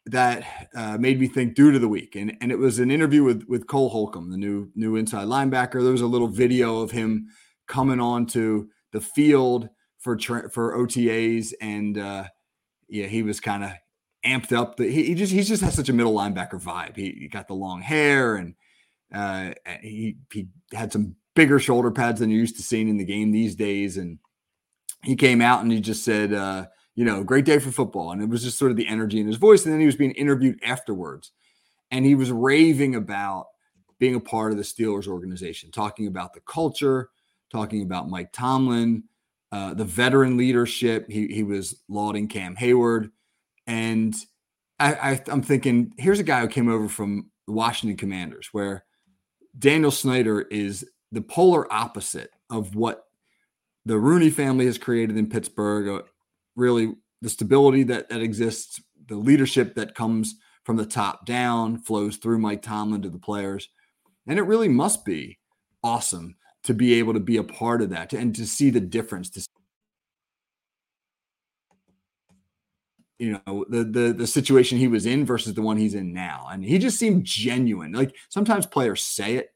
that 0.06 0.68
uh, 0.74 0.96
made 0.96 1.20
me 1.20 1.28
think 1.28 1.54
due 1.54 1.70
to 1.70 1.78
the 1.78 1.88
week, 1.88 2.16
and 2.16 2.36
and 2.40 2.50
it 2.50 2.58
was 2.58 2.78
an 2.78 2.90
interview 2.90 3.24
with 3.24 3.44
with 3.48 3.66
Cole 3.66 3.90
Holcomb, 3.90 4.30
the 4.30 4.36
new 4.36 4.70
new 4.74 4.96
inside 4.96 5.26
linebacker. 5.26 5.82
There 5.82 5.92
was 5.92 6.00
a 6.00 6.06
little 6.06 6.28
video 6.28 6.80
of 6.80 6.90
him 6.90 7.28
coming 7.66 8.00
onto 8.00 8.68
the 8.94 9.00
field 9.00 9.68
for 9.98 10.16
tra- 10.16 10.48
for 10.48 10.78
OTAs, 10.78 11.52
and 11.60 11.98
uh, 11.98 12.24
yeah, 12.88 13.06
he 13.06 13.22
was 13.22 13.40
kind 13.40 13.64
of 13.64 13.72
amped 14.24 14.56
up. 14.56 14.76
The, 14.76 14.90
he, 14.90 15.04
he, 15.04 15.14
just 15.14 15.32
he 15.32 15.42
just 15.42 15.62
has 15.62 15.74
such 15.74 15.88
a 15.90 15.92
middle 15.92 16.14
linebacker 16.14 16.62
vibe. 16.62 16.96
He, 16.96 17.10
he 17.10 17.28
got 17.28 17.48
the 17.48 17.54
long 17.54 17.82
hair, 17.82 18.36
and 18.36 18.54
uh, 19.12 19.52
he 19.82 20.16
he 20.32 20.46
had 20.72 20.92
some 20.92 21.16
bigger 21.34 21.58
shoulder 21.58 21.90
pads 21.90 22.20
than 22.20 22.30
you're 22.30 22.40
used 22.40 22.56
to 22.56 22.62
seeing 22.62 22.88
in 22.88 22.96
the 22.96 23.04
game 23.04 23.32
these 23.32 23.56
days. 23.56 23.96
And 23.96 24.18
he 25.02 25.16
came 25.16 25.42
out 25.42 25.62
and 25.62 25.72
he 25.72 25.80
just 25.80 26.04
said, 26.04 26.32
uh, 26.32 26.66
you 26.94 27.04
know, 27.04 27.24
great 27.24 27.44
day 27.44 27.58
for 27.58 27.72
football. 27.72 28.12
And 28.12 28.22
it 28.22 28.28
was 28.28 28.44
just 28.44 28.58
sort 28.58 28.70
of 28.70 28.76
the 28.76 28.86
energy 28.86 29.20
in 29.20 29.26
his 29.26 29.36
voice. 29.36 29.64
And 29.64 29.72
then 29.72 29.80
he 29.80 29.86
was 29.86 29.96
being 29.96 30.12
interviewed 30.12 30.60
afterwards. 30.62 31.32
And 31.90 32.04
he 32.04 32.14
was 32.14 32.30
raving 32.30 32.94
about 32.94 33.46
being 33.98 34.14
a 34.14 34.20
part 34.20 34.52
of 34.52 34.58
the 34.58 34.64
Steelers 34.64 35.08
organization, 35.08 35.70
talking 35.70 36.06
about 36.06 36.34
the 36.34 36.40
culture, 36.40 37.10
talking 37.50 37.82
about 37.82 38.08
Mike 38.08 38.32
Tomlin, 38.32 39.04
uh, 39.52 39.74
the 39.74 39.84
veteran 39.84 40.36
leadership. 40.36 41.08
He, 41.08 41.28
he 41.28 41.42
was 41.42 41.82
lauding 41.88 42.28
Cam 42.28 42.56
Hayward. 42.56 43.10
And 43.66 44.14
I, 44.78 44.94
I, 44.94 45.22
I'm 45.28 45.42
thinking, 45.42 45.92
here's 45.96 46.20
a 46.20 46.24
guy 46.24 46.40
who 46.40 46.48
came 46.48 46.68
over 46.68 46.88
from 46.88 47.30
the 47.46 47.52
Washington 47.52 47.96
Commanders, 47.96 48.48
where 48.52 48.84
Daniel 49.58 49.90
Snyder 49.90 50.42
is 50.42 50.84
the 51.12 51.20
polar 51.20 51.72
opposite 51.72 52.30
of 52.50 52.74
what 52.74 53.04
the 53.86 53.98
Rooney 53.98 54.30
family 54.30 54.66
has 54.66 54.78
created 54.78 55.16
in 55.16 55.28
Pittsburgh. 55.28 55.88
Uh, 55.88 56.02
really, 56.56 56.94
the 57.22 57.28
stability 57.30 57.84
that, 57.84 58.08
that 58.08 58.20
exists, 58.20 58.82
the 59.06 59.16
leadership 59.16 59.74
that 59.76 59.94
comes 59.94 60.36
from 60.64 60.76
the 60.76 60.86
top 60.86 61.26
down, 61.26 61.78
flows 61.78 62.16
through 62.16 62.38
Mike 62.38 62.62
Tomlin 62.62 63.02
to 63.02 63.10
the 63.10 63.18
players. 63.18 63.68
And 64.26 64.38
it 64.38 64.42
really 64.42 64.68
must 64.68 65.04
be 65.04 65.38
awesome 65.82 66.36
to 66.64 66.74
be 66.74 66.94
able 66.94 67.14
to 67.14 67.20
be 67.20 67.36
a 67.36 67.44
part 67.44 67.82
of 67.82 67.90
that 67.90 68.12
and 68.12 68.34
to 68.34 68.46
see 68.46 68.70
the 68.70 68.80
difference 68.80 69.30
to 69.30 69.46
you 73.18 73.40
know 73.46 73.64
the 73.68 73.84
the 73.84 74.12
the 74.12 74.26
situation 74.26 74.76
he 74.76 74.88
was 74.88 75.06
in 75.06 75.24
versus 75.24 75.54
the 75.54 75.62
one 75.62 75.76
he's 75.76 75.94
in 75.94 76.12
now 76.12 76.48
and 76.50 76.64
he 76.64 76.78
just 76.78 76.98
seemed 76.98 77.24
genuine 77.24 77.92
like 77.92 78.14
sometimes 78.28 78.66
players 78.66 79.02
say 79.02 79.36
it 79.36 79.54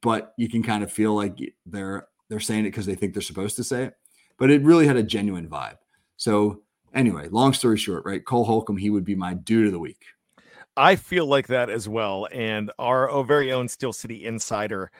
but 0.00 0.32
you 0.36 0.48
can 0.48 0.62
kind 0.62 0.82
of 0.82 0.92
feel 0.92 1.14
like 1.14 1.38
they're 1.64 2.08
they're 2.28 2.40
saying 2.40 2.64
it 2.64 2.70
because 2.70 2.86
they 2.86 2.94
think 2.94 3.12
they're 3.12 3.22
supposed 3.22 3.56
to 3.56 3.64
say 3.64 3.84
it. 3.84 3.94
But 4.38 4.50
it 4.50 4.62
really 4.62 4.86
had 4.86 4.96
a 4.96 5.02
genuine 5.02 5.48
vibe. 5.48 5.76
So 6.16 6.62
anyway, 6.94 7.28
long 7.28 7.52
story 7.52 7.78
short, 7.78 8.04
right? 8.04 8.24
Cole 8.24 8.44
Holcomb, 8.44 8.76
he 8.76 8.90
would 8.90 9.04
be 9.04 9.14
my 9.14 9.34
dude 9.34 9.66
of 9.66 9.72
the 9.72 9.78
week. 9.78 10.04
I 10.76 10.96
feel 10.96 11.26
like 11.26 11.46
that 11.46 11.70
as 11.70 11.88
well. 11.88 12.28
And 12.32 12.70
our 12.78 13.08
oh, 13.08 13.22
very 13.22 13.52
own 13.52 13.68
Steel 13.68 13.92
City 13.92 14.26
insider, 14.26 14.90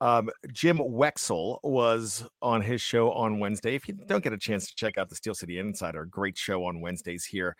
um, 0.00 0.30
Jim 0.52 0.78
Wexell, 0.78 1.58
was 1.62 2.24
on 2.40 2.60
his 2.60 2.80
show 2.80 3.12
on 3.12 3.38
Wednesday. 3.38 3.74
If 3.74 3.88
you 3.88 3.94
don't 3.94 4.22
get 4.22 4.32
a 4.32 4.38
chance 4.38 4.66
to 4.68 4.74
check 4.74 4.98
out 4.98 5.08
the 5.08 5.14
Steel 5.14 5.34
City 5.34 5.58
Insider, 5.58 6.04
great 6.06 6.36
show 6.36 6.64
on 6.64 6.80
Wednesdays 6.80 7.24
here 7.24 7.56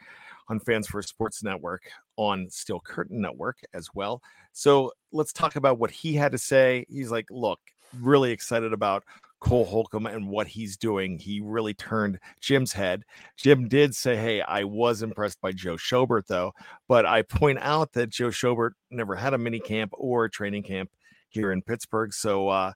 on 0.49 0.61
Fans 0.61 0.87
First 0.87 1.09
Sports 1.09 1.43
Network, 1.43 1.83
on 2.17 2.49
Steel 2.51 2.81
Curtain 2.81 3.21
Network 3.21 3.59
as 3.75 3.89
well. 3.95 4.23
So 4.53 4.93
let's 5.13 5.33
talk 5.33 5.57
about 5.57 5.79
what 5.79 5.91
he 5.91 6.15
had 6.15 6.33
to 6.33 6.39
say. 6.39 6.85
He's 6.89 7.11
like, 7.11 7.27
look, 7.31 7.61
really 8.01 8.31
excited 8.31 8.73
about 8.73 9.05
Cole 9.43 9.65
Holcomb 9.65 10.07
and 10.07 10.29
what 10.29 10.47
he's 10.47 10.77
doing. 10.77 11.19
He 11.19 11.41
really 11.41 11.75
turned 11.75 12.21
Jim's 12.41 12.73
head. 12.73 13.03
Jim 13.37 13.67
did 13.67 13.95
say, 13.95 14.17
Hey, 14.17 14.41
I 14.41 14.63
was 14.63 15.03
impressed 15.03 15.41
by 15.41 15.51
Joe 15.51 15.75
Schobert, 15.75 16.27
though. 16.29 16.53
But 16.87 17.07
I 17.07 17.23
point 17.23 17.59
out 17.61 17.93
that 17.95 18.11
Joe 18.11 18.29
Schobert 18.29 18.71
never 18.91 19.17
had 19.17 19.35
a 19.35 19.39
mini 19.39 19.59
camp 19.59 19.93
or 19.95 20.27
a 20.27 20.31
training 20.31 20.63
camp 20.63 20.91
here 21.33 21.53
in 21.53 21.63
Pittsburgh. 21.63 22.13
So, 22.13 22.49
uh, 22.49 22.73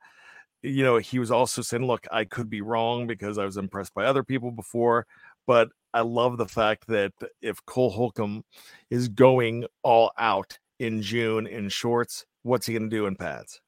you 0.63 0.83
know, 0.83 0.97
he 0.99 1.19
was 1.19 1.31
also 1.31 1.63
saying, 1.63 1.87
Look, 1.87 2.07
I 2.11 2.25
could 2.25 2.51
be 2.51 2.61
wrong 2.61 3.07
because 3.07 3.39
I 3.39 3.45
was 3.45 3.57
impressed 3.57 3.95
by 3.95 4.05
other 4.05 4.25
people 4.25 4.51
before. 4.51 5.07
But 5.47 5.69
I 5.95 6.01
love 6.01 6.37
the 6.37 6.49
fact 6.49 6.87
that 6.89 7.13
if 7.41 7.65
Cole 7.67 7.91
Holcomb 7.91 8.45
is 8.91 9.09
going 9.09 9.65
all 9.83 10.13
out 10.19 10.59
in 10.79 11.01
June 11.01 11.47
in 11.47 11.69
shorts, 11.69 12.27
what's 12.43 12.67
he 12.67 12.75
going 12.75 12.91
to 12.91 12.97
do 12.97 13.07
in 13.07 13.17
pads? 13.17 13.61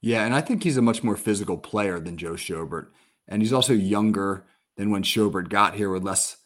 Yeah, 0.00 0.26
and 0.26 0.34
I 0.34 0.42
think 0.42 0.62
he's 0.62 0.76
a 0.76 0.82
much 0.82 1.02
more 1.02 1.16
physical 1.16 1.56
player 1.56 1.98
than 1.98 2.18
Joe 2.18 2.34
Schobert, 2.34 2.88
and 3.26 3.40
he's 3.40 3.54
also 3.54 3.72
younger 3.72 4.44
than 4.76 4.90
when 4.90 5.02
Schobert 5.02 5.48
got 5.48 5.74
here 5.74 5.90
with 5.90 6.02
less 6.02 6.36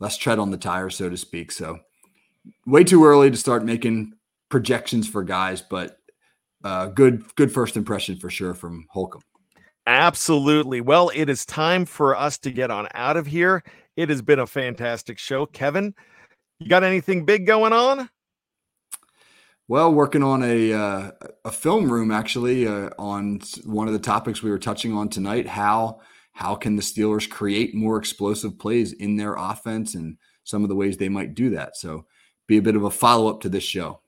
less 0.00 0.16
tread 0.16 0.40
on 0.40 0.50
the 0.50 0.56
tire, 0.56 0.90
so 0.90 1.08
to 1.08 1.16
speak. 1.16 1.52
So, 1.52 1.78
way 2.66 2.82
too 2.82 3.04
early 3.04 3.30
to 3.30 3.36
start 3.36 3.64
making 3.64 4.14
projections 4.48 5.08
for 5.08 5.22
guys, 5.22 5.62
but 5.62 6.00
uh, 6.64 6.86
good 6.86 7.22
good 7.36 7.52
first 7.52 7.76
impression 7.76 8.16
for 8.16 8.30
sure 8.30 8.54
from 8.54 8.86
Holcomb. 8.90 9.22
Absolutely. 9.86 10.80
Well, 10.80 11.10
it 11.14 11.28
is 11.28 11.44
time 11.44 11.84
for 11.84 12.16
us 12.16 12.38
to 12.38 12.50
get 12.50 12.70
on 12.70 12.88
out 12.94 13.16
of 13.16 13.26
here. 13.26 13.62
It 13.96 14.08
has 14.08 14.22
been 14.22 14.38
a 14.38 14.46
fantastic 14.46 15.18
show, 15.18 15.46
Kevin. 15.46 15.94
You 16.58 16.68
got 16.68 16.82
anything 16.82 17.26
big 17.26 17.46
going 17.46 17.72
on? 17.72 18.08
Well, 19.68 19.92
working 19.92 20.22
on 20.22 20.42
a 20.42 20.72
uh, 20.72 21.10
a 21.44 21.50
film 21.50 21.90
room 21.90 22.10
actually 22.10 22.66
uh, 22.66 22.90
on 22.98 23.40
one 23.64 23.86
of 23.86 23.92
the 23.92 23.98
topics 23.98 24.42
we 24.42 24.50
were 24.50 24.58
touching 24.58 24.92
on 24.92 25.08
tonight. 25.08 25.46
How 25.46 26.00
how 26.32 26.54
can 26.54 26.76
the 26.76 26.82
Steelers 26.82 27.28
create 27.28 27.74
more 27.74 27.96
explosive 27.96 28.58
plays 28.58 28.92
in 28.92 29.16
their 29.16 29.34
offense 29.34 29.94
and 29.94 30.16
some 30.44 30.62
of 30.62 30.68
the 30.68 30.74
ways 30.74 30.96
they 30.96 31.08
might 31.08 31.34
do 31.34 31.50
that? 31.50 31.76
So, 31.76 32.06
be 32.46 32.56
a 32.56 32.62
bit 32.62 32.76
of 32.76 32.84
a 32.84 32.90
follow 32.90 33.30
up 33.30 33.40
to 33.42 33.48
this 33.48 33.64
show. 33.64 34.00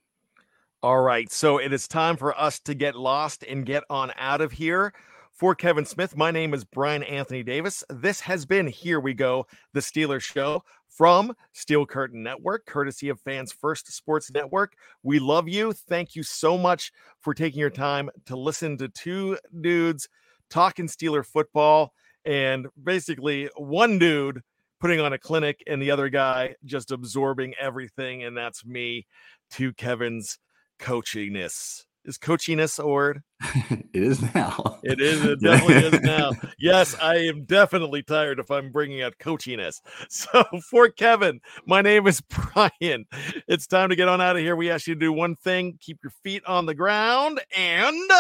All 0.87 1.01
right, 1.01 1.29
so 1.33 1.59
it 1.59 1.73
is 1.73 1.89
time 1.89 2.17
for 2.17 2.39
us 2.41 2.61
to 2.61 2.73
get 2.73 2.95
lost 2.95 3.43
and 3.43 3.67
get 3.67 3.83
on 3.91 4.13
out 4.17 4.41
of 4.41 4.53
here. 4.53 4.95
For 5.33 5.53
Kevin 5.53 5.85
Smith, 5.85 6.17
my 6.17 6.31
name 6.31 6.55
is 6.55 6.63
Bryan 6.63 7.03
Anthony 7.03 7.43
Davis. 7.43 7.83
This 7.91 8.21
has 8.21 8.47
been 8.47 8.69
Here 8.69 9.01
We 9.01 9.13
Go, 9.13 9.49
the 9.73 9.81
Steelers 9.81 10.23
Show 10.23 10.63
from 10.89 11.35
Steel 11.53 11.87
Curtain 11.87 12.23
Network, 12.23 12.67
courtesy 12.67 13.09
of 13.09 13.21
Fans 13.21 13.51
First 13.51 13.93
Sports 13.93 14.31
Network. 14.31 14.77
We 15.03 15.19
love 15.19 15.49
you. 15.49 15.73
Thank 15.73 16.15
you 16.15 16.23
so 16.23 16.57
much 16.57 16.93
for 17.21 17.35
taking 17.35 17.59
your 17.59 17.69
time 17.69 18.09
to 18.27 18.37
listen 18.37 18.79
to 18.79 18.89
two 18.89 19.39
dudes 19.61 20.09
talking 20.51 20.87
Steeler 20.87 21.27
football 21.27 21.95
and 22.25 22.69
basically 22.81 23.51
one 23.57 23.99
dude 23.99 24.41
putting 24.79 25.01
on 25.01 25.13
a 25.13 25.19
clinic 25.19 25.65
and 25.67 25.83
the 25.83 25.91
other 25.91 26.09
guy 26.09 26.55
just 26.65 26.93
absorbing 26.93 27.55
everything. 27.59 28.23
And 28.23 28.37
that's 28.37 28.65
me 28.65 29.09
to 29.51 29.73
Kevin's 29.73 30.39
coachiness. 30.79 31.85
Is 32.05 32.19
coachiness 32.19 32.79
a 32.79 32.87
word? 32.87 33.23
it 33.71 33.89
is 33.93 34.23
now. 34.33 34.79
It 34.85 35.01
is. 35.01 35.25
It 35.25 35.41
definitely 35.43 35.99
is 35.99 36.01
now. 36.03 36.31
Yes, 36.57 36.95
I 37.03 37.17
am 37.17 37.45
definitely 37.45 38.05
tired 38.05 38.39
if 38.39 38.49
I'm 38.49 38.71
bringing 38.71 39.03
out 39.03 39.15
coachiness. 39.19 39.81
So 40.09 40.45
for 40.71 40.89
Kevin, 40.89 41.41
my 41.67 41.83
name 41.83 42.07
is 42.07 42.21
Bryan. 42.21 43.07
It's 43.49 43.67
time 43.67 43.89
to 43.89 43.97
get 43.97 44.07
on 44.07 44.21
out 44.21 44.37
of 44.37 44.43
here. 44.43 44.55
We 44.55 44.71
ask 44.71 44.87
you 44.87 44.95
to 44.95 45.01
do 45.01 45.13
one 45.13 45.35
thing: 45.35 45.79
keep 45.81 45.99
your 46.03 46.13
feet 46.23 46.45
on 46.47 46.67
the 46.67 46.75
ground 46.75 47.41
and 47.57 48.11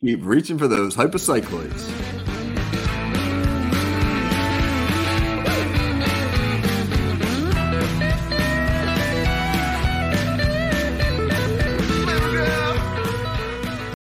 keep 0.00 0.24
reaching 0.24 0.56
for 0.56 0.66
those 0.66 0.96
hypocycloids. 0.96 2.25